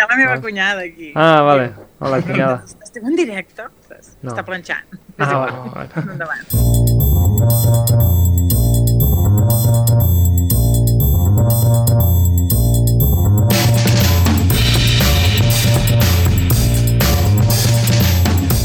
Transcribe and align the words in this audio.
hi 0.00 0.02
ha 0.02 0.06
la 0.08 0.16
meva 0.16 0.40
cunyada 0.40 0.80
aquí. 0.80 1.12
Ah, 1.14 1.42
vale. 1.42 1.72
Hola, 1.98 2.22
cunyada. 2.22 2.64
Estem 2.82 3.06
en 3.06 3.16
directe? 3.16 3.62
No. 4.22 4.32
Està 4.32 4.44
planxant. 4.44 4.96
És 4.96 5.28
Ah, 5.28 5.38
vale. 5.74 5.90
Endavant. 6.14 7.50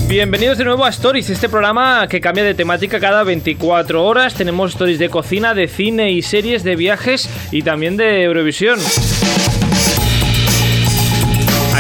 Bienvenidos 0.07 0.57
de 0.57 0.63
nuevo 0.63 0.86
a 0.86 0.89
Stories, 0.89 1.29
este 1.29 1.49
programa 1.49 2.07
que 2.07 2.21
cambia 2.21 2.43
de 2.43 2.54
temática 2.54 2.99
cada 2.99 3.23
24 3.23 4.05
horas. 4.05 4.36
Tenemos 4.36 4.71
stories 4.71 4.99
de 4.99 5.09
cocina, 5.09 5.54
de 5.54 5.67
cine 5.67 6.11
y 6.11 6.21
series, 6.21 6.63
de 6.63 6.75
viajes 6.75 7.29
y 7.52 7.63
también 7.63 7.97
de 7.97 8.23
Eurovisión. 8.23 8.79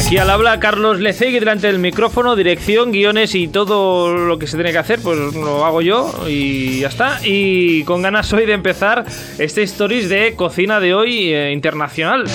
Aquí 0.05 0.19
al 0.19 0.29
habla 0.29 0.59
Carlos 0.59 0.99
Lecegui 0.99 1.39
delante 1.39 1.65
del 1.65 1.79
micrófono, 1.79 2.35
dirección, 2.35 2.91
guiones 2.91 3.33
y 3.33 3.47
todo 3.47 4.15
lo 4.15 4.37
que 4.37 4.45
se 4.45 4.55
tiene 4.55 4.71
que 4.71 4.77
hacer, 4.77 4.99
pues 5.01 5.17
lo 5.33 5.65
hago 5.65 5.81
yo 5.81 6.13
y 6.27 6.81
ya 6.81 6.89
está. 6.89 7.17
Y 7.23 7.83
con 7.85 8.03
ganas 8.03 8.31
hoy 8.31 8.45
de 8.45 8.53
empezar 8.53 9.03
este 9.39 9.63
Stories 9.63 10.07
de 10.07 10.35
cocina 10.35 10.79
de 10.79 10.93
hoy 10.93 11.33
eh, 11.33 11.51
internacional. 11.51 12.25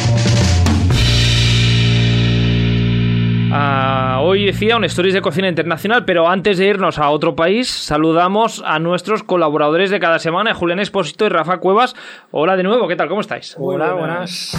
Ah, 3.53 4.19
hoy 4.21 4.47
decía 4.47 4.77
un 4.77 4.83
Stories 4.83 5.15
de 5.15 5.23
cocina 5.23 5.49
internacional, 5.49 6.05
pero 6.05 6.29
antes 6.29 6.59
de 6.59 6.67
irnos 6.67 6.99
a 6.99 7.11
otro 7.11 7.37
país, 7.37 7.71
saludamos 7.71 8.65
a 8.67 8.81
nuestros 8.81 9.23
colaboradores 9.23 9.91
de 9.91 10.01
cada 10.01 10.19
semana, 10.19 10.55
Julián 10.55 10.81
Espósito 10.81 11.25
y 11.25 11.29
Rafa 11.29 11.59
Cuevas. 11.59 11.95
Hola 12.33 12.57
de 12.57 12.65
nuevo, 12.65 12.89
¿qué 12.89 12.97
tal? 12.97 13.09
¿Cómo 13.09 13.21
estáis? 13.21 13.55
Hola, 13.61 13.93
buenas. 13.93 14.59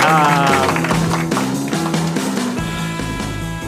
Ah, 0.00 0.46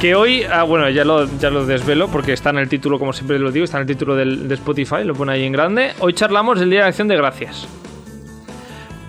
que 0.01 0.15
hoy, 0.15 0.45
ah, 0.45 0.63
bueno, 0.63 0.89
ya 0.89 1.05
lo, 1.05 1.27
ya 1.39 1.51
lo 1.51 1.67
desvelo 1.67 2.09
porque 2.09 2.33
está 2.33 2.51
en 2.51 2.59
el 2.59 2.69
título, 2.69 2.99
como 2.99 3.13
siempre 3.13 3.39
lo 3.39 3.53
digo, 3.53 3.65
está 3.65 3.77
en 3.79 3.83
el 3.83 3.87
título 3.87 4.17
del, 4.17 4.49
de 4.49 4.55
Spotify, 4.55 5.05
lo 5.05 5.15
pone 5.15 5.33
ahí 5.33 5.45
en 5.45 5.53
grande. 5.53 5.91
Hoy 6.01 6.15
charlamos 6.15 6.59
del 6.59 6.71
Día 6.71 6.83
de 6.83 6.89
Acción 6.89 7.09
de 7.09 7.17
Gracias. 7.17 7.69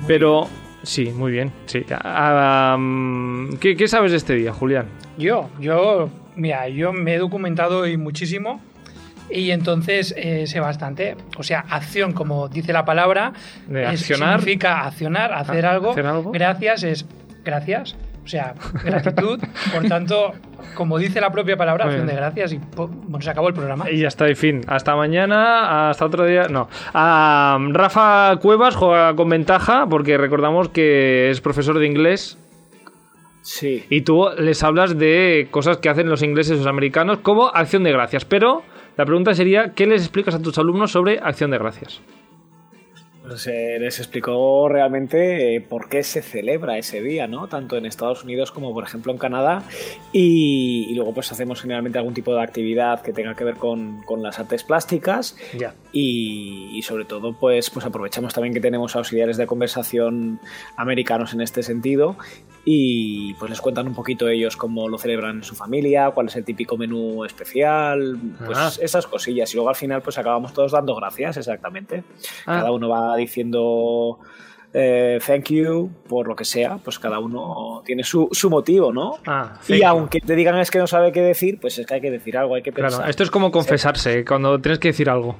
Pero, 0.07 0.49
sí, 0.83 1.05
muy 1.15 1.31
bien, 1.31 1.51
sí. 1.65 1.85
Ah, 1.91 2.75
mm, 2.77 3.55
¿qué, 3.61 3.77
qué 3.77 3.87
sabes 3.87 4.11
de 4.11 4.17
este 4.17 4.33
día, 4.35 4.51
Julián? 4.51 4.87
Yo, 5.17 5.49
yo, 5.59 6.09
mira, 6.35 6.67
yo 6.67 6.91
me 6.91 7.13
he 7.15 7.17
documentado 7.19 7.79
hoy 7.79 7.95
muchísimo 7.95 8.59
y 9.29 9.51
entonces 9.51 10.13
eh, 10.17 10.45
sé 10.47 10.59
bastante. 10.59 11.15
O 11.37 11.43
sea, 11.43 11.63
acción, 11.69 12.11
como 12.11 12.49
dice 12.49 12.73
la 12.73 12.83
palabra, 12.83 13.31
De 13.67 13.83
es- 13.83 14.01
accionar. 14.01 14.39
significa 14.41 14.81
accionar, 14.81 15.31
hacer, 15.33 15.65
Ah, 15.65 15.71
algo. 15.71 15.91
hacer 15.91 16.05
algo. 16.05 16.31
Gracias 16.31 16.83
es 16.83 17.05
gracias. 17.43 17.95
O 18.23 18.27
sea, 18.27 18.53
gratitud. 18.85 19.39
Por 19.73 19.87
tanto, 19.87 20.33
como 20.75 20.99
dice 20.99 21.19
la 21.19 21.31
propia 21.31 21.57
palabra, 21.57 21.85
acción 21.85 22.05
de 22.05 22.13
gracias 22.15 22.53
y 22.53 22.59
bueno, 22.75 23.19
se 23.21 23.29
acabó 23.31 23.47
el 23.47 23.53
programa. 23.55 23.89
Y 23.89 23.97
ya 23.99 24.07
está, 24.09 24.29
y 24.29 24.35
fin. 24.35 24.61
Hasta 24.67 24.95
mañana, 24.95 25.89
hasta 25.89 26.05
otro 26.05 26.25
día. 26.25 26.43
No. 26.47 26.69
Ah, 26.93 27.57
Rafa 27.71 28.35
Cuevas 28.37 28.75
juega 28.75 29.15
con 29.15 29.27
ventaja 29.29 29.87
porque 29.89 30.17
recordamos 30.17 30.69
que 30.69 31.31
es 31.31 31.41
profesor 31.41 31.79
de 31.79 31.87
inglés 31.87 32.37
Sí. 33.41 33.85
y 33.89 34.01
tú 34.01 34.27
les 34.37 34.61
hablas 34.61 34.97
de 34.99 35.47
cosas 35.49 35.77
que 35.77 35.89
hacen 35.89 36.07
los 36.07 36.21
ingleses 36.21 36.53
y 36.53 36.57
los 36.57 36.67
americanos 36.67 37.17
como 37.23 37.47
acción 37.47 37.83
de 37.83 37.91
gracias. 37.91 38.23
Pero 38.23 38.61
la 38.97 39.05
pregunta 39.05 39.33
sería, 39.33 39.71
¿qué 39.73 39.87
les 39.87 40.01
explicas 40.03 40.35
a 40.35 40.41
tus 40.41 40.59
alumnos 40.59 40.91
sobre 40.91 41.19
acción 41.19 41.49
de 41.49 41.57
gracias? 41.57 42.01
Eh, 43.47 43.77
les 43.79 43.99
explicó 43.99 44.67
realmente 44.67 45.55
eh, 45.55 45.61
por 45.61 45.89
qué 45.89 46.03
se 46.03 46.21
celebra 46.21 46.77
ese 46.77 47.01
día, 47.01 47.27
¿no? 47.27 47.47
Tanto 47.47 47.77
en 47.77 47.85
Estados 47.85 48.23
Unidos 48.23 48.51
como, 48.51 48.73
por 48.73 48.83
ejemplo, 48.83 49.11
en 49.11 49.19
Canadá. 49.19 49.63
Y, 50.11 50.87
y 50.89 50.95
luego, 50.95 51.13
pues 51.13 51.31
hacemos 51.31 51.61
generalmente 51.61 51.99
algún 51.99 52.13
tipo 52.13 52.33
de 52.33 52.41
actividad 52.41 53.01
que 53.01 53.13
tenga 53.13 53.35
que 53.35 53.43
ver 53.43 53.55
con, 53.55 54.01
con 54.03 54.23
las 54.23 54.39
artes 54.39 54.63
plásticas. 54.63 55.37
Ya. 55.57 55.75
Y, 55.93 56.71
y 56.73 56.81
sobre 56.81 57.05
todo, 57.05 57.33
pues, 57.33 57.69
pues 57.69 57.85
aprovechamos 57.85 58.33
también 58.33 58.53
que 58.53 58.61
tenemos 58.61 58.95
auxiliares 58.95 59.37
de 59.37 59.45
conversación 59.45 60.39
americanos 60.75 61.33
en 61.33 61.41
este 61.41 61.61
sentido. 61.61 62.17
Y 62.63 63.33
pues 63.35 63.49
les 63.49 63.59
cuentan 63.59 63.87
un 63.87 63.95
poquito 63.95 64.27
ellos 64.29 64.55
cómo 64.55 64.87
lo 64.87 64.97
celebran 64.99 65.37
en 65.37 65.43
su 65.43 65.55
familia, 65.55 66.11
cuál 66.11 66.27
es 66.27 66.35
el 66.35 66.45
típico 66.45 66.77
menú 66.77 67.25
especial, 67.25 68.17
pues 68.45 68.57
Ah. 68.57 68.71
esas 68.79 69.07
cosillas. 69.07 69.51
Y 69.53 69.55
luego 69.55 69.69
al 69.69 69.75
final, 69.75 70.01
pues 70.03 70.17
acabamos 70.19 70.53
todos 70.53 70.71
dando 70.71 70.95
gracias, 70.95 71.37
exactamente. 71.37 72.03
Ah. 72.45 72.57
Cada 72.59 72.71
uno 72.71 72.87
va 72.89 73.15
diciendo 73.15 74.19
eh, 74.73 75.19
thank 75.25 75.49
you 75.49 75.89
por 76.07 76.27
lo 76.27 76.35
que 76.35 76.45
sea, 76.45 76.77
pues 76.77 76.97
cada 76.99 77.19
uno 77.19 77.81
tiene 77.85 78.03
su, 78.03 78.29
su 78.31 78.49
motivo, 78.49 78.93
¿no? 78.93 79.15
Ah, 79.27 79.53
y 79.67 79.79
you. 79.79 79.85
aunque 79.87 80.21
te 80.21 80.35
digan 80.35 80.57
es 80.59 80.71
que 80.71 80.79
no 80.79 80.87
sabe 80.87 81.11
qué 81.11 81.21
decir, 81.21 81.59
pues 81.59 81.77
es 81.79 81.85
que 81.85 81.95
hay 81.95 82.01
que 82.01 82.11
decir 82.11 82.37
algo, 82.37 82.55
hay 82.55 82.61
que 82.61 82.71
pensar. 82.71 82.91
Claro, 82.91 83.09
esto 83.09 83.23
es 83.23 83.31
como 83.31 83.51
confesarse, 83.51 84.23
cuando 84.23 84.59
tienes 84.61 84.79
que 84.79 84.89
decir 84.89 85.09
algo. 85.09 85.35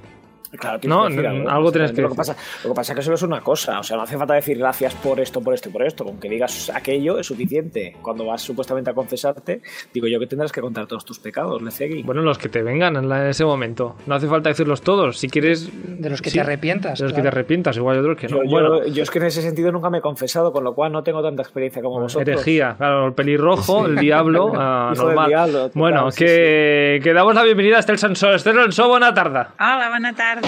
Claro, 0.60 0.80
No, 0.84 1.04
que 1.08 1.14
decir 1.14 1.26
n- 1.26 1.50
algo 1.50 1.72
tienes 1.72 1.92
que 1.92 2.02
lo 2.02 2.10
que, 2.10 2.16
decir. 2.18 2.34
pasa, 2.34 2.36
lo 2.66 2.70
que 2.72 2.76
pasa 2.76 2.92
es 2.94 2.96
que 2.98 3.02
solo 3.04 3.16
es 3.16 3.22
una 3.24 3.42
cosa, 3.42 3.80
o 3.80 3.84
sea, 3.84 3.96
no 3.98 4.04
hace 4.04 4.18
falta 4.18 4.34
decir 4.34 4.58
gracias 4.58 4.94
por 4.96 5.20
esto, 5.20 5.42
por 5.42 5.54
esto 5.54 5.70
y 5.70 5.72
por 5.72 5.84
esto, 5.84 6.04
con 6.04 6.20
que 6.20 6.30
digas 6.30 6.70
aquello 6.76 7.20
es 7.20 7.28
suficiente. 7.28 7.96
Cuando 8.02 8.26
vas 8.26 8.42
supuestamente 8.42 8.90
a 8.90 8.94
confesarte, 8.94 9.62
digo 9.94 10.08
yo 10.08 10.20
que 10.20 10.28
tendrás 10.28 10.52
que 10.52 10.62
contar 10.62 10.88
todos 10.88 11.06
tus 11.06 11.20
pecados, 11.20 11.62
Lecegui. 11.62 12.04
Bueno, 12.04 12.22
los 12.22 12.38
que 12.38 12.50
te 12.50 12.62
vengan 12.64 12.96
en, 12.98 13.08
la- 13.08 13.22
en 13.24 13.28
ese 13.30 13.46
momento. 13.46 13.96
No 14.08 14.16
hace 14.16 14.28
falta 14.28 14.50
decirlos 14.50 14.82
todos. 14.82 15.18
Si 15.18 15.30
quieres. 15.30 15.70
De 16.02 16.10
los 16.10 16.22
que 16.22 16.30
sí, 16.30 16.36
te 16.36 16.42
arrepientas. 16.42 17.00
De 17.00 17.06
los 17.06 17.14
que 17.14 17.22
te 17.22 17.28
arrepientas, 17.30 17.78
igual 17.78 17.96
hay 17.96 18.02
otros 18.02 18.18
que 18.18 18.28
no. 18.28 18.44
yo, 18.44 18.50
bueno, 18.50 18.84
yo- 18.86 18.94
yo 18.94 19.04
es 19.04 19.10
que 19.10 19.20
en 19.20 19.26
ese 19.26 19.42
sentido 19.42 19.72
nunca 19.72 19.90
me 19.90 20.00
he 20.00 20.02
confesado, 20.02 20.52
con 20.52 20.64
lo 20.64 20.74
cual 20.74 20.92
no 20.92 21.02
tengo 21.04 21.22
tanta 21.24 21.42
experiencia 21.44 21.82
como 21.82 22.00
vosotros. 22.02 22.28
herejía, 22.28 22.76
claro, 22.78 23.08
el 23.08 23.14
pelirrojo, 23.14 23.86
el 23.86 23.96
diablo, 23.96 24.48
del 24.52 24.98
normal. 24.98 25.28
diablo, 25.30 25.54
total, 25.68 25.72
bueno, 25.76 26.12
sí, 26.12 26.26
que, 26.26 27.00
que 27.04 27.14
damos 27.14 27.36
la 27.36 27.44
bienvenida 27.44 27.78
a 27.78 27.80
Estel 27.80 27.98
Sansó. 27.98 28.34
Estel 28.34 28.56
Sansó, 28.56 28.90
buena 28.90 29.14
tarde. 29.14 29.46
Hola, 29.60 29.90
bona 29.94 30.14
tarda. 30.14 30.41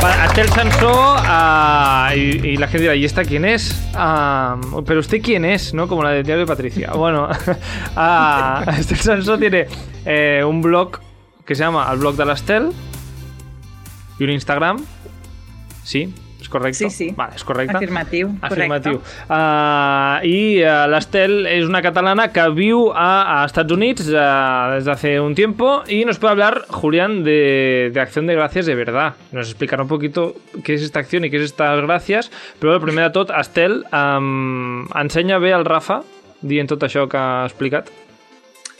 Para 0.00 0.26
Estel 0.26 0.48
Sansó, 0.50 0.92
ah, 1.18 2.12
y, 2.14 2.46
y 2.46 2.56
la 2.56 2.66
gente 2.66 2.82
dirá, 2.82 2.94
¿y 2.94 3.04
esta 3.04 3.24
quién 3.24 3.44
es? 3.44 3.88
Ah, 3.94 4.60
pero 4.86 5.00
usted 5.00 5.22
quién 5.22 5.44
es, 5.44 5.72
¿no? 5.72 5.88
Como 5.88 6.02
la 6.02 6.10
de 6.10 6.22
Diario 6.22 6.44
de 6.44 6.46
Patricia. 6.46 6.92
Bueno, 6.96 7.28
ah, 7.96 8.64
Estel 8.78 8.98
Sansó 8.98 9.38
tiene 9.38 9.66
eh, 10.04 10.42
un 10.46 10.60
blog 10.60 11.00
que 11.46 11.54
se 11.54 11.62
llama 11.62 11.88
El 11.92 11.98
blog 11.98 12.16
de 12.16 12.26
l'Estel 12.26 12.70
y 14.18 14.24
un 14.24 14.30
Instagram. 14.30 14.84
Sí, 15.82 16.14
es 16.44 16.48
correcto. 16.50 16.78
Sí, 16.78 16.90
sí. 16.90 17.12
Vale, 17.16 17.36
es 17.36 17.44
correcte. 17.44 17.76
Afirmatiu, 17.76 18.28
Afirmatiu. 18.42 19.00
correcte. 19.00 19.32
Uh, 19.32 20.26
I 20.28 20.62
uh, 20.62 20.86
l'Estel 20.92 21.46
es 21.46 21.64
una 21.64 21.80
catalana 21.82 22.28
que 22.32 22.44
viu 22.52 22.92
a, 22.92 23.40
a 23.40 23.46
Estados 23.46 23.72
Unidos 23.72 24.06
uh, 24.08 24.76
desde 24.76 24.90
hace 24.92 25.20
un 25.20 25.34
tiempo 25.34 25.82
y 25.88 26.04
nos 26.04 26.18
puede 26.18 26.32
hablar, 26.32 26.66
Julián, 26.68 27.24
de, 27.24 27.90
de 27.92 28.00
Acción 28.00 28.26
de 28.26 28.34
Gracias 28.34 28.66
de 28.66 28.74
verdad. 28.74 29.14
Nos 29.32 29.48
explicará 29.48 29.82
un 29.82 29.88
poquito 29.88 30.36
qué 30.62 30.74
es 30.74 30.82
esta 30.82 31.00
acción 31.00 31.24
y 31.24 31.30
qué 31.30 31.38
es 31.38 31.44
estas 31.44 31.80
gracias. 31.80 32.30
Però, 32.60 32.76
primer 32.80 33.08
de 33.08 33.10
tot, 33.16 33.32
Estel, 33.32 33.84
um, 33.90 34.84
ensenya 34.94 35.40
bé 35.40 35.54
al 35.56 35.64
Rafa 35.64 36.02
dient 36.44 36.68
tot 36.68 36.84
això 36.84 37.08
que 37.08 37.16
ha 37.16 37.46
explicat. 37.48 37.88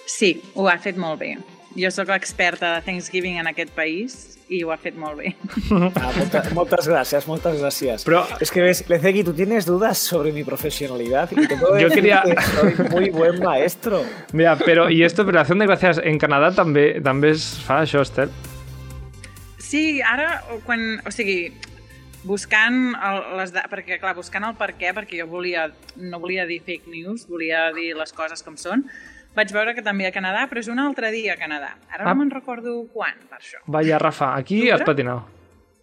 Sí, 0.04 0.36
ho 0.54 0.68
ha 0.68 0.76
fet 0.76 1.00
molt 1.00 1.22
bé. 1.24 1.34
Jo 1.74 1.88
sóc 1.90 2.12
l'experta 2.12 2.76
de 2.76 2.84
Thanksgiving 2.84 3.40
en 3.40 3.48
aquest 3.48 3.72
país 3.74 4.38
i 4.48 4.62
ho 4.62 4.70
ha 4.72 4.76
fet 4.76 4.96
molt 4.96 5.16
bé. 5.18 5.34
Ah, 6.00 6.10
molta- 6.16 6.42
moltas 6.52 6.86
gracias, 6.88 7.26
muchas 7.26 7.58
gracias. 7.58 8.04
Pero- 8.04 8.26
es 8.40 8.50
que 8.50 8.60
ves, 8.60 8.84
Lecegui, 8.88 9.24
tú 9.24 9.32
tienes 9.32 9.64
dudas 9.66 9.98
sobre 9.98 10.32
mi 10.32 10.44
profesionalidad 10.44 11.30
y 11.32 11.46
te 11.46 11.56
puedo 11.56 11.78
Yo 11.78 11.88
decir 11.88 12.02
quería- 12.02 12.22
que 12.22 12.42
soy 12.42 12.74
muy 12.90 13.10
buen 13.10 13.40
maestro. 13.42 14.02
Mira, 14.32 14.56
però, 14.58 14.90
i 14.90 15.02
esto, 15.02 15.24
però 15.24 15.40
l'Acción 15.40 15.58
de 15.58 15.66
Gracias 15.66 15.98
en 16.02 16.18
Canadà 16.18 16.52
també, 16.54 17.00
també 17.02 17.30
es 17.30 17.46
fa 17.64 17.82
això, 17.82 18.02
Estel? 18.02 18.30
Sí, 19.58 20.00
ara, 20.02 20.42
quan, 20.66 21.00
o 21.06 21.10
sigui, 21.10 21.52
buscant 22.24 22.94
el, 22.94 23.18
les 23.40 23.50
da 23.52 23.64
perquè 23.70 23.98
clar, 24.00 24.14
buscant 24.16 24.44
el 24.48 24.54
per 24.60 24.74
què, 24.78 24.92
perquè 24.96 25.18
jo 25.22 25.26
volia, 25.30 25.66
no 25.96 26.20
volia 26.22 26.46
dir 26.48 26.60
fake 26.64 26.88
news, 26.92 27.26
volia 27.28 27.66
dir 27.74 27.94
les 27.98 28.12
coses 28.16 28.44
com 28.44 28.56
són, 28.60 28.84
vaig 29.34 29.52
veure 29.52 29.74
que 29.74 29.82
també 29.82 30.06
a 30.06 30.12
Canadà, 30.12 30.48
però 30.48 30.60
és 30.60 30.68
un 30.68 30.78
altre 30.78 31.10
dia 31.10 31.34
a 31.34 31.36
Canadà. 31.36 31.76
Ara 31.90 32.04
Ah. 32.04 32.14
no 32.14 32.20
me'n 32.20 32.30
recordo 32.30 32.86
quan, 32.92 33.14
per 33.28 33.38
això. 33.38 33.58
Vaya, 33.66 33.98
Rafa, 33.98 34.36
aquí 34.36 34.70
has 34.70 34.82
patinado. 34.82 35.32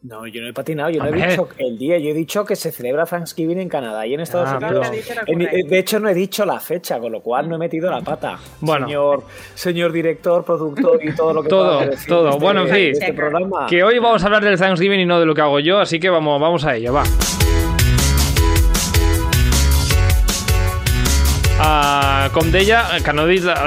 No, 0.03 0.25
yo 0.25 0.42
no 0.42 0.48
he 0.48 0.53
patinado, 0.53 0.89
yo 0.89 1.03
no 1.03 1.09
he 1.09 1.27
dicho 1.30 1.48
el 1.59 1.77
día, 1.77 2.00
yo 2.00 2.09
he 2.09 2.13
dicho 2.15 2.44
que 2.44 2.56
se 2.56 2.71
celebra 2.71 3.06
Thanksgiving 3.06 3.59
en 3.59 3.69
Canadá 3.69 4.07
y 4.07 4.15
en 4.15 4.21
Estados 4.21 4.50
Ah, 4.51 4.57
Unidos. 4.57 4.89
pero- 5.07 5.21
En- 5.27 5.68
de 5.69 5.77
hecho, 5.77 6.00
no 6.00 6.09
he 6.09 6.15
dicho 6.15 6.44
la 6.44 6.59
fecha, 6.59 6.98
con 7.00 7.12
lo 7.12 7.21
cual 7.21 7.48
no 7.48 7.53
he 7.53 7.59
metido 7.59 7.92
la 7.92 8.01
pata. 8.01 8.39
Bueno. 8.62 8.88
Señor, 8.88 9.24
señor 9.53 9.92
director, 9.92 10.44
productor 10.44 11.06
y 11.06 11.13
todo 11.13 11.33
lo 11.33 11.44
que 11.44 11.50
Todo, 11.50 11.80
decir 11.86 12.07
todo. 12.09 12.30
este- 12.30 12.42
Bueno, 12.44 12.62
en 12.62 12.68
fin. 12.74 12.92
este 12.94 13.13
programa. 13.13 13.68
Que 13.68 13.83
hoy 13.83 14.00
vamos 14.00 14.24
a 14.24 14.25
hablar 14.25 14.44
del 14.44 14.57
Thanksgiving 14.57 15.01
y 15.01 15.06
no 15.06 15.19
de 15.19 15.27
lo 15.27 15.36
que 15.36 15.42
hago 15.42 15.59
yo, 15.59 15.77
así 15.77 16.00
que 16.00 16.09
vamos, 16.09 16.42
vamos 16.42 16.65
a 16.65 16.75
ello, 16.75 16.94
va. 16.94 17.03
Ah, 21.63 22.00
com 22.29 22.51
deia, 22.51 22.85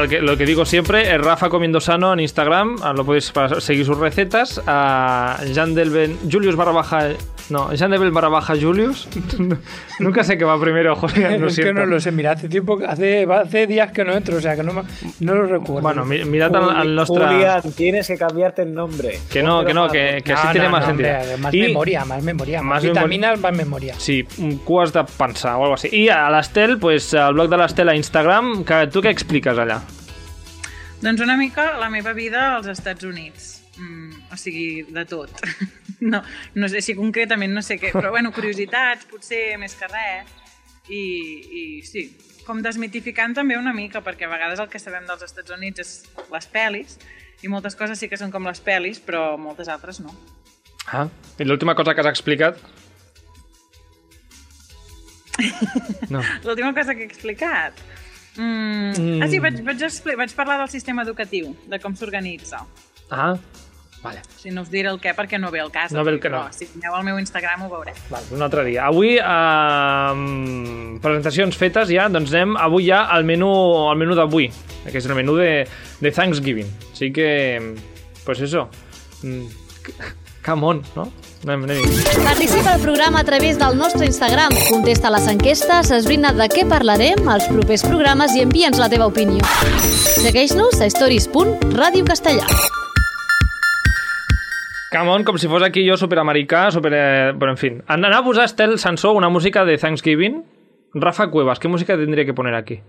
que 0.09 0.21
lo 0.21 0.37
que 0.37 0.47
digo 0.47 0.65
siempre, 0.65 1.13
es 1.13 1.21
Rafa 1.21 1.49
Comiendo 1.49 1.81
Sano 1.81 2.13
en 2.13 2.21
Instagram, 2.21 2.77
ah, 2.83 2.93
lo 2.93 3.05
podéis 3.05 3.33
seguir 3.59 3.85
sus 3.85 3.99
recetas. 3.99 4.63
Ah, 4.67 5.41
Jan 5.53 5.75
Delven, 5.75 6.19
Julius 6.31 6.55
barra 6.55 6.73
baja 6.73 7.09
No, 7.51 7.71
¿es 7.71 7.83
Andebel 7.83 8.11
barra 8.11 8.29
baja 8.29 8.55
Julius? 8.59 9.07
Nunca 10.01 10.25
sé 10.25 10.39
qué 10.39 10.45
va 10.45 10.59
primero, 10.59 10.97
Julián, 10.97 11.41
lo 11.41 11.47
es 11.49 11.57
que 11.57 11.75
no 11.75 11.85
lo 11.85 12.01
sé, 12.01 12.11
mira, 12.11 12.33
hace 12.33 12.49
tiempo, 12.49 12.79
hace, 12.89 13.27
hace 13.31 13.67
días 13.67 13.93
que 13.93 14.03
no 14.03 14.13
entro, 14.15 14.39
o 14.39 14.41
sea 14.41 14.57
que 14.57 14.63
no, 14.63 14.73
me- 14.73 14.83
no 15.21 15.35
lo 15.35 15.45
recuerdo. 15.47 15.83
Bueno, 15.83 16.05
mi- 16.07 16.25
mirad 16.25 16.57
al, 16.57 16.99
al. 16.99 17.07
Julián, 17.07 17.61
tienes 17.77 18.07
que 18.07 18.17
cambiarte 18.17 18.63
el 18.63 18.73
nombre. 18.73 19.19
Que 19.31 19.43
no, 19.43 19.63
que 19.65 19.75
no, 19.75 19.89
que, 19.89 20.23
que 20.25 20.33
así 20.33 20.47
No, 20.47 20.53
tiene 20.53 20.67
no, 20.69 20.73
más 20.73 20.81
no, 20.83 20.87
sentido. 20.89 21.11
hombre, 21.19 21.37
Más 21.37 21.53
memoria, 21.53 22.05
más 22.07 22.23
memoria. 22.23 22.63
Más, 22.63 22.83
vitaminas, 22.83 23.39
más 23.41 23.53
memoria. 23.55 23.95
Sí, 23.99 24.27
un 24.39 24.59
cues 24.59 24.93
de 24.95 25.05
pensar 25.05 25.57
o 25.57 25.65
algo 25.65 25.75
així. 25.75 25.89
I 25.93 26.09
a 26.09 26.31
l'Estel, 26.31 26.79
pues, 26.79 27.13
al 27.15 27.35
blog 27.35 27.51
de 27.51 27.59
l'Estel 27.59 27.89
a 27.91 27.95
Instagram, 27.97 28.65
que, 28.65 28.87
tu 28.89 29.03
què 29.03 29.11
expliques 29.13 29.59
allà? 29.59 29.83
Doncs 31.03 31.21
una 31.21 31.37
mica 31.37 31.75
la 31.79 31.91
meva 31.91 32.15
vida 32.15 32.55
als 32.57 32.67
Estats 32.73 33.05
Units. 33.05 33.64
Mm, 33.79 34.11
o 34.33 34.37
sigui, 34.39 34.85
de 34.95 35.05
tot. 35.09 35.31
No, 36.05 36.19
no 36.59 36.69
sé 36.69 36.83
si 36.85 36.93
concretament 36.99 37.55
no 37.55 37.63
sé 37.65 37.79
què, 37.81 37.89
però 37.95 38.11
bueno, 38.13 38.29
curiositats, 38.35 39.07
potser 39.09 39.55
més 39.63 39.73
que 39.79 39.87
res. 39.89 40.29
I, 40.93 40.99
i 41.01 41.63
sí, 41.87 42.03
com 42.45 42.61
desmitificant 42.61 43.33
també 43.39 43.57
una 43.57 43.73
mica, 43.73 44.03
perquè 44.05 44.27
a 44.27 44.33
vegades 44.35 44.61
el 44.61 44.69
que 44.69 44.81
sabem 44.83 45.07
dels 45.09 45.23
Estats 45.25 45.55
Units 45.55 45.81
és 45.81 45.93
les 46.35 46.49
pel·lis, 46.53 46.99
i 47.41 47.49
moltes 47.49 47.79
coses 47.79 47.97
sí 48.03 48.11
que 48.11 48.19
són 48.21 48.35
com 48.35 48.45
les 48.45 48.61
pel·lis, 48.61 49.01
però 49.01 49.39
moltes 49.41 49.71
altres 49.73 50.03
no. 50.05 50.13
Ah. 50.93 51.07
I 51.41 51.47
l'última 51.49 51.73
cosa 51.79 51.95
que 51.95 52.05
has 52.05 52.11
explicat? 52.13 52.61
No. 56.11 56.21
L'última 56.45 56.75
cosa 56.75 56.95
que 56.95 57.03
he 57.03 57.07
explicat... 57.09 57.81
Mm. 58.37 58.91
Mm. 58.99 59.21
Ah, 59.23 59.29
sí, 59.31 59.39
vaig, 59.39 59.61
vaig, 59.63 59.83
expli- 59.87 60.17
vaig 60.19 60.33
parlar 60.35 60.57
del 60.59 60.71
sistema 60.73 61.05
educatiu, 61.07 61.53
de 61.71 61.79
com 61.79 61.95
s'organitza. 61.97 62.65
Ah, 63.11 63.35
vale. 64.03 64.23
Si 64.41 64.51
no 64.51 64.63
us 64.63 64.71
diré 64.73 64.91
el 64.91 65.01
què 65.01 65.15
perquè 65.17 65.39
no 65.41 65.51
ve 65.51 65.61
el 65.65 65.71
cas. 65.73 65.93
No 65.93 66.05
ve 66.05 66.15
el 66.15 66.21
que 66.21 66.29
però 66.29 66.45
no. 66.45 66.53
Si 66.53 66.69
aneu 66.77 66.97
al 66.97 67.05
meu 67.07 67.19
Instagram 67.21 67.67
ho 67.67 67.71
veureu. 67.73 67.97
Val, 68.11 68.29
un 68.37 68.45
altre 68.45 68.65
dia. 68.69 68.87
Avui, 68.91 69.17
eh, 69.17 71.01
presentacions 71.05 71.57
fetes 71.61 71.93
ja, 71.93 72.09
doncs 72.13 72.35
anem 72.35 72.57
avui 72.61 72.89
ja 72.91 73.05
al 73.13 73.25
menú, 73.25 73.51
al 73.89 74.01
menú 74.01 74.17
d'avui, 74.19 74.51
que 74.85 74.99
és 74.99 75.07
el 75.09 75.17
menú 75.17 75.37
de, 75.41 75.67
de 76.01 76.13
Thanksgiving. 76.13 76.69
Així 76.93 77.13
que, 77.13 77.31
pues 78.25 78.41
eso, 78.41 78.69
mm, 79.23 79.47
come 80.47 80.67
on, 80.75 80.85
no? 80.97 81.09
Anem, 81.45 81.65
anem. 81.65 81.83
Participa 82.25 82.73
al 82.73 82.81
programa 82.81 83.21
a 83.21 83.25
través 83.25 83.59
del 83.59 83.77
nostre 83.77 84.07
Instagram. 84.07 84.53
Contesta 84.71 85.11
les 85.13 85.27
enquestes, 85.29 85.91
esbrina 85.93 86.33
de 86.33 86.49
què 86.49 86.65
parlarem 86.69 87.29
als 87.29 87.51
propers 87.53 87.85
programes 87.85 88.37
i 88.37 88.45
envia'ns 88.45 88.81
la 88.81 88.89
teva 88.89 89.11
opinió. 89.13 89.45
Segueix-nos 90.23 90.81
a 90.81 90.89
stories.radiocastellà. 90.89 92.84
Come 94.95 95.11
on, 95.11 95.25
com 95.27 95.35
si 95.43 95.49
fos 95.51 95.65
aquí 95.67 95.83
jo 95.83 95.97
superamericà, 95.99 96.69
super... 96.71 96.93
Bueno, 97.35 97.55
en 97.55 97.59
fin. 97.59 97.81
Anar 97.91 98.13
a 98.15 98.23
posar 98.23 98.45
Estel 98.45 98.79
Sansó 98.79 99.11
una 99.13 99.29
música 99.29 99.65
de 99.65 99.77
Thanksgiving. 99.77 100.45
Rafa 100.95 101.33
Cuevas, 101.33 101.59
¿qué 101.59 101.67
música 101.67 101.97
tendría 101.97 102.25
que 102.25 102.33
poner 102.33 102.55
aquí? 102.55 102.81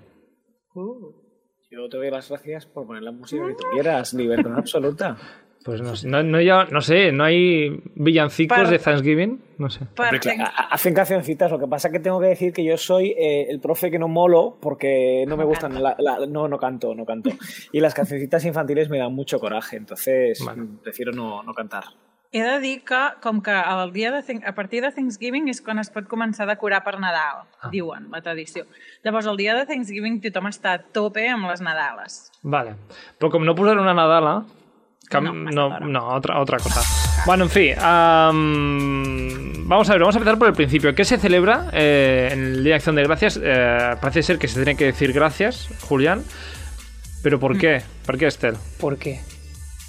Yo 1.72 1.90
te 1.90 1.98
doy 1.98 2.12
las 2.12 2.30
gracias 2.30 2.68
por 2.68 2.86
poner 2.86 3.02
la 3.02 3.12
música 3.12 3.48
que 3.48 3.56
tú 3.56 3.64
quieras, 3.74 4.14
libertad 4.14 4.54
absoluta. 4.56 5.18
Pues 5.66 5.82
no, 5.82 5.96
sé, 5.96 6.08
no, 6.08 6.22
no, 6.22 6.40
ya- 6.40 6.66
no 6.70 6.80
sé, 6.80 7.12
¿no 7.12 7.24
hay 7.24 7.82
villancicos 7.96 8.56
Para- 8.56 8.70
de 8.70 8.78
Thanksgiving? 8.78 9.42
No 9.58 9.70
sé. 9.72 9.86
Ha- 9.98 10.68
hacen 10.72 10.94
cancioncitas, 10.94 11.50
lo 11.50 11.58
que 11.58 11.66
pasa 11.68 11.92
que 11.92 12.00
tengo 12.00 12.20
que 12.20 12.28
decir 12.28 12.54
que 12.54 12.64
yo 12.64 12.78
soy 12.78 13.16
eh, 13.18 13.48
el 13.50 13.60
profe 13.60 13.90
que 13.90 13.98
no 13.98 14.08
molo 14.08 14.58
porque 14.62 15.26
no 15.28 15.36
me 15.36 15.44
gustan, 15.44 15.82
la- 15.82 15.96
la- 15.98 16.20
no, 16.28 16.48
no 16.48 16.60
canto, 16.60 16.94
no 16.94 17.04
canto. 17.04 17.32
Y 17.72 17.80
las 17.80 17.96
cancioncitas 17.96 18.46
infantiles 18.46 18.90
me 18.90 19.00
dan 19.00 19.12
mucho 19.14 19.40
coraje, 19.40 19.76
entonces 19.78 20.40
Bueno. 20.44 20.68
prefiero 20.84 21.12
no, 21.12 21.42
no 21.42 21.54
cantar. 21.56 21.86
He 22.32 22.44
de 22.44 22.60
dir 22.60 22.84
que, 22.84 22.96
com 23.24 23.42
que 23.42 23.50
el 23.52 23.92
dia 23.94 24.12
de, 24.12 24.42
a 24.46 24.54
partir 24.54 24.84
de 24.84 24.92
Thanksgiving 24.92 25.48
és 25.48 25.62
quan 25.64 25.80
es 25.80 25.90
pot 25.90 26.06
començar 26.06 26.44
a 26.44 26.52
decorar 26.54 26.84
per 26.84 27.00
Nadal, 27.00 27.48
Ah. 27.62 27.70
diuen, 27.72 28.12
la 28.12 28.22
tradició. 28.22 28.66
Llavors, 29.04 29.26
el 29.26 29.38
dia 29.38 29.56
de 29.56 29.66
Thanksgiving 29.66 30.20
tothom 30.22 30.46
està 30.52 30.74
a 30.74 30.80
tope 30.84 31.30
amb 31.30 31.48
les 31.50 31.62
Nadales. 31.62 32.30
Vale. 32.44 32.76
Pero 33.18 33.32
como 33.32 33.46
no 33.46 33.56
pusieron 33.56 33.82
una 33.82 33.94
Nadala, 33.96 34.44
cam- 35.10 35.24
No, 35.54 35.70
no, 35.70 35.80
no, 35.80 36.08
otra, 36.16 36.40
otra 36.40 36.58
cosa. 36.60 36.82
Bueno, 37.26 37.46
en 37.46 37.50
fin. 37.50 37.74
am, 37.80 39.68
vamos 39.68 39.90
a 39.90 39.94
ver, 39.94 40.02
vamos 40.02 40.16
a 40.16 40.20
empezar 40.20 40.38
por 40.38 40.48
el 40.48 40.54
principio. 40.54 40.94
¿Qué 40.96 41.06
se 41.06 41.18
celebra 41.18 41.70
eh, 41.74 42.30
en 42.32 42.40
el 42.44 42.64
Día 42.64 42.72
de 42.74 42.76
Acción 42.76 42.96
de 42.96 43.04
Gracias? 43.04 43.40
Eh, 43.42 43.96
parece 44.02 44.24
ser 44.24 44.38
que 44.38 44.48
se 44.48 44.56
tiene 44.56 44.76
que 44.78 44.86
decir 44.86 45.14
gracias, 45.14 45.70
Julián. 45.82 46.24
¿Pero 47.24 47.40
por 47.40 47.58
qué? 47.58 47.82
¿Por 48.06 48.18
qué, 48.18 48.28
Estel? 48.28 48.56
¿Por 48.80 48.98
qué? 48.98 49.22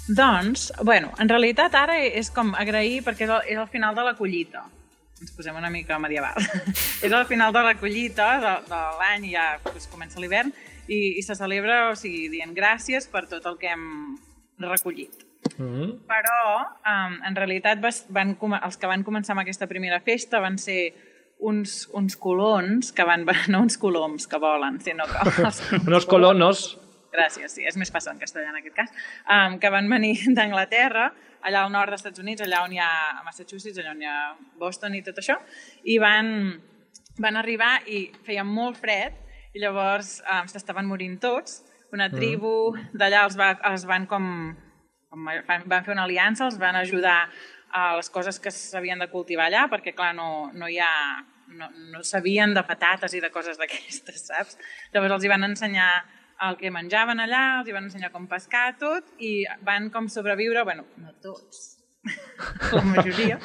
Doncs, 0.07 0.71
bueno, 0.83 1.11
en 1.19 1.27
realitat 1.29 1.73
ara 1.75 1.97
és 1.99 2.29
com 2.31 2.53
agrair 2.55 3.01
perquè 3.03 3.25
és 3.27 3.29
el, 3.33 3.41
és 3.51 3.57
el 3.59 3.67
final 3.67 3.93
de 3.93 4.05
la 4.07 4.13
collita. 4.15 4.63
Ens 5.19 5.33
posem 5.35 5.55
una 5.59 5.69
mica 5.69 5.97
medieval. 5.99 6.37
és 7.05 7.11
el 7.11 7.25
final 7.27 7.51
de 7.53 7.63
la 7.65 7.73
collita 7.75 8.29
de, 8.39 8.53
de 8.69 8.79
l'any 9.01 9.27
ja 9.33 9.49
pues, 9.65 9.85
comença 9.91 10.21
l'hivern 10.23 10.53
i, 10.87 11.17
i 11.19 11.21
se 11.25 11.35
celebra, 11.35 11.89
o 11.91 11.95
sigui, 11.99 12.29
dient 12.31 12.55
gràcies 12.55 13.09
per 13.11 13.25
tot 13.27 13.45
el 13.51 13.57
que 13.59 13.73
hem 13.75 14.15
recollit. 14.63 15.25
Mm. 15.57 15.91
Però, 16.09 16.39
um, 16.81 17.19
en 17.27 17.37
realitat, 17.37 17.81
van, 18.13 18.35
els 18.61 18.79
que 18.79 18.89
van 18.89 19.05
començar 19.07 19.35
amb 19.35 19.43
aquesta 19.43 19.67
primera 19.69 19.99
festa 20.05 20.41
van 20.43 20.57
ser 20.61 20.93
uns, 21.39 21.87
uns 21.93 22.17
colons, 22.17 22.91
que 22.91 23.05
van, 23.05 23.25
no 23.53 23.61
uns 23.61 23.77
coloms 23.77 24.27
que 24.27 24.39
volen, 24.41 24.81
sinó 24.81 25.07
que... 25.09 25.23
Els, 25.45 25.61
Unos 25.87 26.05
colonos. 26.09 26.67
Gràcies, 27.13 27.53
sí, 27.55 27.63
és 27.65 27.77
més 27.79 27.89
fàcil 27.93 28.13
en 28.13 28.19
castellà 28.21 28.51
en 28.51 28.59
aquest 28.59 28.75
cas, 28.75 28.91
um, 29.31 29.57
que 29.61 29.71
van 29.73 29.87
venir 29.89 30.15
d'Anglaterra, 30.37 31.11
allà 31.47 31.63
al 31.63 31.71
nord 31.71 31.93
dels 31.93 32.03
Estats 32.03 32.21
Units, 32.21 32.43
allà 32.43 32.63
on 32.65 32.73
hi 32.75 32.81
ha 32.83 32.91
Massachusetts, 33.25 33.79
allà 33.79 33.93
on 33.93 34.03
hi 34.03 34.09
ha 34.09 34.17
Boston 34.59 34.97
i 34.97 35.03
tot 35.05 35.21
això, 35.21 35.37
i 35.87 35.97
van, 36.01 36.51
van 37.21 37.39
arribar 37.39 37.77
i 37.87 38.07
feia 38.25 38.43
molt 38.45 38.81
fred 38.81 39.15
i 39.55 39.63
llavors 39.63 40.17
um, 40.27 40.49
s'estaven 40.51 40.85
morint 40.89 41.17
tots. 41.21 41.61
Una 41.95 42.09
tribu 42.11 42.73
d'allà 42.93 43.23
els, 43.27 43.37
va, 43.39 43.53
els 43.69 43.85
van 43.87 44.07
com, 44.11 44.25
com 45.09 45.29
van, 45.47 45.63
van 45.65 45.85
fer 45.85 45.93
una 45.93 46.03
aliança, 46.03 46.45
els 46.49 46.59
van 46.59 46.75
ajudar 46.75 47.19
a 47.71 47.95
les 47.95 48.09
coses 48.09 48.39
que 48.39 48.51
s'havien 48.51 48.99
de 48.99 49.09
cultivar 49.11 49.47
allà, 49.47 49.65
perquè 49.71 49.93
clar, 49.95 50.13
no, 50.15 50.49
no 50.53 50.67
hi 50.71 50.79
ha 50.83 50.91
no, 51.47 51.69
no 51.93 52.03
sabien 52.03 52.53
de 52.53 52.63
patates 52.67 53.15
i 53.15 53.23
de 53.23 53.31
coses 53.31 53.59
d'aquestes, 53.59 54.27
saps? 54.29 54.57
Llavors 54.93 55.17
els 55.17 55.25
hi 55.25 55.31
van 55.31 55.47
ensenyar 55.47 55.89
el 56.47 56.57
que 56.59 56.71
menjaven 56.73 57.23
allà, 57.23 57.43
els 57.61 57.69
hi 57.69 57.75
van 57.75 57.87
ensenyar 57.87 58.11
com 58.13 58.27
pescar 58.29 58.69
tot 58.79 59.07
i 59.23 59.41
van 59.65 59.89
com 59.93 60.09
sobreviure, 60.11 60.63
bueno, 60.67 60.85
no 61.01 61.15
tots, 61.23 61.79
la 62.75 62.83
majoria, 62.85 63.39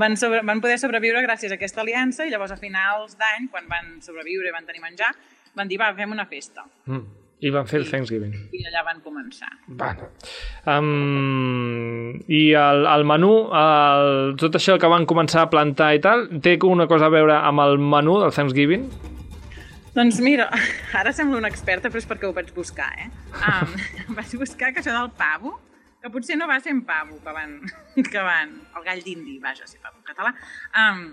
van, 0.00 0.16
sobre, 0.16 0.42
van 0.46 0.62
poder 0.64 0.78
sobreviure 0.80 1.22
gràcies 1.26 1.52
a 1.52 1.58
aquesta 1.58 1.84
aliança 1.84 2.26
i 2.26 2.32
llavors 2.32 2.54
a 2.54 2.60
finals 2.60 3.16
d'any, 3.20 3.48
quan 3.52 3.68
van 3.70 3.96
sobreviure 4.04 4.50
i 4.50 4.54
van 4.54 4.66
tenir 4.66 4.82
menjar, 4.82 5.12
van 5.58 5.70
dir, 5.70 5.78
va, 5.80 5.92
fem 5.96 6.14
una 6.14 6.26
festa. 6.30 6.66
Mm. 6.86 7.17
I 7.38 7.52
van 7.54 7.68
fer 7.70 7.78
el 7.78 7.86
Thanksgiving. 7.86 8.32
I 8.50 8.64
allà 8.66 8.80
van 8.86 8.98
començar. 9.04 9.50
Vale. 9.78 10.08
Um, 10.66 12.16
I 12.26 12.40
el, 12.58 12.82
el 12.90 13.04
menú, 13.06 13.30
el, 13.54 14.32
tot 14.40 14.58
això 14.58 14.74
que 14.82 14.90
van 14.90 15.06
començar 15.06 15.44
a 15.44 15.50
plantar 15.52 15.92
i 15.94 16.00
tal, 16.02 16.26
té 16.42 16.56
una 16.66 16.88
cosa 16.90 17.06
a 17.06 17.14
veure 17.14 17.36
amb 17.38 17.62
el 17.62 17.78
menú 17.78 18.16
del 18.24 18.34
Thanksgiving? 18.34 18.88
Doncs 19.94 20.18
mira, 20.24 20.48
ara 20.98 21.12
semblo 21.14 21.38
una 21.38 21.50
experta, 21.52 21.92
però 21.92 22.02
és 22.02 22.08
perquè 22.10 22.26
ho 22.26 22.34
vaig 22.34 22.50
buscar, 22.56 22.90
eh? 23.04 23.06
Um, 23.38 23.76
vaig 24.18 24.34
buscar 24.40 24.72
que 24.72 24.82
això 24.82 24.96
del 24.96 25.12
pavo, 25.18 25.54
que 26.02 26.10
potser 26.14 26.38
no 26.40 26.48
va 26.50 26.58
ser 26.62 26.74
en 26.74 26.82
pavo 26.88 27.20
que 27.22 27.36
van... 27.36 27.54
Que 28.12 28.22
van 28.22 28.52
el 28.78 28.84
gall 28.86 29.00
d'indi, 29.02 29.40
vaja, 29.42 29.66
si 29.66 29.78
pavo 29.82 30.02
català. 30.06 30.30
Um, 30.74 31.06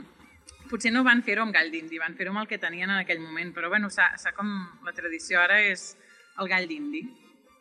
potser 0.69 0.89
no 0.93 1.05
van 1.05 1.21
fer-ho 1.25 1.45
amb 1.45 1.53
gall 1.53 1.69
d'indi, 1.73 2.01
van 2.01 2.17
fer-ho 2.17 2.33
amb 2.33 2.43
el 2.43 2.49
que 2.49 2.59
tenien 2.61 2.89
en 2.89 3.03
aquell 3.03 3.21
moment, 3.21 3.53
però 3.53 3.69
bueno, 3.73 3.93
s'ha 3.93 4.33
com... 4.33 4.51
La 4.85 4.93
tradició 4.93 5.41
ara 5.41 5.61
és 5.65 5.95
el 6.39 6.47
gall 6.49 6.67
d'indi. 6.67 7.03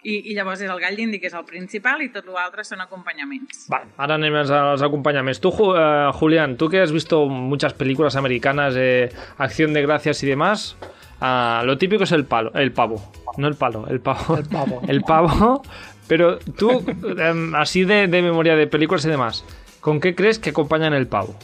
I, 0.04 0.18
I 0.30 0.34
llavors 0.36 0.60
és 0.60 0.68
el 0.68 0.80
gall 0.82 0.96
d'indi 0.98 1.16
que 1.18 1.30
és 1.30 1.34
el 1.34 1.46
principal 1.48 2.02
i 2.04 2.10
tot 2.12 2.26
l'altre 2.28 2.60
són 2.68 2.82
acompanyaments. 2.84 3.66
Vale, 3.72 3.86
ahora 3.96 4.18
anem 4.18 4.34
a 4.36 4.42
los 4.44 4.82
acompañamientos. 4.82 5.40
Tú, 5.40 5.50
Ju- 5.50 5.76
eh, 5.78 6.10
Julián, 6.12 6.58
tú 6.58 6.68
que 6.68 6.82
has 6.82 6.92
visto 6.92 7.24
muchas 7.26 7.72
películas 7.72 8.14
americanas 8.16 8.74
de 8.74 9.10
acción 9.38 9.72
de 9.72 9.80
gracias 9.80 10.22
y 10.22 10.26
demás, 10.26 10.76
ah, 11.20 11.62
lo 11.64 11.78
típico 11.78 12.04
es 12.04 12.12
el 12.12 12.26
palo, 12.26 12.52
el 12.52 12.70
pavo, 12.72 13.00
no 13.38 13.48
el 13.48 13.54
palo, 13.54 13.86
el 13.88 14.00
pavo. 14.00 14.36
El 14.36 14.44
pavo. 14.48 14.82
el 14.88 15.00
pavo. 15.02 15.62
Pero 16.06 16.38
tú, 16.38 16.84
em, 17.18 17.54
así 17.54 17.84
de, 17.84 18.06
de 18.06 18.20
memoria 18.20 18.56
de 18.56 18.66
películas 18.66 19.06
y 19.06 19.08
demás, 19.08 19.42
¿con 19.80 20.00
qué 20.00 20.14
crees 20.14 20.38
que 20.38 20.50
acompañan 20.50 20.92
el 20.92 21.06
pavo? 21.06 21.34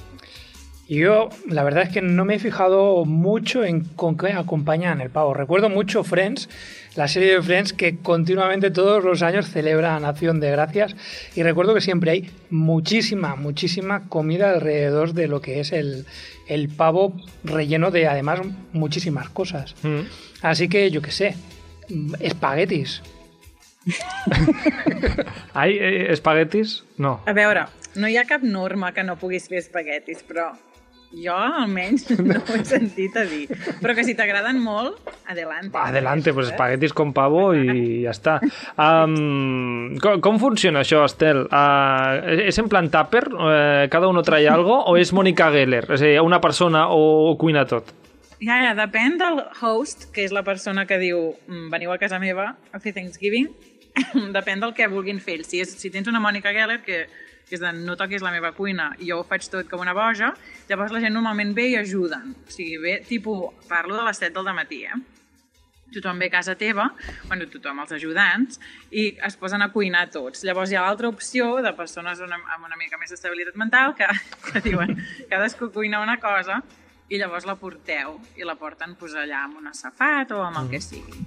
Yo, 0.90 1.28
la 1.46 1.62
verdad 1.62 1.84
es 1.84 1.90
que 1.90 2.02
no 2.02 2.24
me 2.24 2.34
he 2.34 2.38
fijado 2.40 3.04
mucho 3.04 3.62
en 3.62 3.84
con 3.84 4.16
qué 4.16 4.32
acompañan 4.32 5.00
el 5.00 5.08
pavo. 5.08 5.34
Recuerdo 5.34 5.68
mucho 5.68 6.02
Friends, 6.02 6.48
la 6.96 7.06
serie 7.06 7.34
de 7.34 7.42
Friends 7.42 7.72
que 7.72 7.98
continuamente 7.98 8.72
todos 8.72 9.04
los 9.04 9.22
años 9.22 9.48
celebran 9.48 10.04
Acción 10.04 10.40
de 10.40 10.50
Gracias 10.50 10.96
y 11.36 11.44
recuerdo 11.44 11.74
que 11.74 11.80
siempre 11.80 12.10
hay 12.10 12.30
muchísima, 12.50 13.36
muchísima 13.36 14.08
comida 14.08 14.50
alrededor 14.50 15.14
de 15.14 15.28
lo 15.28 15.40
que 15.40 15.60
es 15.60 15.70
el, 15.70 16.06
el 16.48 16.68
pavo 16.68 17.14
relleno 17.44 17.92
de 17.92 18.08
además 18.08 18.40
muchísimas 18.72 19.28
cosas. 19.28 19.76
Mm. 19.84 20.00
Así 20.42 20.68
que 20.68 20.90
yo 20.90 21.02
qué 21.02 21.12
sé, 21.12 21.36
espaguetis. 22.18 23.00
Ai, 25.54 25.78
eh, 25.78 26.12
espaguetis? 26.12 26.82
No. 26.98 27.20
A 27.26 27.32
veure, 27.32 27.68
no 27.94 28.08
hi 28.10 28.18
ha 28.18 28.26
cap 28.26 28.42
norma 28.42 28.90
que 28.92 29.04
no 29.06 29.14
puguis 29.22 29.46
fer 29.46 29.62
espaguetis, 29.62 30.26
però 30.26 30.50
jo 31.12 31.34
almenys 31.34 32.04
no 32.18 32.36
ho 32.38 32.54
he 32.56 32.64
sentit 32.64 33.16
a 33.18 33.24
dir. 33.26 33.46
Però 33.82 33.94
que 33.96 34.04
si 34.06 34.14
t'agraden 34.18 34.60
molt, 34.62 34.98
adelante. 35.26 35.72
Va, 35.74 35.88
adelante, 35.90 36.32
pues 36.36 36.50
espaguetis 36.52 36.92
con 36.96 37.12
pavo 37.16 37.50
i 37.54 38.02
ja 38.04 38.12
està. 38.14 38.36
Um, 38.78 39.96
com, 40.02 40.20
com 40.24 40.38
funciona 40.42 40.84
això, 40.84 41.02
Estel? 41.08 41.44
Uh, 41.50 42.46
és 42.46 42.58
en 42.62 42.68
plan 42.70 42.90
tupper? 42.92 43.24
Uh, 43.32 43.86
cada 43.92 44.10
uno 44.10 44.22
trae 44.26 44.46
algo? 44.50 44.78
O 44.90 44.96
és 45.00 45.12
Mónica 45.16 45.50
Geller? 45.54 45.84
És 45.90 46.00
a 46.02 46.04
dir, 46.06 46.20
una 46.24 46.40
persona 46.40 46.86
o, 46.94 47.00
o 47.30 47.34
cuina 47.40 47.66
tot? 47.68 47.90
Ja, 48.40 48.56
ja, 48.64 48.70
depèn 48.72 49.18
del 49.20 49.42
host, 49.60 50.06
que 50.14 50.22
és 50.24 50.32
la 50.32 50.40
persona 50.46 50.86
que 50.88 50.96
diu 50.96 51.34
"Mm, 51.46 51.66
veniu 51.74 51.90
a 51.92 51.98
casa 52.00 52.16
meva 52.18 52.54
a 52.72 52.78
fer 52.80 52.94
Thanksgiving, 52.96 53.50
depèn 54.36 54.62
del 54.62 54.74
que 54.76 54.88
vulguin 54.90 55.20
fer 55.22 55.38
ells. 55.38 55.50
Si, 55.50 55.62
és, 55.64 55.74
si 55.80 55.92
tens 55.92 56.10
una 56.10 56.22
Mònica 56.22 56.54
Geller 56.56 56.80
que, 56.86 57.04
que 57.48 57.58
és 57.58 57.62
de 57.62 57.72
no 57.76 57.96
toquis 58.00 58.24
la 58.24 58.34
meva 58.34 58.52
cuina 58.56 58.90
i 58.98 59.10
jo 59.10 59.20
ho 59.20 59.26
faig 59.26 59.46
tot 59.52 59.70
com 59.70 59.82
una 59.82 59.96
boja, 59.96 60.34
llavors 60.68 60.92
la 60.94 61.02
gent 61.04 61.16
normalment 61.16 61.54
ve 61.56 61.70
i 61.72 61.78
ajuden. 61.80 62.34
O 62.46 62.52
sigui, 62.52 62.76
ve, 62.82 63.00
tipus, 63.08 63.64
parlo 63.68 63.96
de 63.98 64.06
les 64.08 64.22
7 64.22 64.36
del 64.38 64.54
matí, 64.54 64.84
eh? 64.84 65.00
tothom 65.90 66.18
ve 66.18 66.26
a 66.26 66.30
casa 66.30 66.54
teva, 66.54 66.92
bueno, 67.26 67.46
tothom, 67.50 67.80
els 67.82 67.92
ajudants, 67.96 68.60
i 68.90 69.10
es 69.26 69.36
posen 69.36 69.62
a 69.62 69.70
cuinar 69.72 70.06
tots. 70.14 70.44
Llavors 70.46 70.70
hi 70.70 70.78
ha 70.78 70.84
l'altra 70.86 71.10
opció 71.10 71.56
de 71.64 71.72
persones 71.76 72.22
una, 72.24 72.38
amb 72.54 72.68
una 72.68 72.78
mica 72.78 72.98
més 73.00 73.10
d'estabilitat 73.10 73.58
mental 73.60 73.96
que, 73.98 74.08
que 74.50 74.62
diuen 74.66 74.96
cadascú 75.30 75.70
cuina 75.74 76.02
una 76.02 76.18
cosa 76.22 76.60
i 77.10 77.18
llavors 77.18 77.46
la 77.46 77.58
porteu 77.58 78.20
i 78.38 78.46
la 78.46 78.54
porten 78.54 78.94
pues, 78.98 79.16
allà 79.18 79.44
amb 79.48 79.58
una 79.58 79.74
safat 79.74 80.36
o 80.36 80.44
amb 80.46 80.62
el 80.62 80.70
que 80.76 80.82
sigui. 80.84 81.26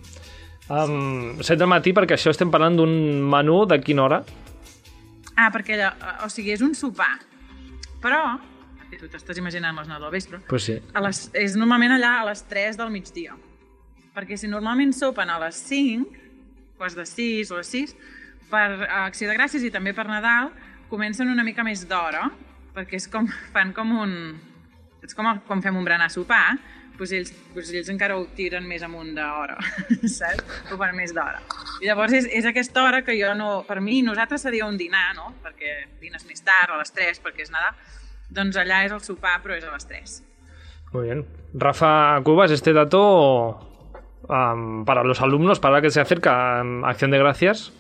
Um, 0.70 1.42
7 1.44 1.58
del 1.60 1.68
matí, 1.68 1.92
perquè 1.96 2.16
això 2.16 2.32
estem 2.32 2.52
parlant 2.54 2.78
d'un 2.80 2.94
menú 3.30 3.64
de 3.68 3.80
quina 3.84 4.06
hora? 4.06 4.22
Ah, 5.36 5.50
perquè 5.52 5.76
allà, 5.76 5.90
o 6.24 6.30
sigui, 6.32 6.54
és 6.56 6.62
un 6.64 6.74
sopar, 6.78 7.18
però, 8.04 8.38
tu 9.00 9.10
t'estàs 9.10 9.40
imaginant 9.42 9.76
les 9.76 9.88
9 9.90 10.00
del 10.06 10.14
vespre, 10.14 10.40
Pues 10.48 10.68
sí. 10.70 10.78
a 10.94 11.02
les, 11.02 11.26
és 11.34 11.56
normalment 11.58 11.96
allà 11.98 12.22
a 12.22 12.26
les 12.30 12.44
3 12.48 12.78
del 12.78 12.92
migdia. 12.94 13.36
Perquè 14.14 14.38
si 14.38 14.48
normalment 14.48 14.94
sopen 14.94 15.30
a 15.34 15.40
les 15.42 15.58
5, 15.68 16.06
quarts 16.78 16.96
de 16.96 17.06
6 17.10 17.52
o 17.52 17.58
a 17.58 17.64
6, 17.66 17.96
per 18.52 18.68
Acció 19.08 19.28
de 19.28 19.36
Gràcies 19.36 19.66
i 19.66 19.72
també 19.74 19.96
per 19.98 20.06
Nadal, 20.08 20.52
comencen 20.92 21.28
una 21.34 21.44
mica 21.44 21.66
més 21.66 21.88
d'hora, 21.90 22.28
perquè 22.76 23.02
és 23.02 23.08
com, 23.10 23.28
fan 23.52 23.74
com 23.74 23.92
un... 23.98 24.14
És 25.04 25.18
com 25.18 25.26
quan 25.48 25.62
fem 25.66 25.76
un 25.76 25.84
berenar 25.84 26.06
a 26.08 26.14
sopar, 26.14 26.54
doncs 26.98 27.14
ells, 27.18 27.32
doncs 27.54 27.72
ells 27.74 27.90
encara 27.94 28.18
ho 28.20 28.26
tiren 28.38 28.66
més 28.70 28.84
amunt 28.86 29.14
d'hora, 29.18 29.58
saps? 30.18 30.44
Ho 30.72 30.78
fan 30.80 30.96
més 30.98 31.14
d'hora. 31.16 31.42
I 31.82 31.90
llavors 31.90 32.14
és, 32.20 32.30
és 32.32 32.46
aquesta 32.50 32.84
hora 32.86 33.02
que 33.06 33.16
jo 33.20 33.34
no... 33.38 33.64
Per 33.68 33.80
mi, 33.82 34.02
nosaltres 34.06 34.46
seria 34.46 34.68
un 34.70 34.78
dinar, 34.78 35.10
no? 35.18 35.34
Perquè 35.44 35.76
dines 36.02 36.26
més 36.30 36.46
tard, 36.46 36.74
a 36.74 36.80
les 36.82 36.94
3, 36.94 37.22
perquè 37.24 37.48
és 37.48 37.54
Nadal. 37.54 37.76
Doncs 38.34 38.58
allà 38.62 38.84
és 38.88 38.94
el 38.96 39.02
sopar, 39.06 39.40
però 39.44 39.58
és 39.58 39.66
a 39.66 39.74
les 39.74 39.90
3. 39.90 40.16
Muy 40.94 41.08
bien. 41.08 41.26
Rafa 41.54 42.22
Cubas, 42.24 42.52
este 42.52 42.74
dato 42.74 43.60
um, 44.30 44.86
para 44.86 45.04
los 45.04 45.22
alumnos, 45.22 45.60
para 45.60 45.82
que 45.82 45.90
se 45.90 46.02
acerca 46.02 46.62
um, 46.62 46.86
Acción 46.86 47.12
de 47.12 47.18
Gracias. 47.18 47.72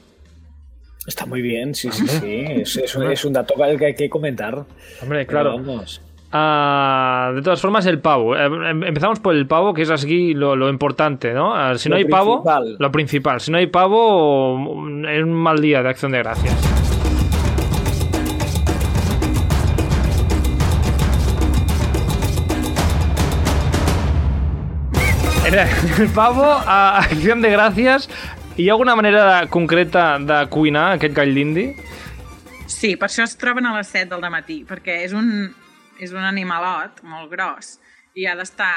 Está 1.05 1.25
muy 1.25 1.41
bien, 1.41 1.75
sí, 1.75 1.91
sí, 1.91 2.07
sí. 2.07 2.45
Es, 2.47 2.77
es 2.77 2.95
un, 2.95 3.11
es 3.11 3.25
un 3.25 3.33
dato 3.33 3.55
que 3.55 3.85
hay 3.85 3.95
que 3.95 4.09
comentar. 4.09 4.65
Hombre, 5.01 5.27
claro. 5.27 5.57
Pero 5.57 5.65
vamos. 5.65 6.01
Ah, 6.35 7.31
de 7.35 7.43
todas 7.43 7.61
formas, 7.61 7.85
el 7.85 7.99
pavo. 7.99 8.35
Eh, 8.35 8.45
em- 8.45 8.83
empezamos 8.83 9.19
por 9.19 9.35
el 9.35 9.45
pavo, 9.45 9.71
que 9.73 9.83
es 9.83 9.91
así 9.91 10.33
lo, 10.33 10.55
lo 10.55 10.67
importante, 10.67 11.31
¿no? 11.31 11.53
Ah, 11.53 11.77
si 11.77 11.89
no 11.89 11.95
hay 11.95 12.05
pavo, 12.05 12.41
principal. 12.41 12.75
lo 12.79 12.91
principal. 12.91 13.39
Si 13.39 13.51
no 13.51 13.57
hay 13.59 13.67
pavo, 13.67 14.57
mm, 14.57 15.05
es 15.05 15.23
un 15.23 15.33
mal 15.33 15.61
día 15.61 15.83
de 15.83 15.89
acción 15.89 16.11
de 16.11 16.17
gracias. 16.17 16.55
Era 25.45 25.67
el 25.99 26.09
pavo 26.09 26.43
a 26.45 26.99
acción 26.99 27.41
de 27.41 27.51
gràcies. 27.55 28.07
Hi 28.57 28.69
ha 28.69 28.73
alguna 28.73 28.95
manera 28.95 29.47
concreta 29.49 30.17
de 30.19 30.45
cuinar 30.49 30.93
aquest 30.95 31.15
gall 31.17 31.33
d'indi? 31.35 31.65
Sí, 32.69 32.95
per 32.97 33.09
això 33.09 33.25
es 33.25 33.35
troben 33.37 33.65
a 33.65 33.73
les 33.77 33.89
7 33.91 34.13
del 34.15 34.29
matí, 34.31 34.61
perquè 34.69 35.01
és 35.05 35.13
un, 35.17 35.51
és 35.99 36.11
un 36.13 36.23
animalot 36.23 37.03
molt 37.03 37.29
gros 37.31 37.79
i 38.15 38.25
ha 38.25 38.35
d'estar 38.35 38.73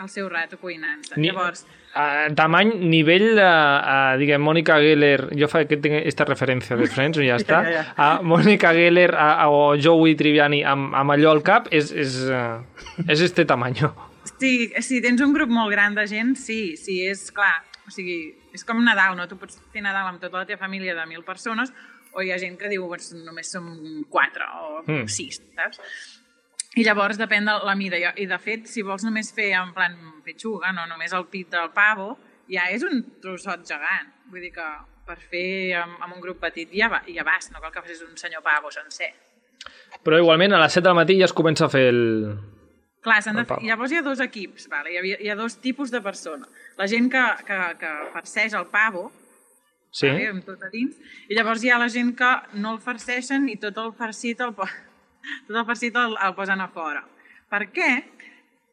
al 0.00 0.08
seu 0.08 0.28
rato 0.32 0.56
cuinant-se. 0.58 1.16
Ni- 1.20 1.28
Llavors, 1.32 1.66
Uh, 1.90 2.28
tamany, 2.38 2.68
nivell, 2.86 3.32
uh, 3.34 3.42
uh, 3.42 4.12
diguem, 4.16 4.38
Mónica 4.40 4.76
Geller, 4.78 5.24
jo 5.34 5.48
fa 5.50 5.64
que 5.66 5.74
tinc 5.82 5.96
esta 6.06 6.22
referència 6.24 6.76
de 6.78 6.86
Friends, 6.86 7.18
ja 7.18 7.34
està, 7.42 7.58
ja, 7.66 7.80
a 7.98 8.22
Mónica 8.22 8.70
Geller 8.72 9.08
a, 9.18 9.48
o 9.50 9.74
Joey 9.74 10.14
Triviani 10.14 10.60
amb, 10.62 10.94
amb 10.94 11.10
allò 11.16 11.32
al 11.34 11.42
cap, 11.42 11.66
és, 11.74 11.90
és, 11.90 12.14
uh, 12.30 12.62
és 13.10 13.18
este 13.26 13.42
tamaño. 13.44 13.90
sí, 14.38 14.70
si 14.86 15.00
tens 15.02 15.20
un 15.20 15.32
grup 15.34 15.50
molt 15.50 15.72
gran 15.74 15.96
de 15.98 16.06
gent, 16.06 16.36
sí, 16.38 16.76
sí, 16.78 17.00
és 17.10 17.26
clar. 17.34 17.56
O 17.88 17.90
sigui, 17.90 18.36
és 18.54 18.62
com 18.64 18.78
Nadal, 18.86 19.16
no? 19.18 19.26
Tu 19.26 19.34
pots 19.36 19.58
fer 19.74 19.82
Nadal 19.82 20.06
amb 20.12 20.22
tota 20.22 20.38
la 20.38 20.46
teva 20.46 20.62
família 20.62 20.94
de 20.94 21.06
mil 21.10 21.24
persones 21.26 21.72
o 22.14 22.22
hi 22.22 22.30
ha 22.30 22.38
gent 22.38 22.54
que 22.56 22.70
diu 22.70 22.86
només 23.26 23.50
som 23.50 23.66
quatre 24.08 24.46
o 24.62 24.84
Mm. 24.86 25.08
sis, 25.10 25.42
saps? 25.58 25.82
I 26.78 26.84
llavors 26.86 27.18
depèn 27.18 27.48
de 27.48 27.54
la 27.66 27.74
mida. 27.74 27.98
I, 27.98 28.26
de 28.30 28.38
fet, 28.38 28.68
si 28.70 28.84
vols 28.86 29.02
només 29.06 29.32
fer 29.34 29.50
en 29.58 29.72
plan 29.74 29.96
petxuga, 30.24 30.70
no 30.76 30.86
només 30.86 31.12
el 31.16 31.26
pit 31.32 31.50
del 31.50 31.72
pavo, 31.74 32.12
ja 32.50 32.68
és 32.70 32.84
un 32.86 33.02
trossot 33.22 33.66
gegant. 33.66 34.12
Vull 34.30 34.44
dir 34.46 34.52
que 34.54 34.68
per 35.06 35.18
fer 35.18 35.74
amb, 35.80 35.98
amb 35.98 36.14
un 36.14 36.22
grup 36.22 36.38
petit 36.44 36.70
ja, 36.76 36.86
va, 36.92 37.02
ja 37.10 37.24
vas, 37.26 37.50
no 37.50 37.58
cal 37.62 37.72
que 37.74 37.82
facis 37.82 38.04
un 38.06 38.14
senyor 38.20 38.44
pavo 38.46 38.70
sencer. 38.70 39.10
Però 40.06 40.20
igualment, 40.20 40.54
a 40.54 40.60
les 40.62 40.76
7 40.78 40.86
del 40.86 40.96
matí 40.96 41.18
ja 41.18 41.26
es 41.26 41.34
comença 41.36 41.66
a 41.66 41.72
fer 41.72 41.88
el... 41.90 42.02
Clar, 43.00 43.18
de 43.24 43.44
fer, 43.48 43.56
llavors 43.64 43.92
hi 43.92 43.98
ha 43.98 44.04
dos 44.04 44.20
equips, 44.20 44.68
vale? 44.68 44.92
hi, 44.92 44.98
ha, 45.00 45.18
hi 45.24 45.30
ha 45.32 45.36
dos 45.36 45.56
tipus 45.64 45.90
de 45.90 46.02
persona. 46.04 46.46
La 46.78 46.86
gent 46.88 47.08
que, 47.12 47.22
que, 47.48 47.58
que 47.80 47.92
farceix 48.14 48.54
el 48.54 48.68
pavo, 48.72 49.08
Sí? 49.90 50.06
vale? 50.06 50.28
amb 50.30 50.44
tot 50.46 50.60
a 50.62 50.68
dins, 50.70 50.94
i 51.26 51.34
llavors 51.34 51.64
hi 51.64 51.72
ha 51.72 51.78
la 51.80 51.88
gent 51.90 52.12
que 52.14 52.28
no 52.62 52.76
el 52.76 52.78
farceixen 52.84 53.48
i 53.50 53.56
tot 53.58 53.80
el 53.82 53.90
farcit 53.98 54.44
el, 54.44 54.52
tot 55.46 55.56
el 55.56 55.66
farcit 55.68 55.96
el, 55.96 56.16
el 56.20 56.36
posen 56.36 56.60
a 56.60 56.68
fora. 56.72 57.04
Per 57.50 57.64
què? 57.74 57.90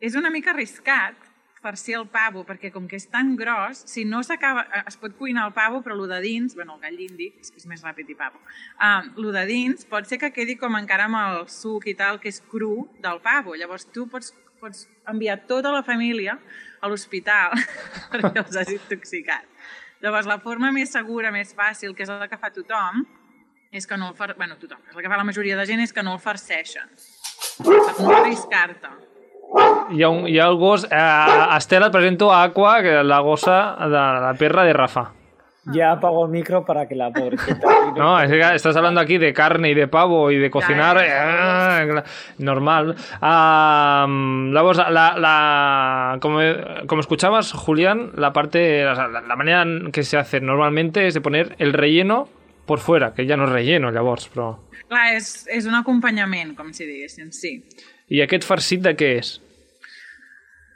És 0.03 0.15
una 0.15 0.29
mica 0.29 0.53
arriscat 0.53 1.27
farcir 1.61 1.97
el 1.97 2.05
pavo, 2.07 2.43
perquè 2.47 2.69
com 2.71 2.85
que 2.87 2.97
és 2.99 3.07
tan 3.11 3.33
gros, 3.35 3.81
si 3.89 4.05
no 4.05 4.21
s'acaba... 4.23 4.67
eh, 4.71 4.83
Es 4.87 4.97
pot 5.01 5.15
cuinar 5.17 5.47
el 5.49 5.53
pavo, 5.55 5.81
però 5.83 5.97
el 5.97 6.05
de 6.09 6.19
dins, 6.23 6.55
bueno, 6.55 6.77
el 6.77 6.83
gall 6.85 6.99
d'indi, 6.99 7.31
és 7.41 7.51
és 7.55 7.65
més 7.69 7.83
ràpid 7.83 8.13
i 8.13 8.15
pavo, 8.15 8.39
um, 8.77 9.09
el 9.17 9.31
de 9.35 9.45
dins 9.49 9.87
pot 9.89 10.07
ser 10.07 10.19
que 10.21 10.31
quedi 10.35 10.57
com 10.61 10.77
encara 10.77 11.09
amb 11.09 11.19
el 11.19 11.47
suc 11.51 11.89
i 11.89 11.95
tal, 11.97 12.21
que 12.21 12.29
és 12.29 12.39
cru 12.51 12.87
del 13.03 13.19
pavo. 13.25 13.57
Llavors 13.57 13.87
tu 13.93 14.07
pots, 14.11 14.33
pots 14.61 14.85
enviar 15.09 15.39
tota 15.49 15.73
la 15.73 15.83
família 15.83 16.37
a 16.79 16.89
l'hospital 16.89 17.57
perquè 18.13 18.43
els 18.45 18.55
has 18.55 18.73
intoxicat. 18.73 19.45
Llavors, 20.03 20.29
la 20.29 20.39
forma 20.39 20.71
més 20.71 20.93
segura, 20.93 21.33
més 21.33 21.55
fàcil, 21.57 21.95
que 21.97 22.05
és 22.05 22.11
la 22.13 22.29
que 22.29 22.37
fa 22.37 22.53
tothom, 22.53 23.01
és 23.71 23.88
que 23.88 23.97
no 23.97 24.09
el 24.09 24.15
far... 24.15 24.36
bueno, 24.38 24.55
tothom, 24.62 24.79
és 24.89 24.95
la 24.95 25.01
que 25.01 25.09
fa 25.09 25.17
la 25.17 25.24
majoria 25.27 25.57
de 25.57 25.65
gent, 25.65 25.81
és 25.83 25.93
que 25.93 26.03
no 26.03 26.13
el 26.13 26.19
farceixen. 26.24 26.88
No 27.65 28.15
arriscar-te. 28.15 28.89
Hi 29.95 30.03
ha, 30.03 30.09
un, 30.09 30.25
hi 30.27 30.39
ha 30.39 30.47
el 30.51 30.57
gos... 30.59 30.88
Eh, 30.91 31.57
Estela, 31.57 31.88
et 31.88 31.93
presento 31.95 32.31
a 32.33 32.43
Aqua, 32.43 32.81
que 32.83 32.97
la 33.03 33.19
gossa 33.24 33.75
de 33.79 34.01
la 34.27 34.33
perra 34.38 34.63
de 34.67 34.74
Rafa. 34.74 35.12
Ya 35.74 35.91
apago 35.91 36.24
el 36.25 36.31
micro 36.31 36.63
para 36.65 36.88
que 36.88 36.95
la 36.95 37.12
pobrecita. 37.12 37.67
No, 37.97 38.21
es 38.21 38.29
que 38.29 38.39
estás 38.55 38.75
hablando 38.77 39.01
aquí 39.01 39.17
de 39.17 39.33
carne 39.33 39.71
y 39.71 39.74
de 39.74 39.89
pavo 39.89 40.31
y 40.31 40.38
de 40.38 40.50
cocinar. 40.50 40.95
Ya, 40.97 41.03
ya, 41.05 41.86
cla- 41.86 42.03
normal. 42.38 42.95
La, 43.21 44.05
la, 45.17 46.17
como, 46.21 46.39
como 46.88 47.01
escuchabas, 47.01 47.51
Julián, 47.51 48.12
la 48.15 48.31
parte, 48.31 48.86
la, 48.86 49.07
la 49.09 49.36
manera 49.36 49.65
que 49.91 50.03
se 50.03 50.17
hace 50.17 50.39
normalmente 50.39 51.05
es 51.07 51.13
de 51.13 51.19
poner 51.21 51.55
el 51.59 51.74
relleno 51.74 52.29
por 52.67 52.79
fuera, 52.83 53.13
que 53.15 53.25
ya 53.25 53.38
no 53.39 53.47
es 53.47 53.53
relleno, 53.55 53.89
llavors, 53.95 54.27
però... 54.33 54.51
Clar, 54.88 55.07
és, 55.17 55.45
és 55.51 55.65
un 55.67 55.75
acompanyament, 55.79 56.53
com 56.55 56.69
si 56.75 56.86
diguéssim, 56.88 57.31
sí. 57.36 57.55
I 58.13 58.21
aquest 58.24 58.45
farcit 58.47 58.83
de 58.86 58.93
què 59.00 59.13
és? 59.17 59.33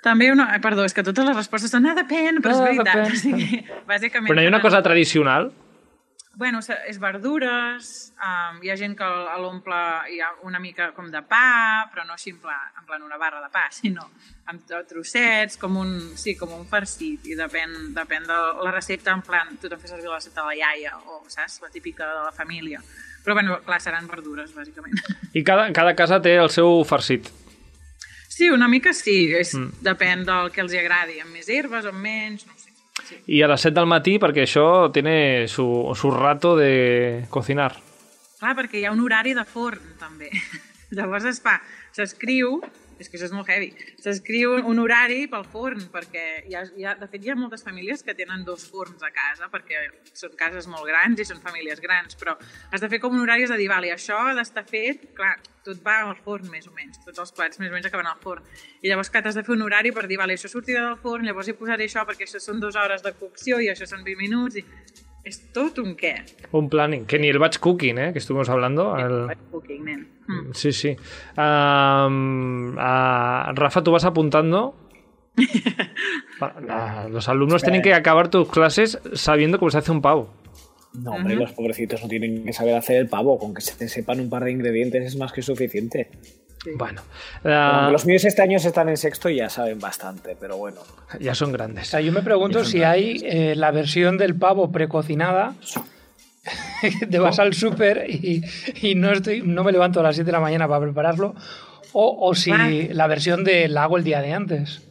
També 0.02 0.32
una... 0.34 0.48
Perdó, 0.64 0.84
és 0.88 0.96
que 0.98 1.04
totes 1.06 1.28
les 1.28 1.36
respostes 1.38 1.70
són 1.72 1.86
ah, 1.86 1.94
depèn, 2.00 2.40
però 2.42 2.56
és 2.56 2.62
Ah, 2.62 2.70
veritat. 2.72 3.04
depèn. 3.06 3.12
O 3.14 3.20
sigui, 3.22 3.60
bàsicament... 3.88 4.28
Però 4.32 4.40
no 4.40 4.44
hi 4.44 4.50
ha 4.50 4.54
una 4.56 4.62
cosa 4.64 4.82
tradicional? 4.82 5.52
Bueno, 6.34 6.62
és 6.88 6.98
verdures, 6.98 8.14
um, 8.16 8.62
hi 8.64 8.70
ha 8.72 8.78
gent 8.80 8.94
que 8.96 9.08
l'omple 9.44 9.80
hi 10.14 10.22
ha 10.24 10.30
una 10.48 10.62
mica 10.64 10.88
com 10.96 11.10
de 11.12 11.20
pa, 11.28 11.90
però 11.92 12.06
no 12.08 12.16
així 12.16 12.32
en 12.32 12.40
plan, 12.40 12.70
en 12.80 12.86
plan 12.88 13.04
una 13.04 13.20
barra 13.20 13.42
de 13.44 13.50
pa, 13.52 13.66
sinó 13.76 14.08
amb 14.48 14.64
tro- 14.68 14.86
trossets, 14.88 15.60
com 15.60 15.76
un, 15.78 15.92
sí, 16.18 16.38
com 16.40 16.54
un 16.56 16.64
farcit, 16.72 17.28
i 17.28 17.36
depèn, 17.36 17.92
depèn 17.98 18.26
de 18.30 18.40
la 18.64 18.72
recepta, 18.72 19.12
en 19.12 19.26
plan, 19.28 19.52
tothom 19.60 19.84
fa 19.84 19.92
servir 19.92 20.08
la 20.08 20.22
recepta 20.22 20.42
de 20.42 20.48
la 20.48 20.56
iaia, 20.56 20.96
o, 21.04 21.20
saps, 21.28 21.60
la 21.66 21.70
típica 21.70 22.08
de 22.08 22.24
la 22.24 22.32
família. 22.32 22.80
Però, 23.26 23.36
bueno, 23.38 23.60
clar, 23.68 23.82
seran 23.84 24.08
verdures, 24.10 24.56
bàsicament. 24.56 24.98
I 25.36 25.44
cada, 25.46 25.68
cada 25.76 25.94
casa 26.00 26.22
té 26.24 26.38
el 26.40 26.50
seu 26.50 26.82
farcit. 26.88 27.28
Sí, 28.32 28.48
una 28.50 28.72
mica 28.72 28.96
sí, 28.96 29.28
és, 29.36 29.52
mm. 29.54 29.84
depèn 29.84 30.24
del 30.26 30.50
que 30.56 30.64
els 30.64 30.74
agradi, 30.80 31.20
amb 31.22 31.36
més 31.36 31.52
herbes 31.52 31.86
o 31.86 31.92
amb 31.92 32.02
menys, 32.02 32.48
no 32.48 32.56
sé. 33.12 33.22
i 33.36 33.44
a 33.44 33.52
les 33.52 33.68
7 33.68 33.76
del 33.78 33.90
matí 33.92 34.18
perquè 34.20 34.48
això 34.48 34.66
tiene 34.96 35.48
su, 35.48 35.66
su 35.96 36.12
rato 36.16 36.56
de 36.58 37.26
cocinar. 37.30 37.74
Clar, 38.42 38.56
perquè 38.58 38.80
hi 38.82 38.86
ha 38.90 38.96
un 38.96 39.04
horari 39.04 39.36
de 39.38 39.46
forn, 39.46 39.94
també. 40.02 40.32
Llavors 40.98 41.28
es 41.30 41.38
fa, 41.44 41.60
s'escriu, 41.96 42.58
és 43.02 43.10
que 43.10 43.18
això 43.18 43.28
és 43.30 43.36
molt 43.36 43.50
heavy, 43.52 43.72
s'escriu 44.02 44.58
un 44.72 44.82
horari 44.82 45.26
pel 45.32 45.46
forn, 45.52 45.88
perquè 45.94 46.26
hi 46.48 46.58
ha, 46.58 46.64
hi 46.78 46.88
ha, 46.88 46.96
de 47.00 47.10
fet 47.12 47.26
hi 47.26 47.34
ha 47.34 47.38
moltes 47.40 47.66
famílies 47.68 48.06
que 48.06 48.16
tenen 48.18 48.46
dos 48.48 48.68
forns 48.72 49.04
a 49.04 49.12
casa, 49.16 49.50
perquè 49.52 49.88
són 50.14 50.36
cases 50.40 50.70
molt 50.72 50.88
grans 50.90 51.20
i 51.20 51.28
són 51.28 51.42
famílies 51.44 51.82
grans, 51.84 52.18
però 52.20 52.38
has 52.72 52.84
de 52.84 52.90
fer 52.92 53.02
com 53.04 53.18
un 53.18 53.26
horari, 53.26 53.48
és 53.48 53.54
a 53.54 53.60
dir, 53.60 53.70
vale, 53.72 53.92
això 53.94 54.20
ha 54.22 54.36
d'estar 54.38 54.66
fet, 54.70 55.10
clar, 55.18 55.36
tot 55.66 55.82
va 55.86 56.00
al 56.08 56.16
forn 56.26 56.50
més 56.50 56.66
o 56.70 56.74
menys, 56.74 57.02
tots 57.06 57.22
els 57.22 57.34
plats 57.38 57.62
més 57.62 57.70
o 57.70 57.76
menys 57.76 57.90
acaben 57.90 58.10
al 58.10 58.18
forn. 58.24 58.46
I 58.82 58.90
llavors 58.90 59.12
que 59.14 59.22
t'has 59.22 59.38
de 59.38 59.44
fer 59.46 59.54
un 59.54 59.62
horari 59.68 59.94
per 59.94 60.08
dir, 60.10 60.18
vale, 60.22 60.38
això 60.38 60.50
sortirà 60.50 60.88
del 60.88 60.98
forn, 61.04 61.28
llavors 61.28 61.52
hi 61.52 61.58
posaré 61.58 61.86
això 61.90 62.06
perquè 62.08 62.26
això 62.26 62.42
són 62.42 62.62
dues 62.64 62.78
hores 62.80 63.06
de 63.06 63.14
cocció 63.20 63.62
i 63.62 63.70
això 63.70 63.90
són 63.90 64.06
20 64.08 64.22
minuts 64.22 64.58
i 64.58 64.66
és 65.24 65.38
tot 65.54 65.78
un 65.82 65.96
què. 65.98 66.16
Un 66.58 66.70
planning, 66.70 67.06
que 67.06 67.20
ni 67.20 67.30
el 67.30 67.40
batch 67.40 67.60
cooking, 67.60 67.98
¿eh? 67.98 68.12
que 68.14 68.20
estuvimos 68.20 68.50
hablando. 68.50 68.96
El... 68.98 69.38
Cooking, 69.52 69.86
nen. 69.86 70.08
Mm. 70.28 70.54
Sí, 70.54 70.72
sí. 70.72 70.96
Um, 71.38 72.76
Rafa, 72.76 73.84
tú 73.84 73.92
vas 73.92 74.06
apuntando. 74.06 74.76
Los 77.10 77.30
alumnos 77.30 77.64
tienen 77.64 77.82
que 77.82 77.94
acabar 77.94 78.30
tus 78.30 78.50
clases 78.50 79.00
sabiendo 79.14 79.60
cómo 79.60 79.72
se 79.72 79.78
hace 79.78 79.92
un 79.92 80.02
pavo. 80.02 80.34
No, 80.94 81.12
hombre, 81.14 81.36
los 81.36 81.54
pobrecitos 81.54 82.02
no 82.02 82.08
tienen 82.10 82.44
que 82.44 82.54
saber 82.54 82.76
hacer 82.76 82.98
el 82.98 83.08
pavo. 83.08 83.38
Con 83.40 83.54
que 83.54 83.62
se 83.62 83.88
sepan 83.88 84.20
un 84.20 84.30
par 84.30 84.44
de 84.44 84.52
ingredientes 84.52 85.06
es 85.06 85.16
más 85.16 85.32
que 85.32 85.42
suficiente. 85.42 86.10
Bueno, 86.78 87.02
ah, 87.44 87.90
los 87.92 88.06
míos 88.06 88.24
este 88.24 88.42
año 88.44 88.58
están 88.58 88.88
en 88.90 88.98
sexto 88.98 89.30
y 89.30 89.38
ya 89.38 89.50
saben 89.50 89.80
bastante, 89.80 90.36
pero 90.40 90.58
bueno. 90.58 90.82
ya 91.20 91.34
son 91.34 91.50
O 91.50 91.54
grandes. 91.54 91.88
sea, 91.88 92.02
yo 92.02 92.12
me 92.12 92.22
pregunto 92.22 92.64
si 92.66 92.84
hay 92.84 93.20
eh, 93.26 93.56
la 93.56 93.72
versión 93.72 94.18
del 94.18 94.36
pavo 94.36 94.72
precocinada. 94.72 95.56
Te 97.10 97.20
vas 97.20 97.40
al 97.40 97.54
súper 97.54 98.06
y, 98.10 98.44
y 98.82 98.96
no, 98.96 99.12
estoy, 99.12 99.42
no 99.44 99.64
me 99.64 99.72
levanto 99.72 100.00
a 100.00 100.04
las 100.04 100.16
7 100.16 100.26
de 100.26 100.32
la 100.32 100.40
mañana 100.40 100.68
para 100.68 100.82
prepararlo. 100.82 101.36
O, 101.94 102.18
o 102.30 102.36
si 102.36 102.52
Ah. 102.52 102.70
la 102.92 103.08
versión 103.08 103.44
de 103.44 103.68
la 103.68 103.84
hago 103.84 103.98
el 103.98 104.04
día 104.04 104.22
de 104.22 104.34
antes. 104.34 104.82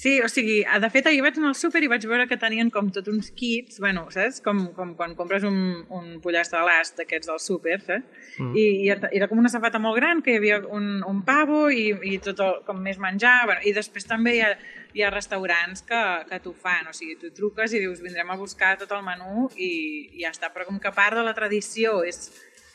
Sí, 0.00 0.14
o 0.24 0.28
sigui, 0.32 0.62
de 0.64 0.88
fet 0.88 1.10
ahir 1.10 1.20
vaig 1.20 1.36
anar 1.36 1.50
al 1.50 1.56
súper 1.60 1.82
i 1.84 1.88
vaig 1.92 2.06
veure 2.08 2.24
que 2.24 2.38
tenien 2.40 2.70
com 2.72 2.86
tots 2.88 3.10
uns 3.12 3.26
kits, 3.36 3.76
bueno, 3.84 4.06
saps? 4.14 4.38
Com, 4.40 4.62
com 4.72 4.94
quan 4.96 5.12
compres 5.18 5.44
un, 5.44 5.58
un 5.92 6.06
pollastre 6.24 6.56
de 6.56 6.64
l'ast 6.64 6.96
d'aquests 7.02 7.28
del 7.28 7.40
súper, 7.44 7.76
saps? 7.84 8.22
Mm. 8.38 8.54
I, 8.56 8.64
I 8.86 9.18
era 9.18 9.28
com 9.28 9.42
una 9.42 9.52
safata 9.52 9.76
molt 9.82 9.98
gran, 10.00 10.22
que 10.24 10.32
hi 10.32 10.38
havia 10.40 10.62
un, 10.72 11.02
un 11.04 11.20
pavo 11.26 11.66
i, 11.68 11.90
i 12.14 12.16
tot 12.24 12.40
el, 12.40 12.62
com 12.64 12.80
més 12.80 12.96
menjar, 12.96 13.42
bueno, 13.50 13.60
i 13.68 13.74
després 13.76 14.08
també 14.08 14.38
hi 14.38 14.40
ha, 14.46 14.54
hi 14.96 15.04
ha 15.04 15.12
restaurants 15.12 15.84
que, 15.84 16.00
que 16.32 16.40
t'ho 16.46 16.56
fan, 16.56 16.88
o 16.88 16.96
sigui, 16.96 17.18
tu 17.20 17.28
truques 17.36 17.76
i 17.76 17.84
dius 17.84 18.00
vindrem 18.00 18.32
a 18.32 18.40
buscar 18.40 18.78
tot 18.80 18.96
el 18.96 19.04
menú 19.04 19.50
i, 19.58 19.72
i 20.16 20.24
ja 20.24 20.32
està, 20.32 20.48
però 20.54 20.64
com 20.70 20.80
que 20.80 20.96
part 20.96 21.20
de 21.20 21.28
la 21.28 21.36
tradició 21.36 21.98
és, 22.08 22.30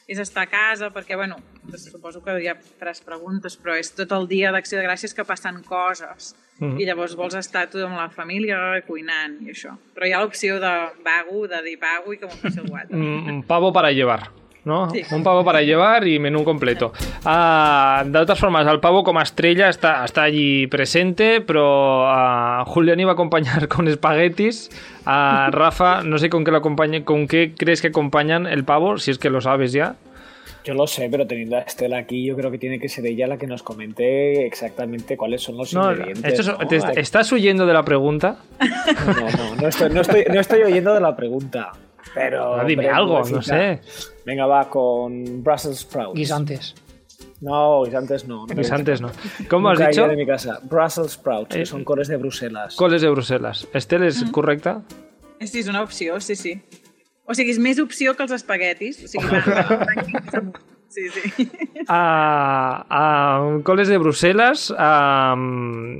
és 0.07 0.19
estar 0.19 0.43
a 0.43 0.49
casa, 0.49 0.91
perquè, 0.93 1.15
bueno, 1.17 1.37
suposo 1.77 2.21
que 2.23 2.37
ja 2.43 2.53
faràs 2.79 3.01
preguntes, 3.03 3.57
però 3.57 3.73
és 3.79 3.89
tot 3.95 4.11
el 4.11 4.27
dia 4.27 4.51
d'acció 4.53 4.77
de 4.79 4.85
gràcies 4.85 5.15
que 5.15 5.25
passen 5.25 5.63
coses 5.63 6.35
Mhm. 6.59 6.79
i 6.79 6.85
llavors 6.85 7.15
vols 7.19 7.33
estar 7.35 7.69
tu 7.69 7.81
amb 7.83 7.97
la 7.97 8.07
família 8.09 8.81
cuinant 8.87 9.41
i 9.41 9.49
això. 9.51 9.73
Però 9.93 10.07
hi 10.07 10.13
ha 10.13 10.21
l'opció 10.21 10.55
de 10.59 10.71
vago, 11.03 11.47
de 11.51 11.61
dir 11.65 11.77
vago 11.81 12.13
i 12.13 12.17
que 12.17 12.25
m'ho 12.27 12.31
faci 12.39 12.59
el 12.59 12.69
guato. 12.69 12.93
Un, 12.95 13.29
un 13.29 13.43
pavo 13.43 13.73
para 13.73 13.91
llevar. 13.91 14.29
¿No? 14.65 14.89
Sí. 14.89 15.03
Un 15.11 15.23
pavo 15.23 15.45
para 15.45 15.61
llevar 15.61 16.07
y 16.07 16.19
menú 16.19 16.43
completo. 16.43 16.91
Ah, 17.23 18.03
de 18.05 18.19
otras 18.19 18.39
formas, 18.39 18.67
el 18.67 18.79
pavo 18.79 19.03
como 19.03 19.21
estrella 19.21 19.69
está, 19.69 20.03
está 20.03 20.23
allí 20.23 20.67
presente, 20.67 21.39
pero 21.41 22.07
ah, 22.09 22.63
Julián 22.67 22.99
iba 22.99 23.11
a 23.11 23.13
acompañar 23.13 23.67
con 23.69 23.87
espaguetis. 23.87 24.69
A 25.05 25.49
Rafa, 25.51 26.01
no 26.03 26.17
sé 26.17 26.29
con 26.29 26.43
qué, 26.43 26.51
lo 26.51 26.57
acompañe, 26.57 27.03
con 27.03 27.27
qué 27.27 27.53
crees 27.57 27.81
que 27.81 27.87
acompañan 27.89 28.47
el 28.47 28.63
pavo, 28.65 28.97
si 28.97 29.11
es 29.11 29.19
que 29.19 29.29
lo 29.29 29.39
sabes 29.39 29.71
ya. 29.71 29.95
Yo 30.63 30.73
lo 30.73 30.87
sé, 30.87 31.07
pero 31.11 31.27
teniendo 31.27 31.57
a 31.57 31.59
Estela 31.59 31.99
aquí, 31.99 32.25
yo 32.25 32.35
creo 32.35 32.49
que 32.49 32.57
tiene 32.57 32.79
que 32.79 32.89
ser 32.89 33.05
ella 33.05 33.27
la 33.27 33.37
que 33.37 33.45
nos 33.45 33.61
comente 33.61 34.47
exactamente 34.47 35.15
cuáles 35.15 35.43
son 35.43 35.57
los 35.57 35.71
No, 35.75 35.91
ingredientes. 35.91 36.25
esto 36.39 36.41
es- 36.53 36.59
¿no? 36.59 36.67
te- 36.67 36.99
¿Estás 36.99 37.31
huyendo 37.31 37.67
de 37.67 37.73
la 37.73 37.83
pregunta? 37.83 38.37
No, 38.59 39.13
no, 39.29 39.55
no 39.61 39.67
estoy, 39.67 39.91
no, 39.91 40.01
estoy, 40.01 40.25
no 40.33 40.39
estoy 40.39 40.63
oyendo 40.63 40.95
de 40.95 41.01
la 41.01 41.15
pregunta. 41.15 41.71
Pero. 42.15 42.55
Ah, 42.55 42.63
dime 42.65 42.85
hombre, 42.85 42.97
algo, 42.97 43.19
no 43.29 43.41
sé. 43.43 43.79
Venga, 44.25 44.45
va 44.47 44.69
con 44.69 45.43
Brussels 45.43 45.79
sprouts. 45.79 46.17
Guisantes. 46.17 46.73
No, 47.41 47.83
guisantes 47.83 48.27
no. 48.27 48.45
no 48.47 48.55
Guisantes 48.55 49.01
no. 49.01 49.11
¿Cómo 49.49 49.69
has 49.69 49.79
dicho? 49.79 50.07
de 50.07 50.15
mi 50.15 50.25
casa. 50.25 50.59
Brussels 50.63 51.11
sprouts, 51.13 51.55
Eh, 51.55 51.59
que 51.59 51.65
son 51.65 51.83
coles 51.83 52.07
de 52.07 52.17
Bruselas. 52.17 52.75
Coles 52.75 53.01
de 53.01 53.09
Bruselas. 53.09 53.67
¿Estel 53.73 54.03
es 54.03 54.23
correcta? 54.31 54.81
Sí, 55.41 55.59
és 55.59 55.67
una 55.67 55.83
opció, 55.83 56.19
sí, 56.21 56.35
sí. 56.35 56.61
O 57.27 57.33
sigui, 57.35 57.51
és 57.51 57.59
més 57.59 57.77
opció 57.81 58.15
que 58.15 58.23
els 58.23 58.31
espaguetis. 58.31 59.03
O 59.03 59.07
sigui, 59.11 59.27
sí, 60.95 61.09
sí. 61.11 61.49
Ah, 61.87 62.85
ah, 62.89 63.59
coles 63.63 63.87
de 63.89 63.97
Bruselas. 63.97 64.73
ah, 64.77 65.35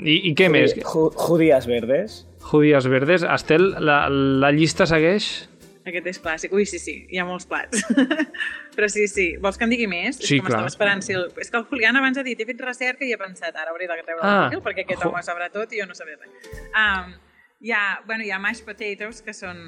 ¿y, 0.04 0.30
¿Y 0.30 0.36
qué 0.36 0.50
més? 0.50 0.74
Ju- 0.84 1.12
judías 1.14 1.68
verdes. 1.68 2.26
Judías 2.42 2.88
verdes. 2.88 3.24
Estel, 3.24 3.76
la, 3.80 4.08
la 4.10 4.52
llista 4.52 4.86
segueix? 4.86 5.50
Aquest 5.86 6.08
és 6.10 6.20
clàssic. 6.22 6.54
Ui, 6.58 6.66
sí, 6.66 6.80
sí, 6.82 6.96
hi 7.14 7.20
ha 7.22 7.26
molts 7.28 7.46
plats. 7.50 7.84
Però 8.76 8.88
sí, 8.90 9.06
sí. 9.12 9.28
Vols 9.42 9.60
que 9.62 9.68
en 9.68 9.74
digui 9.76 9.86
més? 9.92 10.18
Sí, 10.18 10.24
és 10.24 10.30
que 10.32 10.48
clar. 10.48 10.64
m'estava 10.64 10.72
esperant. 10.74 11.04
Si 11.06 11.14
el... 11.14 11.28
És 11.42 11.52
que 11.54 11.62
el 11.62 11.68
Julián 11.70 12.00
abans 12.00 12.18
ha 12.18 12.26
dit, 12.26 12.42
he 12.42 12.48
fet 12.50 12.64
recerca 12.66 13.06
i 13.06 13.14
he 13.14 13.20
pensat, 13.22 13.54
ara 13.54 13.74
hauré 13.74 13.90
de 13.92 14.00
treure 14.02 14.26
Ah, 14.26 14.48
el 14.50 14.64
perquè 14.66 14.86
aquest 14.88 15.04
jo. 15.04 15.12
home 15.12 15.22
sabrà 15.26 15.52
tot 15.54 15.76
i 15.76 15.84
jo 15.84 15.86
no 15.86 15.98
sabré 15.98 16.18
res. 16.18 16.58
Um, 16.72 17.14
hi, 17.62 17.76
ha, 17.78 17.84
bueno, 18.08 18.26
hi 18.26 18.34
ha 18.34 18.42
mashed 18.42 18.66
potatoes, 18.66 19.22
que 19.22 19.38
són 19.38 19.62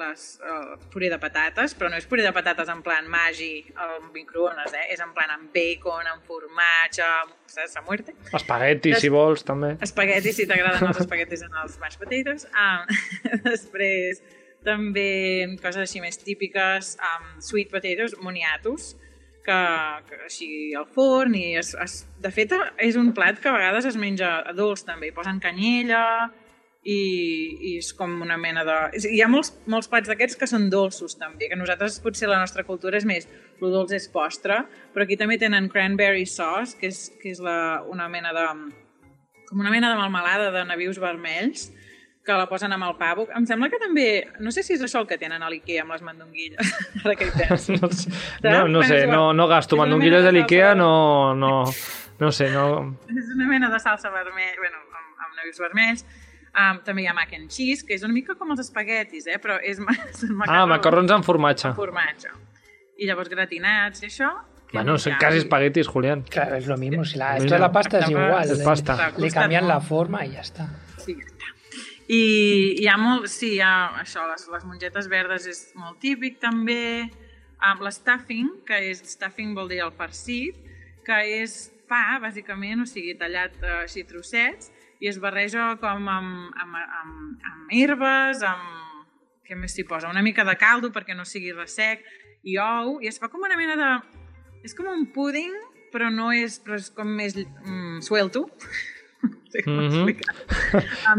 les 0.00 0.40
uh, 0.40 0.76
puré 0.92 1.10
de 1.12 1.18
patates, 1.20 1.74
però 1.76 1.90
no 1.92 1.98
és 2.00 2.06
puré 2.08 2.24
de 2.24 2.32
patates 2.32 2.68
en 2.72 2.80
plan 2.84 3.08
magi 3.12 3.52
al 3.76 3.98
microones, 4.14 4.72
eh? 4.72 4.86
és 4.94 5.00
en 5.04 5.12
plan 5.16 5.30
amb 5.34 5.52
bacon, 5.54 6.08
amb 6.08 6.24
formatge, 6.26 7.04
amb, 7.04 7.34
saps, 7.46 7.76
a 7.76 7.84
muerte. 7.84 8.14
Espaguetis, 8.32 8.98
si 9.04 9.10
vols, 9.12 9.44
també. 9.46 9.74
Espaguetis, 9.84 10.38
si 10.38 10.48
t'agraden 10.48 10.88
els 10.88 11.02
espaguetis 11.04 11.44
en 11.44 11.58
els 11.64 11.76
mashed 11.82 12.00
potatoes. 12.00 12.48
Um, 12.56 12.88
després, 13.50 14.22
també 14.64 15.46
coses 15.62 15.82
així 15.84 16.02
més 16.02 16.18
típiques, 16.20 16.96
um, 17.02 17.32
sweet 17.42 17.72
potatoes, 17.72 18.16
moniatos, 18.22 18.92
que, 19.42 19.58
que 20.08 20.20
així 20.28 20.50
al 20.78 20.86
forn 20.94 21.34
i 21.34 21.56
es, 21.58 21.72
es, 21.82 22.02
de 22.22 22.30
fet 22.34 22.54
és 22.82 22.98
un 22.98 23.10
plat 23.16 23.40
que 23.42 23.50
a 23.50 23.56
vegades 23.56 23.88
es 23.90 23.98
menja 23.98 24.38
dolç 24.56 24.86
també, 24.86 25.10
hi 25.10 25.16
posen 25.16 25.42
canyella 25.42 26.04
i, 26.82 26.98
i 26.98 27.72
és 27.78 27.92
com 27.98 28.14
una 28.24 28.38
mena 28.40 28.64
de... 28.66 28.76
Hi 29.10 29.22
ha 29.22 29.30
molts, 29.30 29.52
molts 29.70 29.90
plats 29.90 30.10
d'aquests 30.10 30.38
que 30.38 30.48
són 30.50 30.68
dolços 30.70 31.14
també, 31.18 31.48
que 31.50 31.58
nosaltres 31.58 32.00
potser 32.02 32.30
la 32.30 32.40
nostra 32.42 32.64
cultura 32.66 32.98
és 32.98 33.06
més, 33.06 33.28
el 33.62 33.74
dolç 33.74 33.94
és 33.98 34.08
postre, 34.10 34.64
però 34.94 35.06
aquí 35.06 35.18
també 35.18 35.38
tenen 35.38 35.70
cranberry 35.70 36.26
sauce, 36.26 36.74
que 36.78 36.90
és, 36.90 37.04
que 37.22 37.30
és 37.34 37.42
la, 37.42 37.82
una 37.90 38.08
mena 38.10 38.34
de 38.34 38.46
com 39.52 39.60
una 39.60 39.70
mena 39.70 39.90
de 39.92 40.00
melmelada 40.00 40.50
de 40.50 40.64
navius 40.64 40.98
vermells 40.98 41.68
que 42.24 42.32
la 42.38 42.46
posen 42.46 42.72
amb 42.72 42.84
el 42.86 42.94
pavo. 43.00 43.26
Em 43.34 43.46
sembla 43.46 43.68
que 43.68 43.78
també... 43.82 44.04
No 44.38 44.52
sé 44.54 44.62
si 44.62 44.76
és 44.76 44.82
això 44.86 45.00
el 45.02 45.08
que 45.10 45.16
tenen 45.18 45.42
a 45.42 45.48
l'Ikea 45.50 45.82
amb 45.82 45.90
les 45.96 46.02
mandonguilles. 46.06 46.74
Ara 47.04 47.16
que 47.18 47.26
hi 47.26 47.32
penso. 47.34 47.74
No, 47.80 47.88
sé- 47.90 48.10
no, 48.44 48.68
no 48.68 48.82
sé, 48.86 49.06
no, 49.10 49.32
no 49.34 49.48
gasto 49.50 49.76
mandonguilles 49.80 50.22
de 50.22 50.32
l'Ikea, 50.32 50.74
no, 50.78 51.34
no, 51.34 51.64
no 52.20 52.30
sé, 52.32 52.50
no... 52.54 52.66
És 53.10 53.32
una 53.34 53.48
mena 53.50 53.70
de 53.72 53.80
salsa 53.82 54.10
vermell, 54.14 54.54
bueno, 54.62 54.78
amb, 54.86 55.24
amb 55.26 55.40
navius 55.40 55.58
vermells. 55.64 56.06
Um, 56.52 56.78
també 56.84 57.02
hi 57.02 57.08
ha 57.08 57.14
mac 57.16 57.30
and 57.32 57.48
cheese, 57.50 57.80
que 57.88 57.94
és 57.96 58.02
una 58.04 58.12
mica 58.12 58.34
com 58.36 58.50
els 58.52 58.60
espaguetis, 58.60 59.26
eh? 59.26 59.38
però 59.40 59.56
és 59.64 59.78
són 60.20 60.38
Ah, 60.46 60.66
macarrons 60.68 61.10
amb 61.10 61.24
formatge. 61.24 61.70
amb 61.72 61.78
formatge. 61.80 62.28
I 63.02 63.08
llavors 63.08 63.30
gratinats 63.32 64.02
i 64.04 64.10
això... 64.12 64.30
que 64.68 64.76
Bueno, 64.78 64.94
son 64.98 65.14
casi 65.18 65.38
espaguetis, 65.42 65.88
Julián. 65.88 66.22
Claro, 66.28 66.54
es 66.56 66.66
lo 66.68 66.76
mismo. 66.76 67.04
Si 67.04 67.18
la, 67.18 67.36
esto 67.36 67.52
de 67.54 67.58
la 67.60 67.72
pasta 67.72 67.98
es 67.98 68.08
igual. 68.10 68.44
Es 68.44 68.58
le- 68.58 68.64
pasta. 68.64 69.10
Le, 69.18 69.30
cambian 69.30 69.66
la 69.66 69.80
forma 69.80 70.24
y 70.24 70.30
ya 70.32 70.40
está. 70.40 70.68
I 72.12 72.22
hi 72.82 72.88
ha 72.90 72.98
molt, 73.00 73.28
sí, 73.32 73.54
hi 73.56 73.60
ha 73.64 73.98
això, 74.02 74.26
les, 74.28 74.44
les 74.52 74.64
mongetes 74.68 75.08
verdes 75.08 75.46
és 75.48 75.60
molt 75.78 76.00
típic 76.02 76.40
també. 76.42 77.08
Um, 77.62 77.78
l'stuffing, 77.86 78.48
que 78.66 78.80
és, 78.90 79.00
stuffing 79.14 79.54
vol 79.54 79.70
dir 79.70 79.78
el 79.84 79.92
farcit, 79.94 80.58
que 81.06 81.18
és 81.38 81.70
pa, 81.88 82.18
bàsicament, 82.22 82.82
o 82.82 82.88
sigui, 82.90 83.14
tallat 83.20 83.54
eh, 83.62 83.76
així 83.84 84.02
trossets, 84.08 84.72
i 85.02 85.08
es 85.10 85.18
barreja 85.22 85.72
com 85.82 86.08
amb, 86.10 86.50
amb, 86.62 86.80
amb, 86.82 87.44
amb 87.52 87.76
herbes, 87.78 88.42
amb... 88.46 88.80
què 89.46 89.56
més 89.58 89.74
s'hi 89.74 89.84
posa? 89.86 90.10
Una 90.10 90.22
mica 90.26 90.44
de 90.46 90.56
caldo 90.58 90.92
perquè 90.94 91.14
no 91.18 91.26
sigui 91.28 91.54
ressec, 91.54 92.04
i 92.42 92.58
ou, 92.58 92.98
i 93.02 93.10
es 93.10 93.20
fa 93.22 93.30
com 93.30 93.46
una 93.46 93.58
mena 93.58 93.78
de... 93.78 93.90
És 94.66 94.74
com 94.78 94.90
un 94.90 95.08
púding, 95.14 95.54
però 95.94 96.10
no 96.10 96.30
és, 96.34 96.58
però 96.62 96.78
és 96.78 96.90
com 96.94 97.08
més 97.18 97.38
mm, 97.38 98.02
suelto. 98.06 98.46
Sé 99.52 99.62
com 99.62 99.76
Mhm. 99.76 100.08
explicar. 100.08 100.34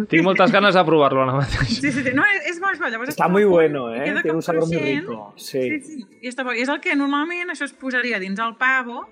Tinc 0.10 0.24
moltes 0.26 0.52
ganes 0.52 0.74
de 0.76 0.84
provar-lo 0.84 1.22
ara 1.24 1.34
mateix. 1.40 1.70
Sí, 1.80 1.92
sí, 1.92 2.04
sí. 2.04 2.12
No, 2.14 2.24
és, 2.26 2.42
és 2.50 2.58
és 2.58 2.60
bo. 2.60 2.88
Llavors 2.90 3.10
Está 3.10 3.26
es 3.26 3.32
muy 3.32 3.44
posa 3.44 3.54
bueno, 3.54 3.94
¿eh? 3.94 4.22
com 4.24 4.36
un 4.36 4.42
sabor 4.42 4.68
muy 4.68 4.78
cruixent. 4.78 5.02
rico. 5.08 5.34
Sí, 5.38 5.62
Sí. 5.70 5.82
sí. 5.82 6.06
I 6.22 6.28
està 6.30 6.44
bo. 6.44 6.54
I 6.54 6.62
és 6.62 6.70
el 6.70 6.82
que 6.82 6.96
normalment 6.96 7.50
això 7.54 7.64
es 7.66 7.74
posaria 7.74 8.20
dins 8.20 8.40
el 8.40 8.56
pavo 8.58 9.06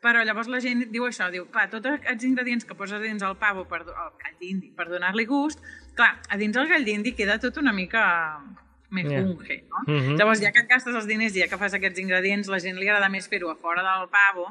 Però 0.00 0.22
llavors 0.24 0.48
la 0.48 0.62
gent 0.62 0.86
diu 0.90 1.04
això, 1.04 1.26
diu, 1.30 1.44
clar, 1.52 1.66
tots 1.68 1.84
aquests 1.84 2.24
ingredients 2.24 2.64
que 2.64 2.74
poses 2.74 3.02
dins 3.02 3.20
el 3.22 3.34
pavo, 3.36 3.66
per, 3.68 3.84
do- 3.84 3.92
el 3.92 4.14
gall 4.16 4.36
d'indi, 4.40 4.70
per 4.72 4.86
donar-li 4.88 5.26
gust, 5.26 5.60
clar, 5.94 6.22
a 6.26 6.38
dins 6.38 6.56
el 6.56 6.66
gall 6.70 6.86
d'indi 6.86 7.12
queda 7.12 7.38
tot 7.38 7.58
una 7.58 7.70
mica 7.70 8.00
Ja. 8.00 8.40
mejunge, 8.88 9.66
no? 9.68 9.76
Mhm. 9.92 10.16
Llavors, 10.16 10.40
ja 10.40 10.52
que 10.52 10.60
et 10.60 10.68
gastes 10.70 10.94
els 10.94 11.06
diners 11.06 11.36
i 11.36 11.40
ja 11.40 11.48
que 11.48 11.58
fas 11.58 11.74
aquests 11.74 11.98
ingredients, 12.00 12.48
la 12.48 12.58
gent 12.60 12.78
li 12.78 12.88
agrada 12.88 13.10
més 13.10 13.28
fer-ho 13.28 13.50
a 13.50 13.56
fora 13.56 13.82
del 13.82 14.08
pavo, 14.08 14.48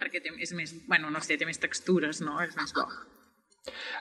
perquè 0.00 0.22
té, 0.22 0.32
és 0.38 0.54
més, 0.54 0.74
bueno, 0.88 1.10
no 1.10 1.20
sé, 1.20 1.36
té 1.36 1.44
més 1.44 1.58
textures, 1.60 2.22
no? 2.22 2.40
És 2.40 2.56
més 2.56 2.72
bo. 2.72 2.88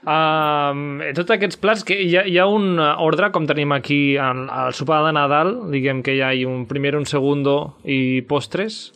Um, 0.04 0.99
tots 1.15 1.32
aquests 1.32 1.60
plats, 1.62 1.86
que 1.88 1.95
hi 1.95 2.12
ha, 2.19 2.26
hi 2.28 2.36
ha 2.39 2.47
un 2.52 2.76
eh, 2.76 2.89
ordre, 3.04 3.32
com 3.36 3.47
tenim 3.47 3.71
aquí 3.76 4.17
al, 4.19 4.45
al 4.52 4.76
sopar 4.76 5.04
de 5.08 5.13
Nadal, 5.15 5.54
diguem 5.71 6.04
que 6.04 6.17
hi 6.17 6.23
ha 6.23 6.34
un 6.49 6.65
primer, 6.67 6.97
un 6.99 7.08
segundo 7.08 7.78
i 7.88 8.21
postres. 8.28 8.89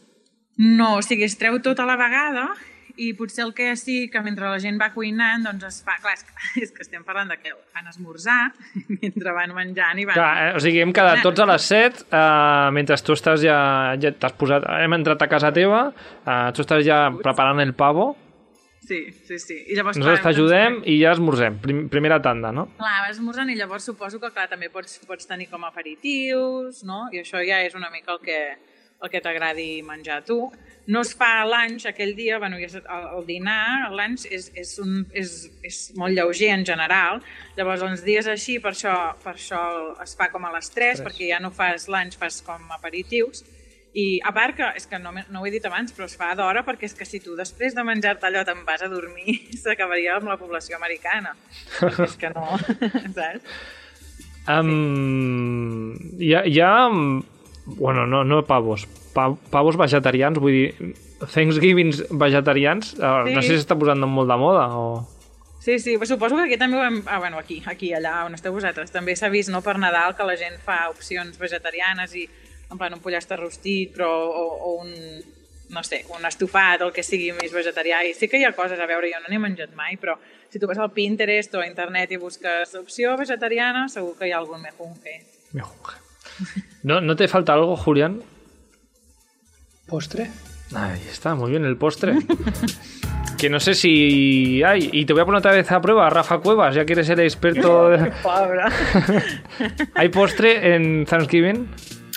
No, 0.58 0.98
o 0.98 1.06
sigui, 1.06 1.28
es 1.30 1.38
treu 1.40 1.62
tot 1.64 1.80
a 1.80 1.86
la 1.88 1.96
vegada 2.00 2.50
i 2.98 3.12
potser 3.14 3.44
el 3.46 3.54
que 3.54 3.76
sí 3.78 4.10
que 4.10 4.22
mentre 4.26 4.50
la 4.50 4.58
gent 4.60 4.80
va 4.82 4.90
cuinant, 4.92 5.46
doncs 5.46 5.68
es 5.70 5.80
fa... 5.86 5.96
Clar, 6.02 6.16
és 6.18 6.26
que, 6.26 6.36
és 6.66 6.74
que 6.74 6.84
estem 6.84 7.06
parlant 7.08 7.32
de 7.32 7.38
que 7.40 7.54
van 7.78 7.88
esmorzar 7.88 8.40
mentre 8.98 9.36
van 9.38 9.54
menjant 9.56 10.02
i 10.02 10.08
van... 10.10 10.18
Clar, 10.18 10.32
eh, 10.44 10.54
o 10.58 10.64
sigui, 10.64 10.82
hem 10.84 10.94
quedat 10.98 11.24
tots 11.26 11.46
a 11.46 11.48
les 11.54 11.72
7, 11.72 12.08
uh, 12.10 12.70
mentre 12.76 12.98
tu 13.06 13.16
estàs 13.16 13.44
ja, 13.46 13.60
ja 14.02 14.12
t'has 14.18 14.36
posat, 14.36 14.68
hem 14.82 14.98
entrat 14.98 15.24
a 15.24 15.32
casa 15.32 15.54
teva, 15.56 15.88
uh, 15.94 16.48
tu 16.58 16.66
estàs 16.66 16.84
ja 16.88 17.06
preparant 17.22 17.62
el 17.64 17.78
pavo, 17.78 18.16
Sí, 18.88 19.12
sí, 19.28 19.38
sí. 19.40 19.56
I 19.68 19.76
llavors, 19.76 19.98
nosaltres 20.00 20.22
clar, 20.22 20.32
t'ajudem 20.32 20.78
doncs, 20.78 20.88
i 20.88 20.94
ja 21.02 21.12
esmorzem, 21.12 21.58
prim, 21.60 21.82
primera 21.92 22.22
tanda, 22.24 22.54
no? 22.56 22.70
Clar, 22.78 22.94
vas 23.04 23.18
esmorzant 23.18 23.52
i 23.52 23.58
llavors 23.60 23.84
suposo 23.90 24.22
que 24.22 24.30
clar, 24.32 24.48
també 24.48 24.70
pots, 24.72 25.02
pots 25.10 25.28
tenir 25.28 25.50
com 25.52 25.66
a 25.68 25.74
aperitius, 25.74 26.86
no? 26.88 27.02
I 27.12 27.20
això 27.20 27.44
ja 27.44 27.60
és 27.66 27.76
una 27.76 27.92
mica 27.92 28.16
el 28.16 28.22
que, 28.24 28.40
el 29.04 29.12
que 29.12 29.22
t'agradi 29.26 29.82
menjar 29.84 30.22
a 30.22 30.26
tu. 30.30 30.40
No 30.88 31.02
es 31.04 31.12
fa 31.20 31.44
lunch 31.44 31.84
aquell 31.90 32.16
dia, 32.16 32.40
bueno, 32.40 32.62
ja, 32.64 32.80
el, 32.80 33.10
el 33.18 33.28
dinar, 33.28 33.92
lunch 33.92 34.24
és, 34.32 34.48
és, 34.56 34.72
un, 34.80 35.02
és, 35.12 35.36
és 35.68 35.82
molt 36.00 36.16
lleuger 36.16 36.54
en 36.56 36.64
general, 36.72 37.20
llavors 37.60 37.84
els 37.90 38.08
dies 38.08 38.32
així, 38.32 38.56
per 38.64 38.72
això, 38.72 38.96
per 39.20 39.36
això 39.36 39.62
es 40.08 40.16
fa 40.16 40.32
com 40.32 40.48
a 40.48 40.56
les 40.56 40.72
3, 40.72 41.04
perquè 41.04 41.28
ja 41.34 41.44
no 41.44 41.52
fas 41.52 41.90
lunch, 41.92 42.16
fas 42.24 42.40
com 42.48 42.72
aperitius, 42.80 43.44
i 43.98 44.20
a 44.22 44.30
part 44.36 44.54
que, 44.58 44.68
és 44.78 44.86
que 44.86 45.00
no, 45.02 45.10
no 45.12 45.42
ho 45.42 45.48
he 45.48 45.52
dit 45.54 45.64
abans, 45.66 45.90
però 45.96 46.06
es 46.06 46.14
fa 46.20 46.34
d'hora 46.38 46.62
perquè 46.68 46.86
és 46.86 46.94
que 46.94 47.06
si 47.08 47.18
tu 47.24 47.34
després 47.40 47.74
de 47.74 47.82
menjar-te 47.88 48.28
allò 48.30 48.44
te'n 48.46 48.62
vas 48.68 48.84
a 48.86 48.92
dormir, 48.92 49.40
s'acabaria 49.64 50.20
amb 50.20 50.30
la 50.30 50.38
població 50.38 50.78
americana. 50.78 51.34
És 52.06 52.14
que 52.22 52.30
no, 52.36 52.46
saps? 53.18 53.42
Um, 54.48 55.98
hi, 56.20 56.34
ha, 56.36 56.46
hi 56.48 56.60
ha... 56.62 56.88
Bueno, 57.68 58.06
no, 58.08 58.24
no 58.24 58.44
pavos. 58.48 58.86
Pa, 59.14 59.32
pavos 59.52 59.76
vegetarians, 59.80 60.40
vull 60.40 60.56
dir... 60.56 60.94
Thanksgivings 61.18 62.04
vegetarians, 62.14 62.92
Sí. 62.94 63.34
no 63.34 63.42
sé 63.42 63.48
si 63.50 63.56
s'està 63.58 63.74
posant 63.80 64.04
molt 64.06 64.30
de 64.30 64.36
moda 64.38 64.68
o... 64.78 64.84
Sí, 65.60 65.80
sí, 65.82 65.96
suposo 66.06 66.38
que 66.38 66.44
aquí 66.46 66.58
també 66.62 66.78
ho 66.78 66.84
hem... 66.86 67.00
Ah, 67.10 67.18
bueno, 67.18 67.40
aquí, 67.42 67.58
aquí, 67.66 67.90
allà 67.98 68.22
on 68.28 68.38
esteu 68.38 68.54
vosaltres. 68.54 68.94
També 68.94 69.16
s'ha 69.18 69.28
vist, 69.34 69.50
no, 69.52 69.64
per 69.66 69.80
Nadal, 69.82 70.14
que 70.16 70.24
la 70.30 70.38
gent 70.40 70.62
fa 70.64 70.84
opcions 70.94 71.42
vegetarianes 71.42 72.14
i, 72.16 72.28
en 72.72 72.78
plan, 72.78 72.94
un 72.94 73.04
pollastre 73.04 73.38
rostit, 73.40 73.94
però, 73.96 74.10
o, 74.28 74.46
o 74.70 74.74
un, 74.82 74.94
no 75.70 75.84
sé, 75.84 76.04
un 76.16 76.26
estofat 76.28 76.82
o 76.82 76.90
el 76.90 76.96
que 76.96 77.04
sigui 77.06 77.32
més 77.36 77.54
vegetarià. 77.54 78.02
I 78.04 78.14
sí 78.18 78.30
que 78.32 78.40
hi 78.42 78.48
ha 78.48 78.56
coses 78.56 78.80
a 78.80 78.90
veure, 78.90 79.12
jo 79.12 79.22
no 79.24 79.32
n'he 79.32 79.40
menjat 79.44 79.76
mai, 79.76 79.98
però 80.02 80.18
si 80.50 80.60
tu 80.60 80.68
vas 80.68 80.80
al 80.80 80.92
Pinterest 80.96 81.56
o 81.56 81.62
a 81.64 81.68
internet 81.68 82.12
i 82.12 82.20
busques 82.22 82.76
opció 82.80 83.16
vegetariana, 83.20 83.88
segur 83.92 84.16
que 84.20 84.28
hi 84.28 84.36
ha 84.36 84.42
algun 84.42 84.62
mejunge. 84.64 85.22
Mejunje. 85.54 86.04
¿No, 86.84 87.02
¿No 87.02 87.16
te 87.16 87.28
falta 87.28 87.54
algo, 87.54 87.76
Julián? 87.76 88.22
¿Postre? 89.88 90.30
Ahí 90.76 91.02
está, 91.10 91.36
muy 91.36 91.52
bien 91.52 91.64
el 91.64 91.78
postre. 91.78 92.14
que 93.38 93.50
no 93.50 93.60
sé 93.60 93.74
si 93.74 94.62
hay. 94.64 94.90
Y 94.92 95.06
te 95.06 95.14
voy 95.14 95.22
a 95.22 95.26
poner 95.26 95.40
otra 95.40 95.52
vez 95.52 95.72
a 95.72 95.80
prueba, 95.80 96.10
Rafa 96.10 96.40
Cuevas, 96.40 96.76
ya 96.76 96.86
que 96.86 96.94
eres 96.94 97.10
el 97.10 97.22
experto. 97.22 97.90
de-. 97.90 98.12
¿Hay 99.96 100.10
postre 100.10 100.76
en 100.76 101.06
Thanksgiving? 101.06 101.70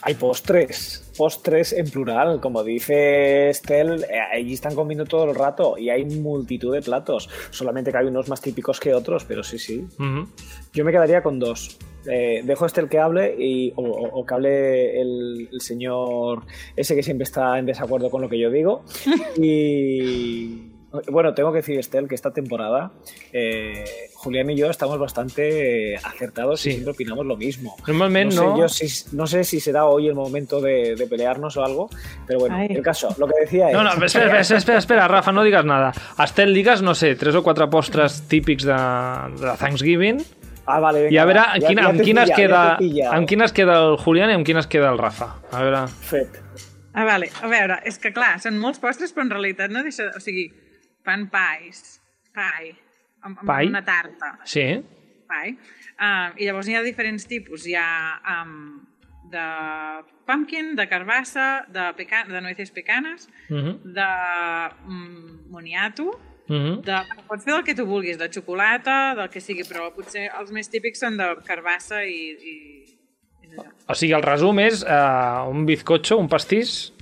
Hay 0.02 0.14
postres, 0.14 1.10
postres 1.16 1.74
en 1.74 1.90
plural, 1.90 2.40
como 2.40 2.64
dice 2.64 3.50
Estel, 3.50 4.04
eh, 4.04 4.18
allí 4.32 4.54
están 4.54 4.74
comiendo 4.74 5.04
todo 5.04 5.28
el 5.28 5.34
rato 5.34 5.76
y 5.76 5.90
hay 5.90 6.06
multitud 6.06 6.72
de 6.72 6.80
platos, 6.80 7.28
solamente 7.50 7.92
que 7.92 7.98
hay 7.98 8.06
unos 8.06 8.28
más 8.28 8.40
típicos 8.40 8.80
que 8.80 8.94
otros, 8.94 9.24
pero 9.26 9.42
sí, 9.42 9.58
sí. 9.58 9.84
Ujú. 9.98 10.26
Yo 10.72 10.84
me 10.86 10.92
quedaría 10.92 11.22
con 11.22 11.38
dos. 11.38 11.76
Eh, 12.10 12.40
dejo 12.44 12.64
a 12.64 12.68
Estel 12.68 12.88
que 12.88 12.98
hable 12.98 13.34
y, 13.38 13.72
o, 13.76 13.82
o- 13.82 14.20
o 14.20 14.24
que 14.24 14.32
hable 14.34 15.00
el, 15.02 15.50
el 15.52 15.60
señor 15.60 16.44
ese 16.74 16.94
que 16.96 17.02
siempre 17.02 17.24
está 17.24 17.58
en 17.58 17.66
desacuerdo 17.66 18.08
con 18.08 18.22
lo 18.22 18.28
que 18.30 18.38
yo 18.38 18.50
digo. 18.50 18.84
Y 19.36 20.69
bueno, 21.08 21.34
tengo 21.34 21.52
que 21.52 21.58
decir, 21.58 21.78
Estel, 21.78 22.08
que 22.08 22.14
esta 22.14 22.32
temporada 22.32 22.90
eh, 23.32 23.84
Julián 24.14 24.50
y 24.50 24.56
yo 24.56 24.68
estamos 24.70 24.98
bastante 24.98 25.96
acertados 25.96 26.60
Sí. 26.60 26.70
y 26.70 26.72
siempre 26.72 26.92
opinamos 26.92 27.24
lo 27.26 27.36
mismo. 27.36 27.76
Normalment 27.86 28.32
no, 28.34 28.56
no. 28.56 28.68
Sé, 28.68 28.86
yo 28.86 28.88
si- 28.88 29.16
no 29.16 29.26
sé 29.26 29.44
si 29.44 29.60
será 29.60 29.86
hoy 29.86 30.08
el 30.08 30.14
momento 30.14 30.60
de, 30.60 30.94
de 30.96 31.06
pelearnos 31.06 31.56
o 31.56 31.64
algo, 31.64 31.88
pero 32.26 32.40
bueno, 32.40 32.56
Ay. 32.56 32.68
el 32.70 32.82
caso, 32.82 33.14
lo 33.18 33.26
que 33.28 33.40
decía 33.40 33.68
es... 33.68 33.74
No, 33.74 33.84
no, 33.84 33.90
espera, 34.04 34.40
espera, 34.40 34.58
espera, 34.58 34.78
espera, 34.78 35.08
Rafa, 35.08 35.32
no 35.32 35.42
digues 35.44 35.64
nada. 35.64 35.92
Estel, 36.22 36.52
digues, 36.54 36.82
no 36.82 36.94
sé, 36.94 37.14
tres 37.14 37.34
o 37.34 37.42
quatre 37.42 37.66
postres 37.68 38.22
típics 38.28 38.64
de, 38.64 38.72
de 38.72 39.56
Thanksgiving 39.58 40.22
Ah, 40.66 40.78
vale, 40.78 41.00
venga, 41.02 41.14
i 41.14 41.18
a 41.18 41.24
veure 41.26 41.40
ja- 41.40 41.68
quina, 41.68 41.82
ja 41.82 41.88
amb, 41.88 42.00
quines 42.04 42.30
queda, 42.30 42.58
ja 42.62 42.74
t'he 42.78 42.84
pillat. 42.84 43.12
amb 43.16 43.26
quines 43.26 43.52
queda 43.56 43.78
el 43.88 43.96
Julián 43.98 44.30
i 44.30 44.34
amb 44.36 44.46
quines 44.46 44.68
queda 44.70 44.90
el 44.92 44.98
Rafa. 45.00 45.30
A 45.50 45.62
veure... 45.64 45.80
Fet. 45.88 46.36
Ah, 46.92 47.04
vale. 47.08 47.30
A 47.42 47.48
veure, 47.50 47.78
és 47.88 47.98
que 47.98 48.12
clar, 48.14 48.36
són 48.42 48.58
molts 48.60 48.78
postres, 48.78 49.10
però 49.14 49.24
en 49.26 49.30
realitat 49.34 49.70
no 49.72 49.82
deixa... 49.82 50.10
O 50.14 50.20
sigui, 50.22 50.44
fan 51.04 51.28
pais, 51.32 52.00
pai, 52.34 52.74
amb, 53.22 53.38
amb 53.38 53.46
Pai? 53.46 53.66
una 53.68 53.84
tarta, 53.84 54.38
Sí? 54.44 54.82
pai. 55.28 55.52
Uh, 56.00 56.32
I 56.40 56.46
llavors 56.48 56.66
hi 56.68 56.74
ha 56.74 56.82
diferents 56.82 57.26
tipus. 57.26 57.66
Hi 57.66 57.74
ha 57.78 58.42
um, 58.42 58.80
de 59.30 59.44
pumpkin, 60.26 60.74
de 60.76 60.86
carbassa, 60.88 61.66
de, 61.70 61.92
peca 61.96 62.24
de 62.26 62.40
nueces 62.40 62.70
pecanes, 62.70 63.28
Uh 63.48 63.56
-huh. 63.56 63.78
de 63.84 64.08
um, 64.88 65.38
moniato, 65.50 66.04
Uh 66.48 66.56
-huh. 66.56 66.80
de, 66.82 66.96
pots 67.28 67.44
fer 67.44 67.54
del 67.54 67.64
que 67.64 67.74
tu 67.74 67.86
vulguis, 67.86 68.18
de 68.18 68.28
xocolata, 68.28 69.14
del 69.14 69.28
que 69.30 69.40
sigui, 69.40 69.62
però 69.62 69.92
potser 69.94 70.30
els 70.40 70.50
més 70.50 70.68
típics 70.68 70.98
són 70.98 71.16
de 71.16 71.36
carbassa 71.46 72.04
i... 72.04 72.36
i, 72.42 72.54
i. 73.42 73.48
O 73.86 73.94
sigui, 73.94 74.12
el 74.14 74.22
resum 74.22 74.58
és 74.58 74.82
uh, 74.82 75.48
un 75.48 75.64
bizcocho, 75.66 76.16
un 76.18 76.28
pastís... 76.28 76.92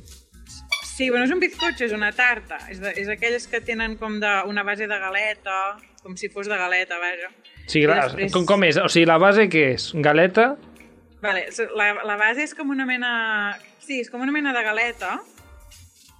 Sí, 0.98 1.10
bueno, 1.10 1.26
és 1.28 1.30
un 1.30 1.38
bizcocho, 1.38 1.84
és 1.86 1.92
una 1.94 2.08
tarta. 2.10 2.56
És, 2.72 2.80
de, 2.82 2.90
és 2.98 3.06
aquelles 3.06 3.44
que 3.46 3.60
tenen 3.62 3.92
com 4.00 4.16
de, 4.18 4.32
una 4.50 4.64
base 4.66 4.88
de 4.90 4.96
galeta, 4.98 5.76
com 6.02 6.16
si 6.18 6.26
fos 6.26 6.48
de 6.50 6.56
galeta, 6.58 6.98
vaja. 6.98 7.28
I 7.70 7.84
la, 7.86 8.00
després- 8.00 8.32
com, 8.34 8.46
com 8.48 8.64
és? 8.66 8.80
O 8.82 8.88
sigui, 8.90 9.06
la 9.06 9.20
base 9.22 9.44
què 9.46 9.62
és? 9.76 9.92
Galeta? 10.02 10.48
Vale, 11.22 11.44
la, 11.78 11.86
la 12.02 12.16
base 12.18 12.42
és 12.48 12.54
com 12.58 12.74
una 12.74 12.86
mena... 12.88 13.12
Sí, 13.78 14.00
és 14.02 14.10
com 14.10 14.26
una 14.26 14.34
mena 14.34 14.50
de 14.56 14.64
galeta 14.66 15.20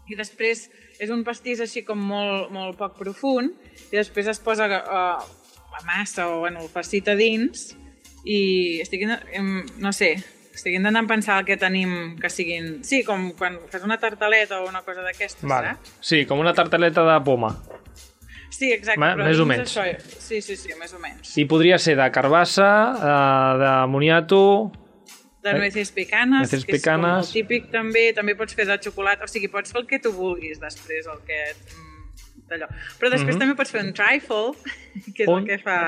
i 0.07 0.14
després 0.14 0.69
és 1.03 1.11
un 1.11 1.27
pastís 1.27 1.59
així 1.61 1.83
com 1.83 1.99
molt, 1.99 2.53
molt 2.55 2.79
poc 2.79 2.95
profund 3.03 3.51
i 3.91 3.97
després 3.99 4.31
es 4.31 4.38
posa 4.38 4.71
uh, 4.71 5.27
la 5.75 5.83
massa 5.91 6.31
o 6.31 6.38
bueno, 6.47 6.62
el 6.62 6.71
farcit 6.71 7.11
a 7.11 7.19
dins 7.19 7.73
i 8.25 8.79
estic, 8.81 9.05
no 9.83 9.93
sé, 9.93 10.14
estic 10.59 10.75
intentant 10.77 11.07
pensar 11.09 11.38
el 11.40 11.47
que 11.49 11.57
tenim 11.57 12.16
que 12.21 12.29
siguin... 12.31 12.81
Sí, 12.85 13.05
com 13.07 13.31
quan 13.38 13.61
fas 13.71 13.85
una 13.87 13.97
tartaleta 14.03 14.61
o 14.61 14.68
una 14.68 14.83
cosa 14.83 15.05
d'aquestes, 15.07 15.47
Vale. 15.49 15.77
saps? 15.77 15.94
Sí, 16.01 16.25
com 16.27 16.40
una 16.42 16.53
tartaleta 16.55 17.05
de 17.07 17.18
poma. 17.25 17.55
Sí, 18.51 18.73
exacte. 18.73 18.99
Ma- 18.99 19.12
però 19.14 19.27
més 19.29 19.38
o 19.38 19.47
menys. 19.47 19.71
Això, 19.77 19.85
sí, 20.18 20.40
sí, 20.42 20.57
sí, 20.59 20.73
més 20.81 20.92
o 20.97 20.99
menys. 20.99 21.37
I 21.38 21.44
podria 21.47 21.79
ser 21.79 21.94
de 22.01 22.11
carbassa, 22.11 22.68
uh, 22.99 23.59
de 23.62 23.73
moniato... 23.92 24.42
De 25.44 25.53
nueces 25.55 25.92
picanes, 25.94 26.40
Nueces 26.51 26.64
que 26.66 26.75
és 26.75 26.83
com 26.83 26.99
picanes. 26.99 27.29
el 27.29 27.33
típic 27.33 27.68
també, 27.71 28.09
també 28.12 28.35
pots 28.37 28.57
fer 28.59 28.66
de 28.66 28.75
xocolata, 28.83 29.25
o 29.25 29.31
sigui, 29.31 29.47
pots 29.53 29.71
fer 29.73 29.81
el 29.81 29.87
que 29.87 30.01
tu 30.03 30.11
vulguis 30.12 30.59
després, 30.61 31.07
el 31.07 31.21
que... 31.29 31.38
mm, 31.55 32.42
d'allò. 32.51 32.66
Però 32.99 33.12
després 33.14 33.37
Mhm. 33.37 33.40
també 33.44 33.55
pots 33.55 33.71
fer 33.71 33.85
un 33.87 33.92
trifle, 33.94 34.51
que 35.14 35.23
és 35.23 35.29
Un? 35.31 35.44
el 35.44 35.47
que 35.47 35.59
fa... 35.62 35.79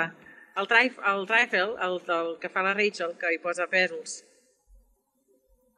El, 0.61 0.67
trif, 0.71 0.97
el 1.07 1.27
trifle, 1.27 1.75
el, 1.83 1.99
el 2.15 2.31
que 2.41 2.49
fa 2.53 2.63
la 2.63 2.75
Rachel, 2.75 3.17
que 3.19 3.35
hi 3.35 3.39
posa 3.43 3.67
pèsols. 3.71 4.21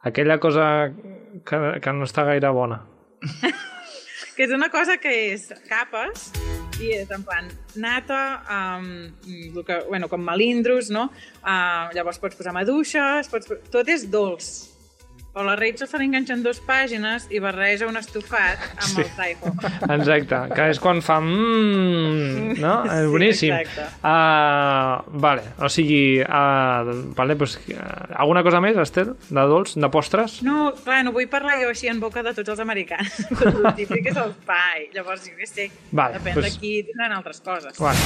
Aquella 0.03 0.39
cosa 0.43 0.65
que, 1.47 1.59
que 1.83 1.93
no 1.95 2.09
està 2.09 2.27
gaire 2.29 2.51
bona. 2.55 2.83
Que 4.33 4.47
és 4.47 4.53
una 4.57 4.71
cosa 4.73 4.95
que 4.97 5.11
és 5.35 5.43
capes, 5.69 6.31
i 6.81 6.95
és 6.97 7.11
en 7.13 7.21
plan 7.21 7.51
nata, 7.77 8.21
um, 8.49 8.87
que, 9.61 9.77
bueno, 9.91 10.09
com 10.09 10.25
melindros, 10.25 10.89
no? 10.89 11.11
Uh, 11.43 11.93
llavors 11.93 12.17
pots 12.23 12.39
posar 12.39 12.55
maduixes, 12.57 13.29
pots... 13.29 13.53
tot 13.69 13.91
és 13.93 14.07
dolç. 14.09 14.72
O 15.35 15.43
la 15.43 15.55
Rachel 15.57 15.89
se 15.89 15.97
li 15.97 16.05
enganxen 16.11 16.43
dues 16.45 16.59
pàgines 16.61 17.25
i 17.33 17.39
barreja 17.41 17.87
un 17.89 17.97
estofat 17.97 18.61
amb 18.77 18.91
Sí. 18.91 19.01
el 19.01 19.13
Taiho. 19.17 19.53
Exacte, 19.97 20.41
que 20.53 20.67
és 20.75 20.81
quan 20.83 21.01
fa... 21.01 21.17
Mm, 21.25 22.59
no? 22.61 22.75
És 22.93 22.99
Sí, 23.01 23.07
boníssim. 23.15 23.55
exacte. 23.57 23.87
Uh, 24.05 25.01
vale, 25.25 25.47
o 25.57 25.71
sigui... 25.73 26.21
Uh, 26.21 27.15
vale, 27.17 27.37
pues, 27.41 27.57
uh, 27.73 28.13
alguna 28.13 28.43
cosa 28.45 28.61
més, 28.61 28.77
Estel? 28.77 29.15
De 29.31 29.47
dolç? 29.49 29.73
De 29.81 29.89
postres? 29.89 30.43
No, 30.45 30.75
clar, 30.85 31.01
no 31.09 31.15
vull 31.17 31.31
parlar 31.33 31.57
jo 31.63 31.73
així 31.73 31.89
en 31.89 32.05
boca 32.05 32.21
de 32.23 32.35
tots 32.37 32.53
els 32.53 32.61
americans. 32.61 33.23
el 33.49 33.73
típic 33.81 34.13
és 34.13 34.21
el 34.21 34.37
pai. 34.45 34.91
Llavors, 34.93 35.25
jo 35.25 35.33
què 35.41 35.49
sé, 35.49 35.71
Vale, 35.97 36.21
depèn 36.21 36.37
pues- 36.37 36.45
pues... 36.45 36.61
d'aquí 36.61 36.75
tindran 36.91 37.17
altres 37.17 37.41
coses. 37.41 37.81
Vale. 37.81 38.05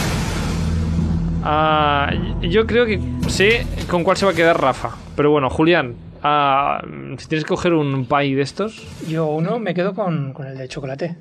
Uh, 1.43 2.41
yo 2.47 2.67
creo 2.67 2.87
que 2.87 3.01
sé 3.29 3.67
con 3.91 4.05
cuál 4.05 4.17
se 4.17 4.27
va 4.27 4.31
a 4.31 4.35
quedar 4.35 4.61
Rafa. 4.61 4.95
Pero 5.17 5.31
bueno, 5.33 5.51
Julián, 5.51 5.97
uh, 6.27 7.17
si 7.19 7.29
tienes 7.29 7.45
que 7.45 7.49
coger 7.49 7.73
un 7.75 8.07
pie 8.07 8.35
de 8.35 8.43
estos, 8.43 8.87
Yo 9.09 9.27
uno 9.27 9.59
me 9.59 9.75
quedo 9.75 9.95
con, 9.95 10.33
con 10.33 10.47
el 10.47 10.57
de 10.57 10.69
chocolate. 10.69 11.17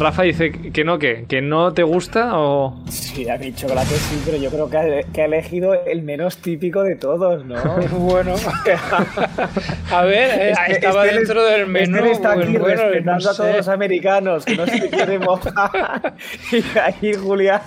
Rafa 0.00 0.22
dice 0.22 0.50
que 0.50 0.82
no, 0.82 0.98
que, 0.98 1.26
que 1.28 1.42
no 1.42 1.72
te 1.74 1.82
gusta 1.82 2.30
o... 2.38 2.80
Sí, 2.88 3.28
a 3.28 3.36
mí 3.36 3.52
chocolate 3.52 3.94
sí, 3.94 4.20
pero 4.24 4.38
yo 4.38 4.50
creo 4.50 4.70
que 4.70 4.76
ha, 4.78 5.02
que 5.12 5.20
ha 5.22 5.24
elegido 5.26 5.74
el 5.84 6.02
menos 6.02 6.38
típico 6.38 6.82
de 6.82 6.96
todos, 6.96 7.44
¿no? 7.44 7.56
Bueno, 7.98 8.34
a 9.92 10.02
ver, 10.04 10.30
eh, 10.40 10.54
estaba 10.68 11.04
es 11.04 11.10
que 11.10 11.16
él- 11.18 11.24
dentro 11.26 11.44
del 11.44 11.60
es 11.60 11.66
que 11.66 11.70
menú. 11.70 11.98
él 11.98 12.06
está 12.12 12.34
pues 12.34 12.46
aquí 12.48 12.56
bueno, 12.56 12.82
respetando 12.82 13.24
no 13.24 13.30
a 13.30 13.34
todos 13.34 13.56
los 13.56 13.68
americanos, 13.68 14.44
que 14.46 14.56
no 14.56 14.66
se 14.66 14.88
quiere 14.90 15.18
mojar. 15.18 16.14
y 16.52 16.78
ahí 16.78 17.14
Julián, 17.14 17.60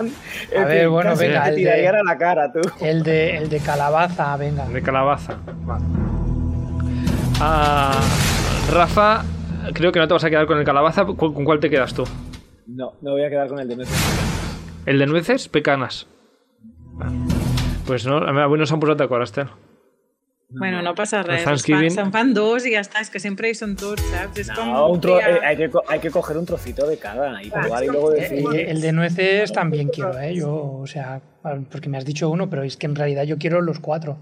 A 0.57 0.63
ver, 0.65 0.89
bueno, 0.89 1.15
venga, 1.15 1.43
te 1.43 1.49
el 1.49 1.55
de- 1.55 1.61
tirarían 1.61 1.95
a 1.97 2.03
la 2.03 2.17
cara, 2.17 2.51
tú. 2.51 2.61
El 2.83 3.03
de, 3.03 3.37
el 3.37 3.49
de 3.49 3.59
calabaza, 3.59 4.35
venga. 4.37 4.65
De 4.65 4.81
calabaza. 4.81 5.35
Vale. 5.65 5.83
Ah, 7.39 7.99
Rafa, 8.71 9.23
creo 9.73 9.91
que 9.91 9.99
no 9.99 10.07
te 10.07 10.13
vas 10.13 10.23
a 10.23 10.29
quedar 10.29 10.45
con 10.45 10.57
el 10.57 10.65
calabaza. 10.65 11.05
¿Cu- 11.05 11.33
¿Con 11.33 11.45
cuál 11.45 11.59
te 11.59 11.69
quedas 11.69 11.93
tú? 11.93 12.03
No, 12.67 12.93
me 13.01 13.11
voy 13.11 13.23
a 13.23 13.29
quedar 13.29 13.47
con 13.47 13.59
el 13.59 13.67
de 13.67 13.75
nueces. 13.77 13.97
¿El 14.85 14.99
de 14.99 15.05
nueces? 15.05 15.47
Pecanas. 15.49 16.07
Pues 17.85 18.05
no, 18.05 18.17
avui 18.17 18.57
no 18.59 18.65
s'han 18.65 18.79
posat 18.79 18.97
d'acord, 19.01 19.23
Estel. 19.25 19.49
Bueno, 20.55 20.83
no 20.85 20.93
passa 20.93 21.23
res. 21.23 21.29
El 21.29 21.35
es 21.39 21.43
fan- 21.43 21.53
Thanksgiving- 21.55 21.91
Se'n 21.91 22.11
fan 22.13 22.33
dos 22.33 22.65
i 22.69 22.73
ja 22.75 22.81
està. 22.85 23.01
És 23.01 23.09
que 23.09 23.19
sempre 23.19 23.49
hi 23.49 23.55
són 23.57 23.73
tots, 23.75 24.03
saps? 24.11 24.37
És 24.43 24.51
com 24.53 24.69
No, 24.69 24.85
un 24.93 25.01
tro- 25.01 25.17
triar. 25.17 25.31
eh, 25.31 25.39
hay, 25.47 25.57
que, 25.57 25.69
hay 25.89 25.99
que 25.99 26.11
coger 26.11 26.37
un 26.37 26.45
trocito 26.45 26.85
de 26.87 26.97
cada 26.97 27.41
y 27.41 27.49
probar 27.49 27.83
y 27.83 27.87
es 27.87 27.91
luego 27.91 28.07
como- 28.07 28.19
decir. 28.21 28.45
El, 28.53 28.69
el 28.69 28.81
de 28.81 28.91
nueces 28.93 29.51
también 29.51 29.89
quiero, 29.89 30.17
¿eh? 30.19 30.35
Yo, 30.35 30.53
o 30.53 30.85
sea, 30.87 31.19
porque 31.71 31.89
me 31.89 31.97
has 31.97 32.05
dicho 32.05 32.29
uno, 32.29 32.49
pero 32.49 32.61
es 32.63 32.77
que 32.77 32.85
en 32.85 32.95
realidad 32.95 33.23
yo 33.23 33.37
quiero 33.39 33.61
los 33.61 33.79
cuatro. 33.79 34.17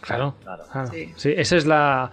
Claro. 0.00 0.36
Claro. 0.42 0.62
claro. 0.70 0.90
Sí. 0.92 1.12
Sí. 1.16 1.34
esa 1.36 1.56
es 1.56 1.66
la, 1.66 2.10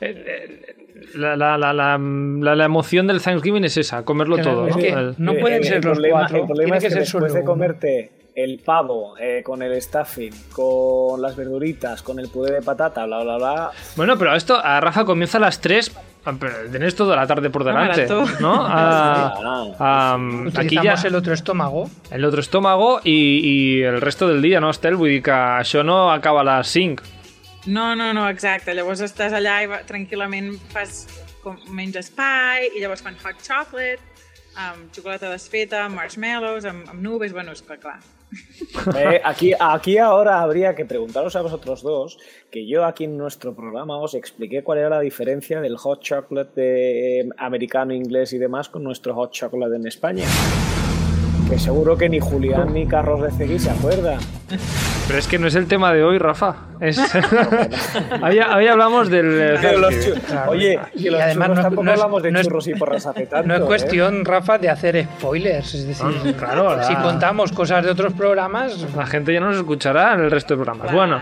eh, 0.00 0.24
eh, 0.26 0.81
la, 1.14 1.36
la, 1.36 1.56
la, 1.58 1.72
la, 1.72 1.98
la- 1.98 2.54
la 2.56 2.64
emoción 2.64 3.06
del 3.06 3.20
Thanksgiving 3.20 3.64
es 3.64 3.76
esa, 3.76 4.04
comerlo 4.04 4.36
Claro, 4.36 4.50
todo. 4.52 4.66
es 4.68 4.76
¿no? 4.76 4.82
que 4.82 4.88
El- 4.90 5.14
no 5.18 5.34
pueden 5.34 5.58
el- 5.58 5.64
ser 5.64 5.76
el 5.78 5.82
los 5.84 5.98
problema- 5.98 6.18
cuatro, 6.20 6.36
El 6.38 6.46
problema 6.46 6.76
es 6.76 6.82
que 6.84 6.88
que, 6.90 6.94
después 6.96 7.32
de 7.34 7.44
comerte 7.44 8.12
el 8.34 8.60
pavo 8.64 9.14
eh, 9.18 9.42
con 9.44 9.60
el 9.62 9.80
stuffing, 9.82 10.32
con 10.52 11.20
las 11.20 11.36
verduritas, 11.36 12.02
con 12.02 12.18
el 12.18 12.28
puré 12.28 12.52
de 12.52 12.62
patata, 12.62 13.04
bla, 13.04 13.22
bla, 13.22 13.36
bla. 13.36 13.70
Bueno, 13.96 14.16
pero 14.16 14.34
esto 14.34 14.58
a 14.62 14.80
Rafa 14.80 15.04
comienza 15.04 15.38
a 15.38 15.40
las 15.42 15.60
3. 15.60 15.92
Pero 16.38 16.52
tenés 16.70 16.94
toda 16.94 17.16
la 17.16 17.26
tarde 17.26 17.50
por 17.50 17.64
delante, 17.64 18.06
maratón. 18.06 18.28
¿no? 18.40 18.64
A- 18.64 19.34
Sí, 19.66 19.76
a- 19.80 20.14
aquí 20.14 20.76
ya 20.76 20.80
Utilizamos 20.94 21.04
el 21.04 21.14
otro 21.16 21.34
estómago. 21.34 21.90
el 22.12 22.24
otro 22.24 22.40
estómago 22.40 23.00
y, 23.02 23.40
y 23.42 23.82
el 23.82 24.00
resto 24.00 24.28
del 24.28 24.40
dia, 24.40 24.60
no, 24.60 24.70
Estel? 24.70 24.94
Vull 24.94 25.08
dir 25.10 25.22
que 25.24 25.32
això 25.32 25.82
no 25.84 26.12
acaba 26.12 26.42
a 26.42 26.58
les 26.58 26.68
5. 26.68 27.02
No, 27.66 27.94
no, 27.94 28.12
no, 28.12 28.28
exacte. 28.28 28.74
Llavors 28.74 29.02
estàs 29.04 29.34
allà 29.36 29.60
i 29.62 29.68
tranquil·lament 29.86 30.56
fas, 30.72 31.04
com, 31.44 31.58
menges 31.70 32.10
pie 32.14 32.72
i 32.72 32.82
llavors 32.82 33.04
fan 33.04 33.18
hot 33.22 33.38
chocolate, 33.44 34.02
amb 34.58 34.90
xocolata 34.94 35.30
desfeta, 35.30 35.84
amb 35.86 36.00
marshmallows, 36.00 36.66
amb, 36.68 36.88
amb 36.90 37.02
nubes, 37.02 37.32
bueno, 37.32 37.54
és 37.54 37.62
que 37.62 37.78
clar. 37.78 38.00
Eh, 38.96 39.20
aquí, 39.22 39.52
aquí 39.58 39.98
ahora 39.98 40.40
habría 40.40 40.74
que 40.74 40.86
preguntaros 40.86 41.36
a 41.36 41.42
vosotros 41.42 41.82
dos, 41.82 42.18
que 42.50 42.66
yo 42.66 42.86
aquí 42.86 43.04
en 43.04 43.18
nuestro 43.18 43.54
programa 43.54 43.98
os 43.98 44.14
expliqué 44.14 44.62
cuál 44.62 44.78
era 44.78 44.88
la 44.88 45.00
diferencia 45.00 45.60
del 45.60 45.76
hot 45.76 46.00
chocolate 46.00 46.60
de, 46.60 47.20
eh, 47.20 47.28
americano, 47.36 47.92
inglés 47.92 48.32
y 48.32 48.38
demás 48.38 48.70
con 48.70 48.82
nuestro 48.82 49.14
hot 49.14 49.32
chocolate 49.32 49.76
en 49.76 49.86
España. 49.86 50.24
Que 51.48 51.58
seguro 51.58 51.96
que 51.98 52.08
ni 52.08 52.20
Julián 52.20 52.72
ni 52.72 52.86
Carlos 52.86 53.20
de 53.20 53.30
Cegui 53.30 53.58
se 53.58 53.70
acuerdan. 53.70 54.18
Pero 55.08 55.18
es 55.18 55.26
que 55.26 55.38
no 55.38 55.46
es 55.48 55.54
el 55.56 55.66
tema 55.66 55.92
de 55.92 56.02
hoy, 56.04 56.16
Rafa. 56.18 56.54
Es... 56.80 56.96
hoy, 58.22 58.38
hoy 58.38 58.66
hablamos 58.66 59.10
del... 59.10 59.38
eh. 59.62 60.14
Oye, 60.46 60.78
y 60.94 61.10
los 61.10 61.18
Y 61.18 61.22
además 61.22 61.48
churros 61.48 61.56
no- 61.56 61.62
tampoco 61.62 61.84
no 61.84 61.90
es- 61.92 61.98
hablamos 62.00 62.22
de 62.22 62.30
no 62.32 62.38
es- 62.40 62.46
churros 62.46 62.68
y 62.68 62.74
porras 62.74 63.06
hace 63.06 63.26
tanto. 63.26 63.46
No 63.48 63.54
es 63.56 63.60
¿eh? 63.60 63.64
cuestión, 63.64 64.24
Rafa, 64.24 64.58
de 64.58 64.70
hacer 64.70 65.04
spoilers. 65.18 65.74
Es 65.74 65.86
decir, 65.86 66.06
Ah, 66.06 66.32
claro, 66.38 66.82
si 66.84 66.94
la- 66.94 67.02
contamos 67.02 67.52
cosas 67.52 67.84
de 67.84 67.90
otros 67.90 68.12
programas, 68.14 68.86
La 68.96 69.06
gente 69.06 69.32
ya 69.34 69.40
no 69.40 69.48
nos 69.48 69.56
escuchará 69.58 70.14
en 70.14 70.20
el 70.20 70.30
resto 70.30 70.56
de 70.56 70.64
programas. 70.64 70.92
Bueno, 70.92 71.20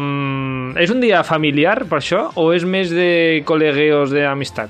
mm, 0.00 0.76
¿és 0.78 0.90
un 0.90 1.00
dia 1.00 1.22
familiar 1.24 1.84
per 1.86 2.00
això 2.02 2.30
o 2.34 2.52
és 2.52 2.64
més 2.66 2.90
de 2.90 3.42
col·legueos 3.46 4.10
d'amistat? 4.12 4.68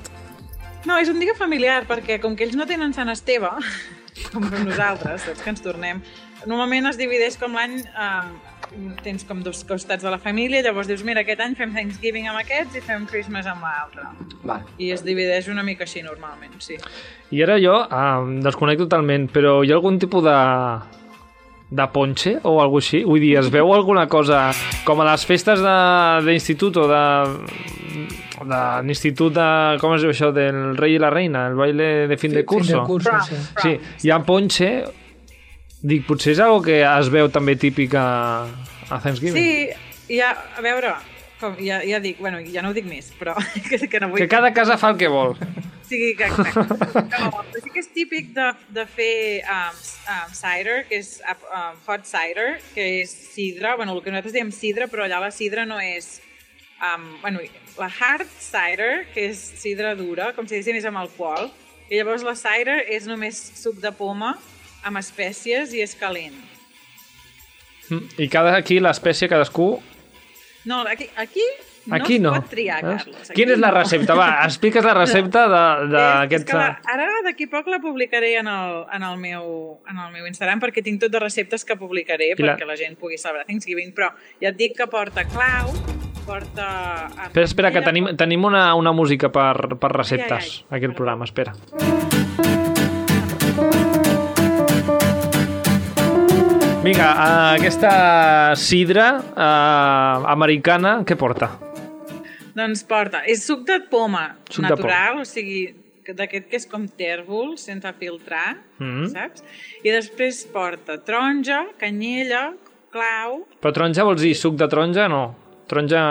No, 0.85 0.97
és 0.99 1.09
un 1.09 1.19
dia 1.19 1.33
familiar, 1.35 1.83
perquè 1.87 2.19
com 2.21 2.35
que 2.35 2.43
ells 2.45 2.55
no 2.55 2.65
tenen 2.69 2.93
Sant 2.93 3.09
Esteve, 3.09 3.49
com 4.33 4.43
nosaltres, 4.63 5.23
saps 5.25 5.41
que 5.41 5.49
ens 5.49 5.61
tornem, 5.63 6.01
normalment 6.49 6.87
es 6.89 6.97
divideix 6.97 7.37
com 7.41 7.53
l'any, 7.57 7.77
eh, 7.79 8.73
tens 9.03 9.23
com 9.27 9.41
dos 9.45 9.63
costats 9.69 10.03
de 10.03 10.09
la 10.09 10.17
família, 10.19 10.61
llavors 10.65 10.87
dius, 10.89 11.03
mira, 11.05 11.21
aquest 11.21 11.39
any 11.45 11.55
fem 11.55 11.73
Thanksgiving 11.75 12.27
amb 12.31 12.39
aquests 12.41 12.75
i 12.79 12.81
fem 12.81 13.05
Christmas 13.09 13.45
amb 13.47 13.61
l'altre. 13.61 14.07
Vale. 14.43 14.63
I 14.81 14.91
es 14.95 15.03
divideix 15.05 15.47
una 15.53 15.63
mica 15.63 15.83
així 15.85 16.01
normalment, 16.03 16.55
sí. 16.59 16.77
I 17.31 17.43
ara 17.45 17.59
jo 17.61 17.75
ah, 17.89 18.23
desconec 18.43 18.79
totalment, 18.81 19.29
però 19.33 19.61
hi 19.63 19.71
ha 19.71 19.75
algun 19.79 19.99
tipus 19.99 20.23
de 20.25 20.37
de 21.73 21.85
ponche 21.89 22.35
o 22.45 22.59
alguna 22.61 22.83
així? 22.83 22.99
Vull 23.03 23.19
dir, 23.23 23.31
es 23.39 23.47
veu 23.49 23.71
alguna 23.73 24.03
cosa 24.07 24.51
com 24.85 24.99
a 25.01 25.07
les 25.07 25.23
festes 25.25 25.59
de- 25.63 26.21
d'institut 26.27 26.77
o 26.77 26.87
de 26.87 27.03
de 28.43 28.59
l'institut 28.83 29.33
de... 29.33 29.77
com 29.79 29.93
es 29.95 30.01
diu 30.03 30.11
això? 30.11 30.31
Del 30.35 30.75
rei 30.77 30.95
i 30.97 30.99
la 30.99 31.09
reina, 31.13 31.47
el 31.47 31.55
baile 31.55 32.07
de 32.09 32.17
fin 32.17 32.31
de 32.33 32.41
fin 32.43 32.45
curso. 32.45 32.73
del 32.77 32.85
curso, 32.85 33.09
Prom, 33.09 33.21
sí. 33.29 33.35
Sí, 33.61 34.07
hi 34.07 34.11
ha 34.11 34.19
ponche. 34.25 34.69
Dic, 35.83 36.05
potser 36.07 36.31
és 36.31 36.39
algo 36.39 36.61
que 36.63 36.77
es 36.79 37.09
veu 37.11 37.27
també 37.31 37.57
típic 37.59 37.91
a, 37.99 38.07
a 38.87 38.99
Thanksgiving. 39.03 39.35
Sí, 39.35 40.13
ja, 40.15 40.29
a 40.55 40.61
veure, 40.63 40.93
com, 41.41 41.57
ja, 41.59 41.81
ja 41.83 41.99
dic, 41.99 42.21
bueno, 42.23 42.39
ja 42.53 42.63
no 42.63 42.71
ho 42.71 42.77
dic 42.77 42.87
més, 42.87 43.09
però 43.19 43.33
que, 43.67 43.81
que 43.91 43.99
no 43.99 44.13
vull... 44.13 44.21
Que 44.21 44.29
cada 44.31 44.53
casa 44.55 44.77
fa 44.79 44.93
el 44.93 45.01
que 45.01 45.09
vol. 45.11 45.35
Sí, 45.83 46.13
que, 46.15 46.29
exacte. 46.29 47.03
No, 47.11 47.43
sí 47.51 47.73
que 47.73 47.83
és 47.83 47.91
típic 47.91 48.31
de, 48.37 48.45
de 48.77 48.85
fer 48.87 49.17
um, 49.43 49.81
um, 50.13 50.31
cider, 50.37 50.77
que 50.87 51.01
és 51.01 51.17
um, 51.27 51.75
hot 51.83 52.07
cider, 52.07 52.47
que 52.71 52.87
és 53.01 53.11
sidra, 53.33 53.75
bueno, 53.75 53.97
el 53.97 53.99
que 54.05 54.15
nosaltres 54.15 54.37
diem 54.37 54.55
sidra, 54.55 54.87
però 54.87 55.03
allà 55.03 55.19
la 55.25 55.33
sidra 55.35 55.67
no 55.67 55.81
és... 55.83 56.15
Um, 56.79 57.11
bueno, 57.19 57.43
la 57.75 57.91
hard 57.91 58.31
cider, 58.39 59.03
que 59.11 59.27
és 59.33 59.43
sidra 59.59 59.93
dura, 59.99 60.31
com 60.31 60.47
si 60.47 60.55
diguéssim 60.55 60.79
és 60.79 60.87
amb 60.87 61.03
alcohol, 61.03 61.51
i 61.91 61.99
llavors 61.99 62.23
la 62.23 62.39
cider 62.39 62.79
és 62.87 63.03
només 63.11 63.35
suc 63.59 63.83
de 63.83 63.91
poma 63.91 64.37
amb 64.83 64.97
espècies 65.01 65.73
i 65.73 65.81
és 65.83 65.95
calent. 65.99 66.35
I 68.17 68.27
cada 68.31 68.55
aquí 68.57 68.79
l'espècie, 68.81 69.27
cadascú... 69.29 69.75
No, 70.65 70.81
aquí, 70.87 71.09
aquí 71.17 71.43
no 71.85 71.95
Aquí 71.97 72.15
es 72.15 72.21
no. 72.23 72.31
pot 72.31 72.45
triar, 72.47 72.77
Veus? 72.85 73.01
Carlos. 73.03 73.31
Quina 73.35 73.51
és 73.57 73.59
la 73.59 73.69
recepta? 73.75 74.15
Va, 74.15 74.27
expliques 74.45 74.85
la 74.87 74.93
recepta 74.95 75.41
És, 75.43 75.83
és 75.83 75.89
d'aquest... 75.91 76.45
que 76.47 76.55
la, 76.55 76.67
ara 76.93 77.07
d'aquí 77.25 77.49
poc 77.51 77.67
la 77.67 77.81
publicaré 77.83 78.37
en 78.39 78.47
el, 78.47 78.85
en, 78.95 79.03
el 79.03 79.17
meu, 79.19 79.49
en 79.91 79.99
el 79.99 80.13
meu 80.15 80.29
Instagram 80.29 80.63
perquè 80.63 80.79
tinc 80.85 81.01
tot 81.03 81.11
de 81.11 81.19
receptes 81.19 81.67
que 81.67 81.75
publicaré 81.75 82.31
I 82.31 82.37
la- 82.39 82.53
perquè 82.55 82.69
la 82.69 82.79
gent 82.79 82.95
pugui 82.95 83.19
celebrar 83.19 83.43
Thanksgiving, 83.51 83.91
però 83.91 84.13
ja 84.39 84.53
et 84.53 84.57
dic 84.63 84.77
que 84.79 84.87
porta 84.87 85.27
clau, 85.27 85.75
porta... 86.23 86.69
eh, 87.11 87.27
Espera, 87.27 87.45
espera, 87.51 87.73
que 87.75 87.83
tenim, 87.83 88.13
tenim 88.15 88.47
una, 88.47 88.69
una 88.79 88.95
música 88.95 89.27
per, 89.35 89.75
per 89.75 89.91
receptes, 89.99 90.39
Ai, 90.39 90.55
ai, 90.63 90.65
ai. 90.71 90.79
aquest 90.79 90.95
programa, 90.95 91.27
espera. 91.27 91.51
Vinga, 96.83 97.07
eh, 97.15 97.59
aquesta 97.59 98.55
sidra 98.59 99.05
eh, 99.21 100.25
americana, 100.33 100.97
què 101.07 101.15
porta? 101.19 101.47
Doncs 102.53 102.83
porta, 102.85 103.21
és 103.29 103.41
suc 103.47 103.63
de 103.67 103.79
poma 103.89 104.25
Suc 104.49 104.65
de 104.65 104.69
natural, 104.69 105.21
o 105.23 105.25
sigui, 105.25 105.61
que- 106.03 106.13
d'aquest 106.13 106.49
que 106.51 106.57
és 106.59 106.65
com 106.69 106.83
tèrbol, 106.87 107.55
sense 107.57 107.87
filtrar, 107.99 108.57
Mhm. 108.79 109.07
saps? 109.13 109.43
I 109.83 109.89
després 109.89 110.43
porta 110.51 110.97
taronja, 111.03 111.63
canyella, 111.79 112.53
clau, 112.91 113.45
Però 113.61 113.71
taronja 113.73 114.03
vols 114.03 114.21
dir 114.21 114.35
suc 114.35 114.55
de 114.55 114.67
taronja? 114.67 115.07
No. 115.07 115.35
Taronja... 115.67 116.01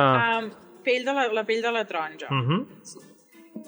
um, 0.40 0.50
pell 0.82 1.04
de 1.04 1.12
la, 1.12 1.28
la 1.32 1.44
pell 1.44 1.61
de 1.62 1.70
la 1.70 1.85
taronja. 1.85 2.28
Mhm. 2.30 2.66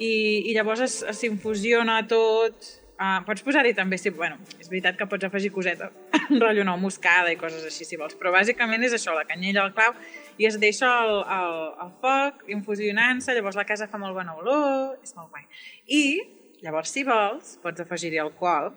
i, 0.01 0.51
i 0.51 0.55
llavors 0.55 0.81
es- 0.81 1.05
s'infusiona 1.13 2.01
tot. 2.09 2.55
Uh, 2.95 3.25
pots 3.27 3.43
posar-hi 3.43 3.73
també, 3.75 3.99
si, 3.99 4.13
bueno, 4.15 4.37
és 4.63 4.69
veritat 4.71 4.95
que 4.95 5.07
pots 5.11 5.27
afegir 5.27 5.51
coseta, 5.51 5.89
rotllo 6.43 6.63
nou, 6.67 6.79
moscada 6.79 7.33
i 7.35 7.39
coses 7.41 7.65
així, 7.67 7.83
si 7.89 7.99
vols, 7.99 8.15
però 8.21 8.31
bàsicament 8.31 8.87
és 8.87 8.95
això, 8.95 9.17
la 9.17 9.25
canyella, 9.27 9.65
el 9.67 9.75
clau, 9.75 9.97
i 10.39 10.47
es 10.47 10.61
deixa 10.63 10.93
el, 11.03 11.17
el, 11.37 11.59
el 11.83 11.91
foc 12.05 12.47
infusionant-se, 12.55 13.35
llavors 13.35 13.59
la 13.59 13.67
casa 13.67 13.91
fa 13.91 13.99
molt 13.99 14.15
bona 14.15 14.37
olor, 14.39 14.95
és 15.03 15.17
molt 15.19 15.35
guai. 15.35 15.49
I 15.91 16.05
llavors, 16.63 16.95
si 16.95 17.03
vols, 17.09 17.57
pots 17.67 17.83
afegir-hi 17.83 18.23
alcohol 18.23 18.71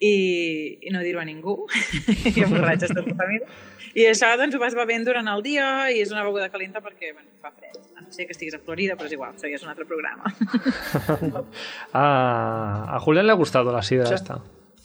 i, 0.00 0.78
i 0.82 0.90
no 0.90 1.00
dir-ho 1.00 1.20
a 1.20 1.24
ningú, 1.24 1.66
i 2.34 2.40
emborratxes 2.42 2.90
tota 2.94 3.08
la 3.10 3.14
família. 3.16 3.46
I 3.94 4.08
això 4.10 4.32
doncs, 4.36 4.56
ho 4.56 4.58
vas 4.58 4.74
bevent 4.74 5.04
durant 5.06 5.28
el 5.30 5.42
dia 5.46 5.88
i 5.94 6.00
és 6.02 6.10
una 6.10 6.24
beguda 6.26 6.48
calenta 6.50 6.80
perquè 6.82 7.12
bueno, 7.12 7.28
fa 7.40 7.52
fred. 7.54 7.78
A 7.94 8.00
no 8.02 8.10
sé 8.10 8.26
que 8.26 8.32
estiguis 8.34 8.56
a 8.56 8.58
Florida, 8.58 8.96
però 8.98 9.06
és 9.06 9.12
igual, 9.14 9.36
això 9.36 9.46
ja 9.46 9.54
és 9.54 9.62
un 9.62 9.70
altre 9.70 9.84
programa. 9.86 10.24
Ah, 11.92 12.96
a 12.96 13.00
Julián 13.00 13.26
le 13.26 13.32
ha 13.32 13.36
gustado 13.36 13.72
la 13.72 13.82
sidra 13.82 14.06
Sí. 14.06 14.14
esta. 14.14 14.40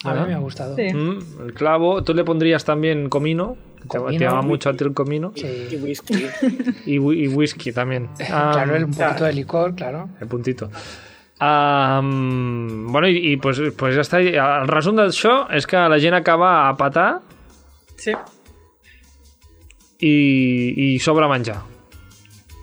A 0.05 0.13
mí 0.13 0.27
me 0.27 0.33
ha 0.33 0.37
gustado. 0.37 0.75
Sí. 0.77 0.93
Mm, 0.93 1.41
el 1.47 1.53
clavo. 1.53 2.03
¿Tú 2.03 2.13
le 2.13 2.23
pondrías 2.23 2.63
también 2.63 3.09
comino? 3.09 3.57
Te- 3.81 3.97
Comino, 3.97 4.17
te 4.19 4.25
llama 4.25 4.41
mucho 4.43 4.69
a 4.69 4.73
ti 4.73 4.83
el 4.83 4.93
comino. 4.93 5.31
Y 5.35 5.39
Sí. 5.41 5.75
whisky. 5.81 6.25
Y, 6.85 6.95
y 6.95 7.27
whisky 7.27 7.71
también. 7.73 8.09
Ah, 8.31 8.51
claro, 8.53 8.75
el- 8.75 8.85
un 8.85 8.91
poquito 8.93 9.25
de 9.25 9.33
licor, 9.33 9.75
claro. 9.75 10.09
el 10.21 10.27
puntito. 10.27 10.69
Mm, 11.39 12.91
bueno, 12.91 13.07
i, 13.07 13.31
i 13.31 13.37
pues, 13.37 13.59
pues 13.77 13.95
ja 13.95 14.03
està. 14.03 14.19
El 14.19 14.67
resum 14.67 14.97
d'això 14.99 15.45
és 15.55 15.67
que 15.69 15.79
la 15.89 15.99
gent 16.03 16.17
acaba 16.17 16.67
a 16.67 16.73
patar 16.77 17.21
Sí. 17.99 18.11
i, 19.99 20.13
i 20.95 20.99
sobra 21.03 21.27
menjar. 21.31 21.61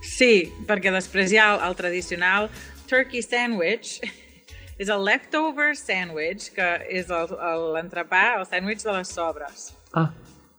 Sí, 0.06 0.46
perquè 0.68 0.92
després 0.94 1.32
hi 1.32 1.40
ha 1.40 1.50
el, 1.54 1.64
el 1.66 1.74
tradicional 1.76 2.48
turkey 2.88 3.20
sandwich, 3.24 3.98
és 4.80 4.88
el 4.92 5.04
leftover 5.04 5.74
sandwich, 5.76 6.50
que 6.56 6.68
és 6.88 7.10
el- 7.12 7.32
el- 7.36 7.66
l'entrepà, 7.76 8.38
el, 8.38 8.46
sandwich 8.48 8.84
de 8.86 8.92
les 8.96 9.08
sobres. 9.12 9.70
Ah, 9.94 10.10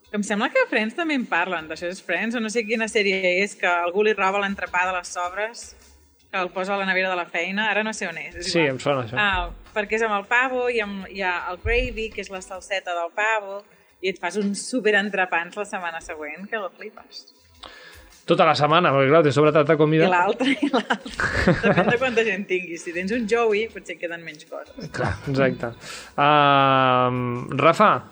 Que 0.07 0.15
em 0.15 0.23
sembla 0.23 0.47
que 0.47 0.61
a 0.63 0.67
Friends 0.69 0.95
també 0.95 1.17
en 1.19 1.25
parlen, 1.27 1.65
d'això 1.67 1.89
és 1.91 1.99
Friends, 2.01 2.37
o 2.37 2.39
no 2.39 2.47
sé 2.49 2.61
quina 2.63 2.85
sèrie 2.87 3.17
és, 3.43 3.57
que 3.59 3.67
algú 3.67 4.05
li 4.07 4.13
roba 4.15 4.39
l'entrepà 4.39 4.85
de 4.87 4.93
les 4.95 5.09
sobres, 5.11 5.63
que 6.31 6.39
el 6.41 6.49
posa 6.51 6.75
a 6.75 6.77
la 6.77 6.85
nevera 6.85 7.09
de 7.09 7.15
la 7.15 7.25
feina, 7.25 7.69
ara 7.71 7.83
no 7.83 7.93
sé 7.93 8.07
on 8.07 8.17
és. 8.17 8.35
és 8.35 8.51
sí, 8.51 8.59
igual. 8.59 8.75
em 8.75 8.79
sona 8.83 9.05
això. 9.05 9.15
Ah, 9.17 9.49
perquè 9.73 9.95
és 9.97 10.03
amb 10.03 10.17
el 10.17 10.25
pavo 10.27 10.67
i 10.69 10.81
amb, 10.83 11.07
hi 11.09 11.21
ha 11.23 11.47
el 11.51 11.59
gravy, 11.63 12.09
que 12.13 12.21
és 12.21 12.29
la 12.33 12.41
salseta 12.43 12.95
del 12.97 13.11
pavo, 13.15 13.61
i 14.01 14.11
et 14.11 14.19
fas 14.21 14.35
uns 14.37 14.61
superentrepans 14.69 15.55
la 15.57 15.65
setmana 15.65 16.01
següent, 16.03 16.47
que 16.49 16.59
lo 16.61 16.69
flipes. 16.69 17.33
Tota 18.27 18.43
la 18.43 18.53
setmana, 18.59 18.91
perquè 18.91 19.07
clar, 19.07 19.23
te 19.23 19.31
sobra 19.31 19.53
tanta 19.55 19.77
I 19.77 19.79
comida. 19.79 20.09
l'altre, 20.11 20.51
i 20.51 20.67
l'altre. 20.67 21.53
Depèn 21.63 21.91
de 21.93 21.97
quanta 21.97 22.25
gent 22.27 22.43
tinguis. 22.49 22.83
Si 22.83 22.91
tens 22.91 23.13
un 23.15 23.23
Joey, 23.31 23.69
potser 23.71 23.95
queden 23.97 24.25
menys 24.25 24.43
coses. 24.49 24.89
Clar, 24.91 25.13
exacte. 25.31 25.69
Ah, 26.17 27.07
Rafa, 27.55 28.03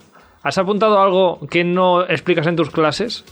¿has 0.42 0.58
apuntado 0.58 1.02
algo 1.02 1.46
que 1.52 1.66
no 1.66 2.06
explicas 2.08 2.48
en 2.48 2.56
tus 2.56 2.72
clases? 2.72 3.26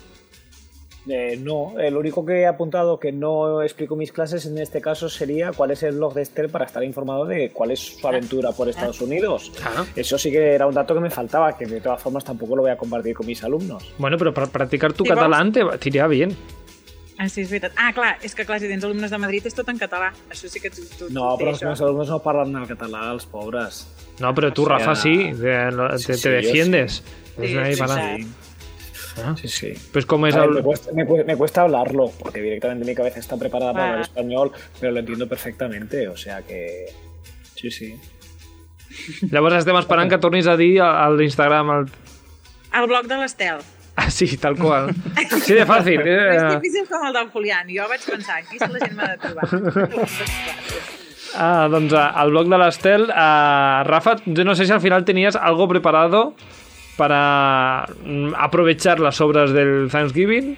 Eh, 1.05 1.37
no, 1.37 1.77
el 1.79 1.97
único 1.97 2.25
que 2.25 2.41
he 2.41 2.47
apuntado 2.47 2.97
que 2.97 3.11
no 3.11 3.61
explico 3.61 3.97
mis 3.97 4.13
clases 4.13 4.45
en 4.45 4.57
este 4.57 4.79
caso 4.79 5.09
sería 5.09 5.51
cuál 5.51 5.71
es 5.71 5.83
el 5.83 5.95
blog 5.97 6.13
de 6.13 6.21
Esther 6.21 6.49
para 6.49 6.63
estar 6.65 6.81
informado 6.81 7.25
de 7.25 7.49
cuál 7.51 7.71
es 7.71 7.79
su 7.99 8.07
aventura 8.07 8.51
por 8.53 8.69
Estados 8.69 9.01
Unidos. 9.01 9.51
Ah. 9.65 9.83
Eso 9.97 10.17
sí 10.17 10.31
que 10.31 10.53
era 10.53 10.65
un 10.65 10.73
dato 10.73 10.93
que 10.93 11.01
me 11.01 11.09
faltaba, 11.09 11.57
que 11.57 11.65
de 11.65 11.81
todas 11.81 12.01
formas 12.01 12.23
tampoco 12.23 12.55
lo 12.55 12.61
voy 12.61 12.71
a 12.71 12.77
compartir 12.77 13.13
con 13.15 13.25
mis 13.27 13.43
alumnos. 13.43 13.93
Bueno, 13.97 14.17
pero 14.17 14.33
para 14.33 14.47
practicar 14.47 14.93
tu 14.93 15.03
Sí, 15.03 15.09
catalán 15.09 15.51
te, 15.51 15.65
te 15.77 15.89
iría 15.89 16.07
bien. 16.07 16.37
Ah, 17.17 17.27
sí, 17.29 17.41
és 17.41 17.49
veritat. 17.51 17.73
Ah, 17.77 17.91
clar, 17.93 18.15
és 18.25 18.33
que 18.33 18.41
clar, 18.43 18.57
si 18.59 18.67
tens 18.67 18.83
alumnes 18.83 19.11
de 19.13 19.17
Madrid 19.21 19.45
és 19.45 19.53
tot 19.53 19.67
en 19.69 19.77
català. 19.77 20.07
Això 20.33 20.47
sí 20.49 20.59
que 20.59 20.71
tu... 20.73 20.81
tu 20.97 21.11
No, 21.13 21.35
tu 21.37 21.43
però 21.43 21.51
els 21.53 21.61
meus 21.61 21.81
alumnos 21.85 22.09
no 22.09 22.17
parlen 22.23 22.55
el 22.57 22.65
català, 22.65 23.03
els 23.13 23.27
pobres. 23.29 23.83
No, 24.19 24.33
pero 24.33 24.49
tú, 24.51 24.63
O 24.63 24.65
sea, 24.65 24.79
Rafa, 24.79 24.95
sí, 24.95 25.29
te, 25.39 25.53
te- 25.69 25.97
sí, 25.99 26.13
sí, 26.15 26.29
defiendes. 26.29 27.03
Sí, 27.39 27.47
sí, 27.53 27.77
para- 27.77 28.15
sí. 28.17 28.27
Ah, 29.17 29.35
Sí, 29.39 29.47
sí. 29.47 29.73
Pues 29.91 30.05
como 30.05 30.27
es 30.27 30.35
ver, 30.35 30.49
me, 30.49 30.61
cuesta, 30.63 30.91
me 30.93 31.03
me 31.23 31.35
cuesta 31.35 31.61
hablarlo, 31.61 32.11
porque 32.19 32.41
directamente 32.41 32.85
mi 32.85 32.95
cabeza 32.95 33.19
está 33.19 33.37
preparada 33.37 33.73
para 33.73 33.83
Ah. 33.83 33.87
hablar 33.89 34.01
español, 34.01 34.51
pero 34.79 34.91
lo 34.93 34.99
entiendo 34.99 35.27
perfectamente, 35.27 36.07
o 36.07 36.17
sea 36.17 36.41
que... 36.41 36.85
Sí, 37.55 37.69
sí. 37.71 37.95
Llavors 39.31 39.55
estem 39.57 39.77
esperant 39.79 40.09
que 40.11 40.17
tornis 40.21 40.45
a 40.47 40.55
dir 40.57 40.81
a 40.81 41.09
l'Instagram 41.09 41.69
el... 41.79 41.85
El 42.73 42.87
blog 42.87 43.07
de 43.07 43.17
l'Estel. 43.17 43.57
Ah, 43.95 44.09
sí, 44.09 44.37
tal 44.37 44.55
qual. 44.57 44.89
Sí, 45.45 45.53
de 45.53 45.65
fàcil. 45.65 46.01
És 46.01 46.41
Eh, 46.41 46.55
difícil 46.57 46.85
com 46.89 47.05
el 47.07 47.13
del 47.13 47.29
Julián. 47.33 47.67
Jo 47.69 47.85
vaig 47.89 48.01
pensar, 48.05 48.39
aquí 48.41 48.57
la 48.59 48.79
gent 48.81 48.95
m'ha 48.97 49.07
de 49.13 49.17
trobar. 49.17 49.45
ah, 51.35 51.67
doncs 51.71 51.93
ah, 51.97 52.09
el 52.23 52.31
blog 52.33 52.49
de 52.49 52.57
l'Estel. 52.61 53.07
Ah, 53.13 53.83
Rafa, 53.85 54.15
yo 54.25 54.43
no 54.43 54.55
sé 54.55 54.65
si 54.65 54.71
al 54.71 54.81
final 54.81 55.05
tenías 55.05 55.35
algo 55.35 55.67
preparado 55.67 56.33
para 56.97 57.85
mm, 58.05 58.33
aprovechar 58.37 58.99
las 58.99 59.21
obras 59.21 59.51
del 59.51 59.89
Thanksgiving. 59.91 60.57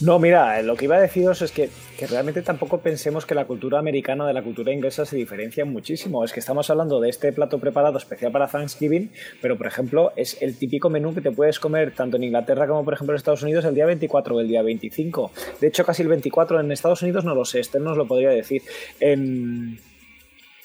No, 0.00 0.20
mira, 0.20 0.62
lo 0.62 0.76
que 0.76 0.84
iba 0.84 0.94
a 0.94 1.00
deciros 1.00 1.42
es 1.42 1.50
que, 1.50 1.70
que 1.98 2.06
realmente 2.06 2.42
tampoco 2.42 2.78
pensemos 2.78 3.26
que 3.26 3.34
la 3.34 3.46
cultura 3.46 3.80
americana 3.80 4.28
de 4.28 4.32
la 4.32 4.42
cultura 4.42 4.72
inglesa 4.72 5.04
se 5.04 5.16
diferencia 5.16 5.64
muchísimo. 5.64 6.24
Es 6.24 6.32
que 6.32 6.38
estamos 6.38 6.70
hablando 6.70 7.00
de 7.00 7.08
este 7.08 7.32
plato 7.32 7.58
preparado 7.58 7.98
especial 7.98 8.30
para 8.30 8.46
Thanksgiving, 8.46 9.10
pero 9.42 9.58
por 9.58 9.66
ejemplo 9.66 10.12
es 10.14 10.40
el 10.40 10.56
típico 10.56 10.88
menú 10.88 11.14
que 11.14 11.20
te 11.20 11.32
puedes 11.32 11.58
comer 11.58 11.94
tanto 11.96 12.16
en 12.16 12.24
Inglaterra 12.24 12.68
como 12.68 12.84
por 12.84 12.94
ejemplo 12.94 13.12
en 13.12 13.16
Estados 13.16 13.42
Unidos 13.42 13.64
el 13.64 13.74
día 13.74 13.86
24 13.86 14.36
o 14.36 14.40
el 14.40 14.46
día 14.46 14.62
25. 14.62 15.32
De 15.60 15.66
hecho, 15.66 15.84
casi 15.84 16.02
el 16.02 16.08
24 16.08 16.60
en 16.60 16.70
Estados 16.70 17.02
Unidos 17.02 17.24
no 17.24 17.34
lo 17.34 17.44
sé, 17.44 17.58
este 17.58 17.80
nos 17.80 17.96
lo 17.96 18.06
podría 18.06 18.30
decir. 18.30 18.62
En, 19.00 19.80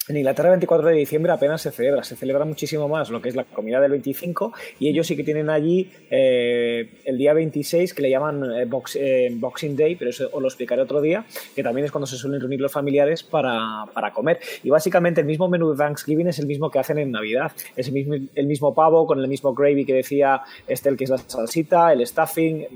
en 0.08 0.16
Inglaterra 0.16 0.48
el 0.48 0.54
24 0.54 0.88
de 0.88 0.94
diciembre 0.96 1.32
apenas 1.32 1.62
se 1.62 1.70
celebra, 1.70 2.02
se 2.02 2.16
celebra 2.16 2.44
muchísimo 2.44 2.88
más 2.88 3.10
lo 3.10 3.22
que 3.22 3.30
es 3.30 3.36
la 3.36 3.44
comida 3.44 3.80
del 3.80 3.92
25 3.92 4.52
y 4.78 4.88
ellos 4.88 5.06
sí 5.06 5.16
que 5.16 5.24
tienen 5.24 5.48
allí 5.48 5.90
eh, 6.10 7.00
el 7.04 7.16
día 7.16 7.32
26 7.32 7.94
que 7.94 8.02
le 8.02 8.10
llaman 8.10 8.42
eh, 8.44 8.68
eh, 8.96 9.28
Boxing 9.34 9.76
Day, 9.76 9.96
pero 9.96 10.10
eso 10.10 10.28
os 10.32 10.42
lo 10.42 10.48
explicaré 10.48 10.82
otro 10.82 11.00
día, 11.00 11.24
que 11.54 11.62
también 11.62 11.86
es 11.86 11.92
cuando 11.92 12.06
se 12.06 12.16
suelen 12.16 12.40
reunir 12.40 12.60
los 12.60 12.72
familiares 12.72 13.22
para, 13.22 13.84
para 13.92 14.12
comer. 14.12 14.40
Y 14.62 14.70
básicamente 14.70 15.20
el 15.20 15.26
mismo 15.26 15.48
menú 15.48 15.72
de 15.72 15.78
Thanksgiving 15.78 16.28
es 16.28 16.38
el 16.38 16.46
mismo 16.46 16.70
que 16.70 16.78
hacen 16.78 16.98
en 16.98 17.10
Navidad, 17.10 17.52
es 17.76 17.88
el 17.88 17.94
mismo, 17.94 18.14
el 18.34 18.46
mismo 18.46 18.74
pavo 18.74 19.06
con 19.06 19.20
el 19.20 19.28
mismo 19.28 19.54
gravy 19.54 19.84
que 19.84 19.94
decía 19.94 20.42
Estel, 20.66 20.96
que 20.96 21.04
es 21.04 21.10
la 21.10 21.18
salsita, 21.18 21.92
el 21.92 22.06
stuffing, 22.06 22.66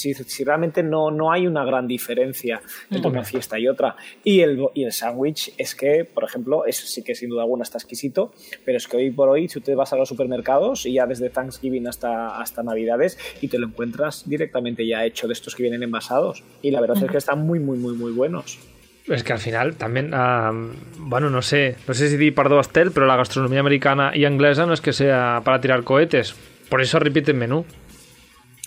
si, 0.00 0.14
si 0.14 0.44
realmente 0.44 0.82
no, 0.82 1.10
no 1.10 1.30
hay 1.30 1.46
una 1.46 1.64
gran 1.64 1.86
diferencia 1.86 2.60
entre 2.90 3.10
una 3.10 3.24
fiesta 3.24 3.58
y 3.58 3.68
otra. 3.68 3.96
Y 4.24 4.40
el, 4.40 4.66
y 4.74 4.84
el 4.84 4.92
sándwich 4.92 5.52
es 5.58 5.74
que, 5.74 6.04
por 6.04 6.24
ejemplo, 6.24 6.64
eso 6.66 6.86
sí 6.86 7.02
que 7.02 7.14
sin 7.14 7.28
duda 7.28 7.42
alguna 7.42 7.62
está 7.62 7.78
exquisito, 7.78 8.32
pero 8.64 8.78
es 8.78 8.88
que 8.88 8.96
hoy 8.96 9.10
por 9.10 9.28
hoy, 9.28 9.48
si 9.48 9.54
tú 9.54 9.60
te 9.60 9.74
vas 9.74 9.92
a 9.92 9.96
los 9.96 10.08
supermercados 10.08 10.86
y 10.86 10.94
ya 10.94 11.06
desde 11.06 11.30
Thanksgiving 11.30 11.86
hasta, 11.86 12.40
hasta 12.40 12.62
Navidades 12.62 13.18
y 13.40 13.48
te 13.48 13.58
lo 13.58 13.66
encuentras 13.66 14.28
directamente 14.28 14.86
ya 14.86 15.04
hecho 15.04 15.26
de 15.26 15.34
estos 15.34 15.54
que 15.54 15.62
vienen 15.62 15.82
envasados. 15.82 16.42
Y 16.62 16.70
la 16.70 16.80
verdad 16.80 17.02
es 17.02 17.10
que 17.10 17.18
están 17.18 17.46
muy, 17.46 17.58
muy, 17.58 17.78
muy, 17.78 17.94
muy 17.94 18.12
buenos. 18.12 18.58
Es 19.06 19.24
que 19.24 19.32
al 19.32 19.38
final 19.38 19.76
también, 19.76 20.12
bueno, 20.98 21.30
no 21.30 21.42
sé, 21.42 21.76
no 21.88 21.94
sé 21.94 22.08
si 22.08 22.16
di 22.16 22.30
perdó 22.30 22.60
Estel, 22.60 22.92
pero 22.92 23.06
la 23.06 23.16
gastronomía 23.16 23.60
americana 23.60 24.12
y 24.14 24.24
inglesa 24.24 24.66
no 24.66 24.72
es 24.72 24.80
que 24.80 24.92
sea 24.92 25.40
para 25.44 25.60
tirar 25.60 25.82
cohetes. 25.82 26.34
Por 26.68 26.80
eso 26.80 26.98
repiten 27.00 27.36
menú. 27.36 27.64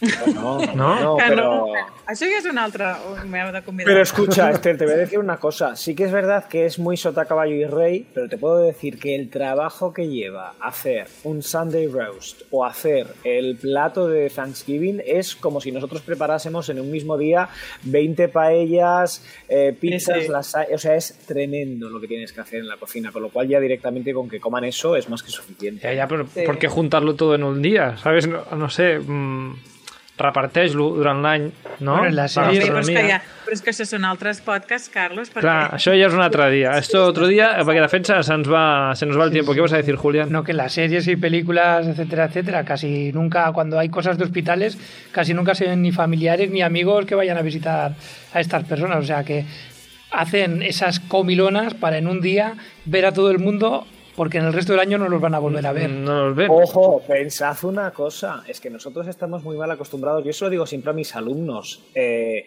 No, 0.34 0.60
No? 0.76 1.18
Pero... 1.18 1.44
no, 1.44 1.74
això 2.08 2.28
ja 2.28 2.40
és 2.40 2.48
un 2.50 2.58
altre... 2.60 2.90
M'heu 3.30 3.52
de 3.54 3.62
convidar. 3.64 3.90
Pero 3.92 4.02
escucha, 4.04 4.50
Esther, 4.52 4.78
te 4.78 4.86
voy 4.86 4.96
a 4.96 4.98
decir 4.98 5.20
una 5.20 5.38
cosa. 5.38 5.76
Sí 5.76 5.96
que 5.96 6.04
es 6.06 6.12
verdad 6.12 6.46
que 6.48 6.66
es 6.66 6.80
muy 6.80 6.98
sota, 6.98 7.26
caballo 7.26 7.56
y 7.56 7.66
rey, 7.66 8.06
pero 8.14 8.28
te 8.28 8.38
puedo 8.38 8.60
decir 8.60 9.00
que 9.00 9.16
el 9.16 9.30
trabajo 9.30 9.94
que 9.94 10.08
lleva 10.08 10.54
hacer 10.60 11.08
un 11.24 11.42
Sunday 11.42 11.88
roast 11.88 12.42
o 12.52 12.66
hacer 12.66 13.08
el 13.24 13.56
plato 13.56 14.08
de 14.08 14.30
Thanksgiving 14.30 15.02
es 15.06 15.36
como 15.36 15.62
si 15.62 15.72
nosotros 15.72 16.02
preparásemos 16.02 16.70
en 16.70 16.80
un 16.80 16.92
mismo 16.92 17.18
día 17.18 17.50
20 17.84 18.28
paellas, 18.30 19.24
eh, 19.48 19.76
pizzas, 19.80 20.24
Sí, 20.24 20.28
sí. 20.28 20.74
O 20.74 20.78
sea, 20.78 20.96
es 20.96 21.18
tremendo 21.26 21.90
lo 21.90 22.00
que 22.02 22.08
tienes 22.08 22.34
que 22.34 22.42
hacer 22.42 22.60
en 22.60 22.68
la 22.68 22.78
cocina, 22.78 23.12
con 23.12 23.22
lo 23.22 23.30
cual 23.30 23.48
ya 23.48 23.60
directamente 23.60 24.14
con 24.14 24.28
que 24.30 24.40
coman 24.40 24.66
eso 24.66 24.96
es 24.96 25.10
más 25.10 25.24
que 25.24 25.30
suficiente. 25.32 25.82
Ya, 25.84 25.94
ya, 25.94 26.08
pero 26.08 26.28
Sí. 26.28 26.42
¿por 26.46 26.58
qué 26.58 26.68
juntarlo 26.68 27.16
todo 27.16 27.36
en 27.36 27.44
un 27.44 27.62
día? 27.62 27.98
¿Sabes? 27.98 28.28
No, 28.28 28.44
no 28.56 28.70
sé, 28.70 29.00
mm, 29.00 29.56
reparteix-lo 30.18 30.92
durant 30.94 31.24
l'any, 31.24 31.48
no? 31.82 31.96
Bueno, 31.98 32.08
en 32.10 32.16
la 32.16 32.28
sèrie- 32.30 32.62
Sí, 32.62 32.68
però 32.70 32.80
és, 32.84 32.90
que 32.90 33.04
ja, 33.08 33.18
però 33.46 33.54
és 33.56 33.62
que 33.66 33.72
això 33.72 33.86
són 33.90 34.06
altres 34.06 34.42
podcasts, 34.46 34.90
Carlos, 34.94 35.30
perquè... 35.32 35.42
Clar, 35.42 35.72
això 35.74 35.96
ja 35.98 36.06
és 36.08 36.14
un 36.14 36.22
altre 36.22 36.50
dia. 36.52 36.78
Esto 36.78 37.04
otro 37.06 37.28
día, 37.28 37.48
perquè 37.66 37.82
de 37.82 37.90
fet 37.90 38.06
se 38.06 38.20
ens 38.34 38.48
va, 38.50 38.94
se 38.96 39.08
nos 39.08 39.18
va 39.18 39.26
el 39.26 39.32
tiempo. 39.32 39.54
¿Qué 39.56 39.62
vas 39.62 39.74
a 39.74 39.78
decir, 39.78 39.96
Julián? 39.96 40.32
No, 40.32 40.44
que 40.44 40.54
las 40.54 40.74
series 40.74 41.08
y 41.08 41.16
películas, 41.16 41.88
etcétera, 41.88 42.26
etcétera, 42.26 42.64
casi 42.64 43.12
nunca, 43.12 43.52
cuando 43.54 43.80
hay 43.80 43.90
cosas 43.90 44.18
de 44.20 44.24
hospitales, 44.26 44.78
casi 45.12 45.34
nunca 45.34 45.56
se 45.56 45.66
ven 45.66 45.82
ni 45.82 45.92
familiares 45.92 46.52
ni 46.52 46.62
amigos 46.62 47.06
que 47.06 47.16
vayan 47.16 47.38
a 47.38 47.42
visitar 47.42 47.96
a 48.34 48.40
estas 48.40 48.64
personas. 48.66 49.00
O 49.00 49.08
sea 49.08 49.24
que 49.24 49.46
hacen 50.12 50.62
esas 50.62 51.00
comilonas 51.00 51.74
para 51.74 51.98
en 51.98 52.08
un 52.08 52.22
día 52.22 52.54
ver 52.86 53.08
a 53.08 53.14
todo 53.14 53.32
el 53.32 53.40
mundo, 53.40 53.88
porque 54.16 54.38
en 54.38 54.46
el 54.46 54.54
resto 54.54 54.74
del 54.74 54.80
año 54.80 54.98
no 54.98 55.10
los 55.10 55.22
van 55.22 55.36
a 55.36 55.40
volver 55.40 55.66
a 55.66 55.72
ver. 55.72 55.90
No 55.90 56.28
nos 56.28 56.36
ven. 56.36 56.50
Ojo, 56.52 57.02
pensad 57.08 57.58
una 57.64 57.92
cosa, 57.92 58.44
es 58.48 58.60
que 58.60 58.70
nosotros 58.70 59.08
estamos 59.08 59.44
muy 59.44 59.58
mal 59.58 59.72
acostumbrados, 59.72 60.24
yo 60.24 60.32
eso 60.32 60.46
lo 60.46 60.52
digo 60.52 60.66
siempre 60.66 60.92
a 60.92 60.94
mis 60.94 61.16
alumnos, 61.16 61.84
eh, 61.96 62.46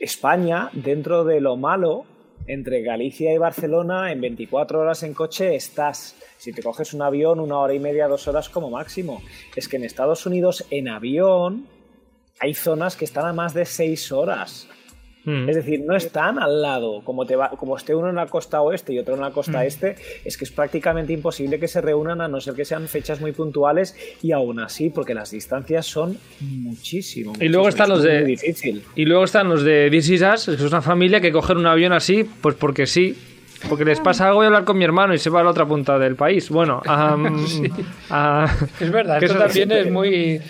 España, 0.00 0.70
dentro 0.72 1.24
de 1.24 1.40
lo 1.40 1.56
malo, 1.56 2.04
entre 2.46 2.82
Galicia 2.82 3.32
y 3.32 3.38
Barcelona, 3.38 4.10
en 4.10 4.20
24 4.20 4.80
horas 4.80 5.02
en 5.02 5.14
coche 5.14 5.54
estás. 5.54 6.16
Si 6.38 6.52
te 6.52 6.62
coges 6.62 6.94
un 6.94 7.02
avión, 7.02 7.40
una 7.40 7.58
hora 7.58 7.74
y 7.74 7.78
media, 7.78 8.08
dos 8.08 8.26
horas 8.26 8.48
como 8.48 8.70
máximo. 8.70 9.22
Es 9.54 9.68
que 9.68 9.76
en 9.76 9.84
Estados 9.84 10.24
Unidos, 10.24 10.64
en 10.70 10.88
avión, 10.88 11.66
hay 12.40 12.54
zonas 12.54 12.96
que 12.96 13.04
están 13.04 13.26
a 13.26 13.32
más 13.32 13.54
de 13.54 13.66
seis 13.66 14.12
horas. 14.12 14.68
Mm. 15.28 15.48
Es 15.48 15.56
decir, 15.56 15.82
no 15.84 15.94
están 15.94 16.38
al 16.38 16.62
lado, 16.62 17.02
como, 17.04 17.26
te 17.26 17.36
va, 17.36 17.50
como 17.50 17.76
esté 17.76 17.94
uno 17.94 18.08
en 18.08 18.14
la 18.16 18.26
costa 18.26 18.62
oeste 18.62 18.94
y 18.94 18.98
otro 18.98 19.14
en 19.14 19.20
la 19.20 19.30
costa 19.30 19.64
este, 19.66 19.96
es 20.24 20.36
que 20.38 20.44
es 20.44 20.50
prácticamente 20.50 21.12
imposible 21.12 21.58
que 21.60 21.68
se 21.68 21.80
reúnan 21.80 22.20
a 22.20 22.28
no 22.28 22.40
ser 22.40 22.54
que 22.54 22.64
sean 22.64 22.88
fechas 22.88 23.20
muy 23.20 23.32
puntuales 23.32 23.94
y 24.22 24.32
aún 24.32 24.58
así, 24.60 24.88
porque 24.90 25.12
las 25.14 25.30
distancias 25.30 25.84
son 25.86 26.16
muchísimo. 26.40 27.32
Y 27.40 27.48
luego 27.48 27.68
están 27.68 27.84
es 27.86 27.96
los 27.96 28.02
de- 28.02 28.24
difícil. 28.24 28.82
Y 28.94 29.04
luego 29.04 29.24
están 29.24 29.48
los 29.48 29.62
de 29.62 29.88
This 29.90 30.08
Is 30.10 30.22
Us, 30.22 30.44
que 30.46 30.52
es 30.52 30.60
una 30.62 30.82
familia 30.82 31.20
que 31.20 31.30
cogen 31.32 31.58
un 31.58 31.66
avión 31.66 31.92
así, 31.92 32.24
pues 32.40 32.54
porque 32.54 32.86
sí. 32.86 33.16
Porque 33.68 33.84
les 33.84 33.98
pasa 34.00 34.26
algo, 34.26 34.36
voy 34.38 34.44
a 34.44 34.46
hablar 34.48 34.64
con 34.64 34.76
mi 34.78 34.84
hermano 34.84 35.14
y 35.14 35.18
se 35.18 35.30
va 35.30 35.40
a 35.40 35.44
la 35.44 35.50
otra 35.50 35.66
punta 35.66 35.98
del 35.98 36.14
país. 36.16 36.48
Bueno, 36.50 36.80
a- 36.86 38.46
Es 38.80 38.90
verdad, 38.90 39.18
que 39.18 39.26
esto 39.26 39.38
eso- 39.38 39.46
también 39.46 39.72
es 39.72 39.90
muy... 39.90 40.40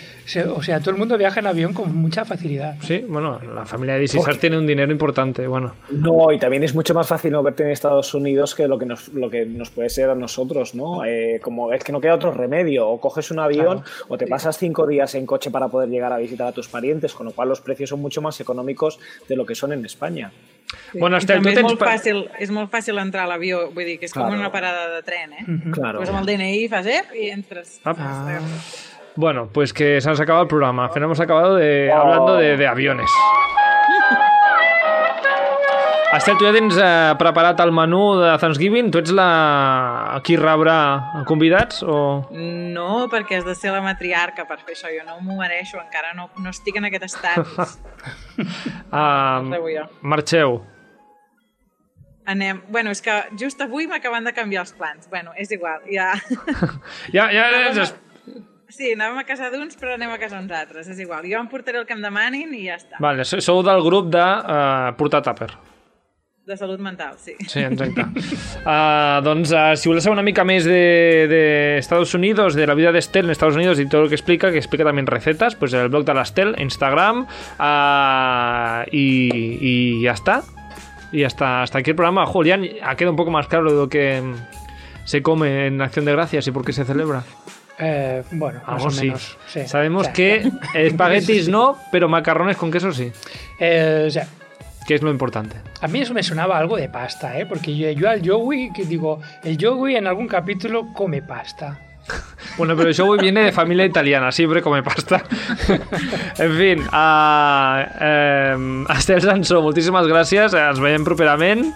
O 0.55 0.61
sea, 0.61 0.79
todo 0.79 0.91
el 0.91 0.97
mundo 0.97 1.17
viaja 1.17 1.39
en 1.39 1.47
avión 1.47 1.73
con 1.73 1.95
mucha 1.95 2.23
facilidad. 2.23 2.75
Sí, 2.81 3.03
bueno, 3.07 3.39
la 3.55 3.65
familia 3.65 3.95
de 3.95 4.03
Us 4.03 4.39
tiene 4.39 4.59
un 4.59 4.67
dinero 4.67 4.91
importante, 4.91 5.47
bueno. 5.47 5.73
No, 5.89 6.31
y 6.31 6.37
también 6.37 6.61
es 6.63 6.75
mucho 6.75 6.93
más 6.93 7.07
fácil 7.07 7.31
moverte 7.31 7.63
en 7.63 7.71
Estados 7.71 8.13
Unidos 8.13 8.53
que 8.53 8.67
lo 8.67 8.77
que 8.77 8.85
nos, 8.85 9.07
lo 9.07 9.27
que 9.31 9.47
nos 9.47 9.71
puede 9.71 9.89
ser 9.89 10.11
a 10.11 10.13
nosotros, 10.13 10.75
¿no? 10.75 11.03
Eh, 11.03 11.39
como 11.41 11.73
es 11.73 11.83
que 11.83 11.91
no 11.91 11.99
queda 11.99 12.13
otro 12.13 12.31
remedio, 12.31 12.87
o 12.87 13.01
coges 13.01 13.31
un 13.31 13.39
avión 13.39 13.81
o 14.07 14.17
te 14.19 14.27
pasas 14.27 14.55
cinco 14.59 14.85
días 14.85 15.15
en 15.15 15.25
coche 15.25 15.49
para 15.49 15.67
poder 15.67 15.89
llegar 15.89 16.13
a 16.13 16.17
visitar 16.19 16.45
a 16.45 16.51
tus 16.51 16.67
parientes, 16.67 17.15
con 17.15 17.25
lo 17.25 17.31
cual 17.31 17.49
los 17.49 17.61
precios 17.61 17.89
son 17.89 17.99
mucho 17.99 18.21
más 18.21 18.39
económicos 18.39 18.99
de 19.27 19.35
lo 19.35 19.47
que 19.47 19.55
son 19.55 19.73
en 19.73 19.83
España. 19.83 20.31
Bueno, 20.93 21.17
I 21.17 21.19
Estel, 21.19 21.41
tu 21.41 21.49
és 21.49 21.55
tens... 21.55 21.65
molt, 21.67 21.79
pa- 21.79 21.93
fàcil, 21.95 22.23
és 22.39 22.51
molt 22.51 22.69
fàcil 22.71 22.97
entrar 23.01 23.23
a 23.23 23.27
l'avió, 23.31 23.71
vull 23.73 23.85
dir 23.85 23.97
que 23.99 24.05
és 24.05 24.13
com 24.13 24.23
Claro. 24.27 24.39
una 24.39 24.51
parada 24.51 24.87
de 24.95 25.01
tren, 25.03 25.33
eh? 25.33 25.45
Claro. 25.73 25.99
Pues 25.99 26.09
amb 26.09 26.19
el 26.21 26.25
DNI 26.29 26.67
fas 26.69 26.85
ep 26.85 27.13
i 27.15 27.29
entres. 27.31 27.79
Ah. 27.85 27.95
Ah, 27.97 28.39
Bueno, 29.15 29.49
pues 29.51 29.73
que 29.73 29.99
se 29.99 30.07
nos 30.07 30.19
ha 30.19 30.23
acabado 30.23 30.43
el 30.43 30.47
programa. 30.47 30.85
Al 30.85 30.91
final 30.91 31.05
hemos 31.07 31.19
acabado 31.19 31.55
de, 31.55 31.91
hablando 31.91 32.35
de, 32.37 32.55
de 32.55 32.67
aviones. 32.67 33.09
Estel, 36.09 36.39
tu 36.39 36.45
ja 36.47 36.49
tens 36.55 36.73
eh, 36.73 37.11
preparat 37.21 37.59
el 37.61 37.69
menú 37.69 38.15
de 38.17 38.31
Thanksgiving? 38.41 38.87
Tu 38.89 38.97
ets 39.03 39.11
la... 39.13 39.27
qui 40.25 40.39
rebrà 40.39 41.21
convidats? 41.29 41.83
O... 41.85 42.25
No, 42.33 43.05
perquè 43.11 43.37
has 43.37 43.45
de 43.45 43.53
ser 43.53 43.75
la 43.75 43.83
matriarca 43.85 44.47
per 44.49 44.57
fer 44.63 44.73
això. 44.73 44.89
Jo 44.89 45.05
no 45.05 45.19
m'ho 45.21 45.37
mereixo, 45.37 45.77
encara 45.77 46.15
no, 46.17 46.31
no 46.41 46.49
estic 46.49 46.81
en 46.81 46.89
aquest 46.89 47.05
estatus. 47.11 47.77
Ah, 48.89 49.43
No 49.45 49.59
marxeu. 50.01 50.61
Anem... 52.25 52.63
Bueno, 52.73 52.89
és 52.95 53.03
que 53.05 53.13
just 53.37 53.61
avui 53.61 53.85
m'acaben 53.85 54.25
de 54.25 54.33
canviar 54.33 54.63
els 54.65 54.73
plans. 54.73 55.05
Bueno, 55.13 55.35
és 55.37 55.51
igual, 55.53 55.83
ja... 55.97 56.13
Ja, 57.13 57.29
ja, 57.29 57.49
ja, 57.69 57.89
Sí, 58.69 58.93
anàvem 58.93 59.17
a 59.21 59.25
casa 59.25 59.49
d'uns, 59.53 59.77
però 59.77 59.95
anem 59.97 60.11
a 60.13 60.17
casa 60.21 60.37
d'uns 60.39 60.53
altres. 60.57 60.89
És 60.89 60.99
igual, 61.01 61.25
jo 61.29 61.37
em 61.37 61.49
portaré 61.51 61.81
el 61.81 61.85
que 61.89 61.93
em 61.97 62.01
demanin 62.01 62.53
i 62.57 62.67
ja 62.67 62.77
està. 62.81 62.97
Vale, 63.01 63.25
sou 63.25 63.61
del 63.65 63.81
grup 63.85 64.09
de 64.13 64.21
uh, 64.23 64.93
portar 64.97 65.21
tàper. 65.25 65.49
De 66.49 66.57
salut 66.57 66.79
mental, 66.79 67.13
sí. 67.21 67.35
Sí, 67.47 67.59
exacte. 67.59 68.01
uh, 68.01 69.21
doncs, 69.27 69.51
uh, 69.53 69.75
si 69.77 69.85
voleu 69.85 70.01
saber 70.01 70.15
una 70.15 70.23
mica 70.25 70.41
més 70.41 70.65
de, 70.65 71.27
de 71.29 71.41
Estados 71.77 72.15
Unidos, 72.17 72.55
de 72.57 72.65
la 72.65 72.73
vida 72.73 72.89
de 72.91 72.97
Estel 72.97 73.25
en 73.25 73.31
Estados 73.35 73.53
Unidos 73.53 73.79
y 73.79 73.85
todo 73.85 74.01
lo 74.01 74.09
que 74.09 74.15
explica, 74.15 74.49
que 74.51 74.57
explica 74.57 74.83
también 74.83 75.05
recetas, 75.05 75.53
pues 75.53 75.73
el 75.73 75.89
blog 75.89 76.05
de 76.05 76.13
la 76.15 76.23
Estel, 76.23 76.55
Instagram, 76.57 77.27
uh, 77.59 78.81
y, 78.91 79.29
y 79.61 80.01
ya 80.01 80.13
está. 80.13 80.41
Y 81.11 81.23
hasta, 81.23 81.61
hasta 81.61 81.77
aquí 81.79 81.91
el 81.91 81.95
programa. 81.95 82.25
Julián, 82.25 82.65
ha 82.81 82.95
quedado 82.95 83.11
un 83.11 83.17
poco 83.17 83.29
más 83.29 83.45
claro 83.47 83.65
lo 83.69 83.87
que 83.87 84.23
se 85.05 85.21
come 85.21 85.67
en 85.67 85.81
Acción 85.83 86.05
de 86.05 86.13
Gracias 86.13 86.47
y 86.47 86.51
por 86.51 86.65
qué 86.65 86.73
se 86.73 86.83
celebra. 86.83 87.23
eh, 87.77 88.23
bueno, 88.31 88.59
más 88.65 88.75
Algo 88.75 88.87
o 88.87 88.91
sí. 88.91 89.05
menos. 89.05 89.37
sí. 89.47 89.67
Sabemos 89.67 90.01
O 90.01 90.03
sea, 90.05 90.13
que 90.13 90.51
espaguetis 90.73 91.47
no, 91.47 91.77
pero 91.91 92.09
macarrones 92.09 92.57
con 92.57 92.71
queso 92.71 92.91
sí, 92.91 93.11
eh, 93.59 94.05
o 94.07 94.09
sea, 94.09 94.27
que 94.89 94.95
es 94.95 95.03
lo 95.03 95.11
importante. 95.11 95.55
a 95.81 95.87
mí 95.87 95.99
eso 96.01 96.15
me 96.15 96.23
sonaba 96.23 96.57
algo 96.57 96.75
de 96.75 96.89
pasta, 96.89 97.37
¿eh? 97.37 97.45
Porque 97.45 97.77
yo, 97.77 97.91
yo 97.91 98.09
al 98.09 98.27
Joey, 98.27 98.71
que 98.73 98.85
digo, 98.85 99.21
el 99.43 99.55
Joey 99.61 99.97
en 99.97 100.07
algún 100.07 100.27
capítulo 100.27 100.87
come 100.95 101.21
pasta. 101.21 101.77
Bueno, 102.57 102.75
pero 102.75 102.89
el 102.89 102.95
show 102.95 103.15
viene 103.17 103.41
de 103.43 103.51
familia 103.51 103.85
italiana, 103.85 104.31
siempre 104.31 104.63
come 104.63 104.81
pasta. 104.81 105.21
en 106.39 106.57
fin, 106.57 106.83
a, 106.91 107.85
eh, 108.01 108.83
Estel 108.97 109.21
Sansó, 109.21 109.61
moltíssimes 109.61 110.09
gràcies, 110.09 110.55
ens 110.57 110.81
veiem 110.81 111.05
properament. 111.05 111.69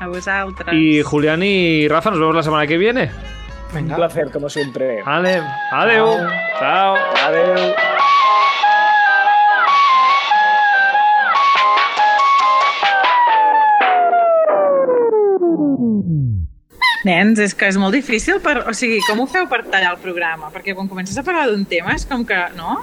A 0.00 0.08
vosaltres. 0.10 0.74
Julián 1.06 1.42
y 1.42 1.86
Rafa, 1.88 2.10
nos 2.10 2.18
vemos 2.18 2.34
la 2.34 2.42
semana 2.42 2.66
que 2.66 2.76
viene. 2.76 3.08
Un 3.70 3.74
Venga. 3.74 3.96
placer, 3.96 4.30
como 4.32 4.50
siempre. 4.50 5.02
Vale, 5.04 5.40
adeu. 5.70 6.10
Chao. 6.58 6.96
Adeu. 7.24 7.97
Nens, 17.08 17.40
és 17.40 17.54
que 17.56 17.70
és 17.70 17.78
molt 17.80 17.96
difícil 17.96 18.42
per... 18.44 18.58
O 18.68 18.74
sigui, 18.76 19.00
com 19.08 19.22
ho 19.22 19.28
feu 19.30 19.48
per 19.48 19.62
tallar 19.64 19.94
el 19.94 20.02
programa? 20.02 20.52
Perquè 20.52 20.76
quan 20.76 20.90
comences 20.90 21.16
a 21.16 21.24
parlar 21.24 21.48
d'un 21.48 21.64
tema 21.68 21.96
és 21.96 22.04
com 22.08 22.26
que... 22.28 22.40
No? 22.58 22.82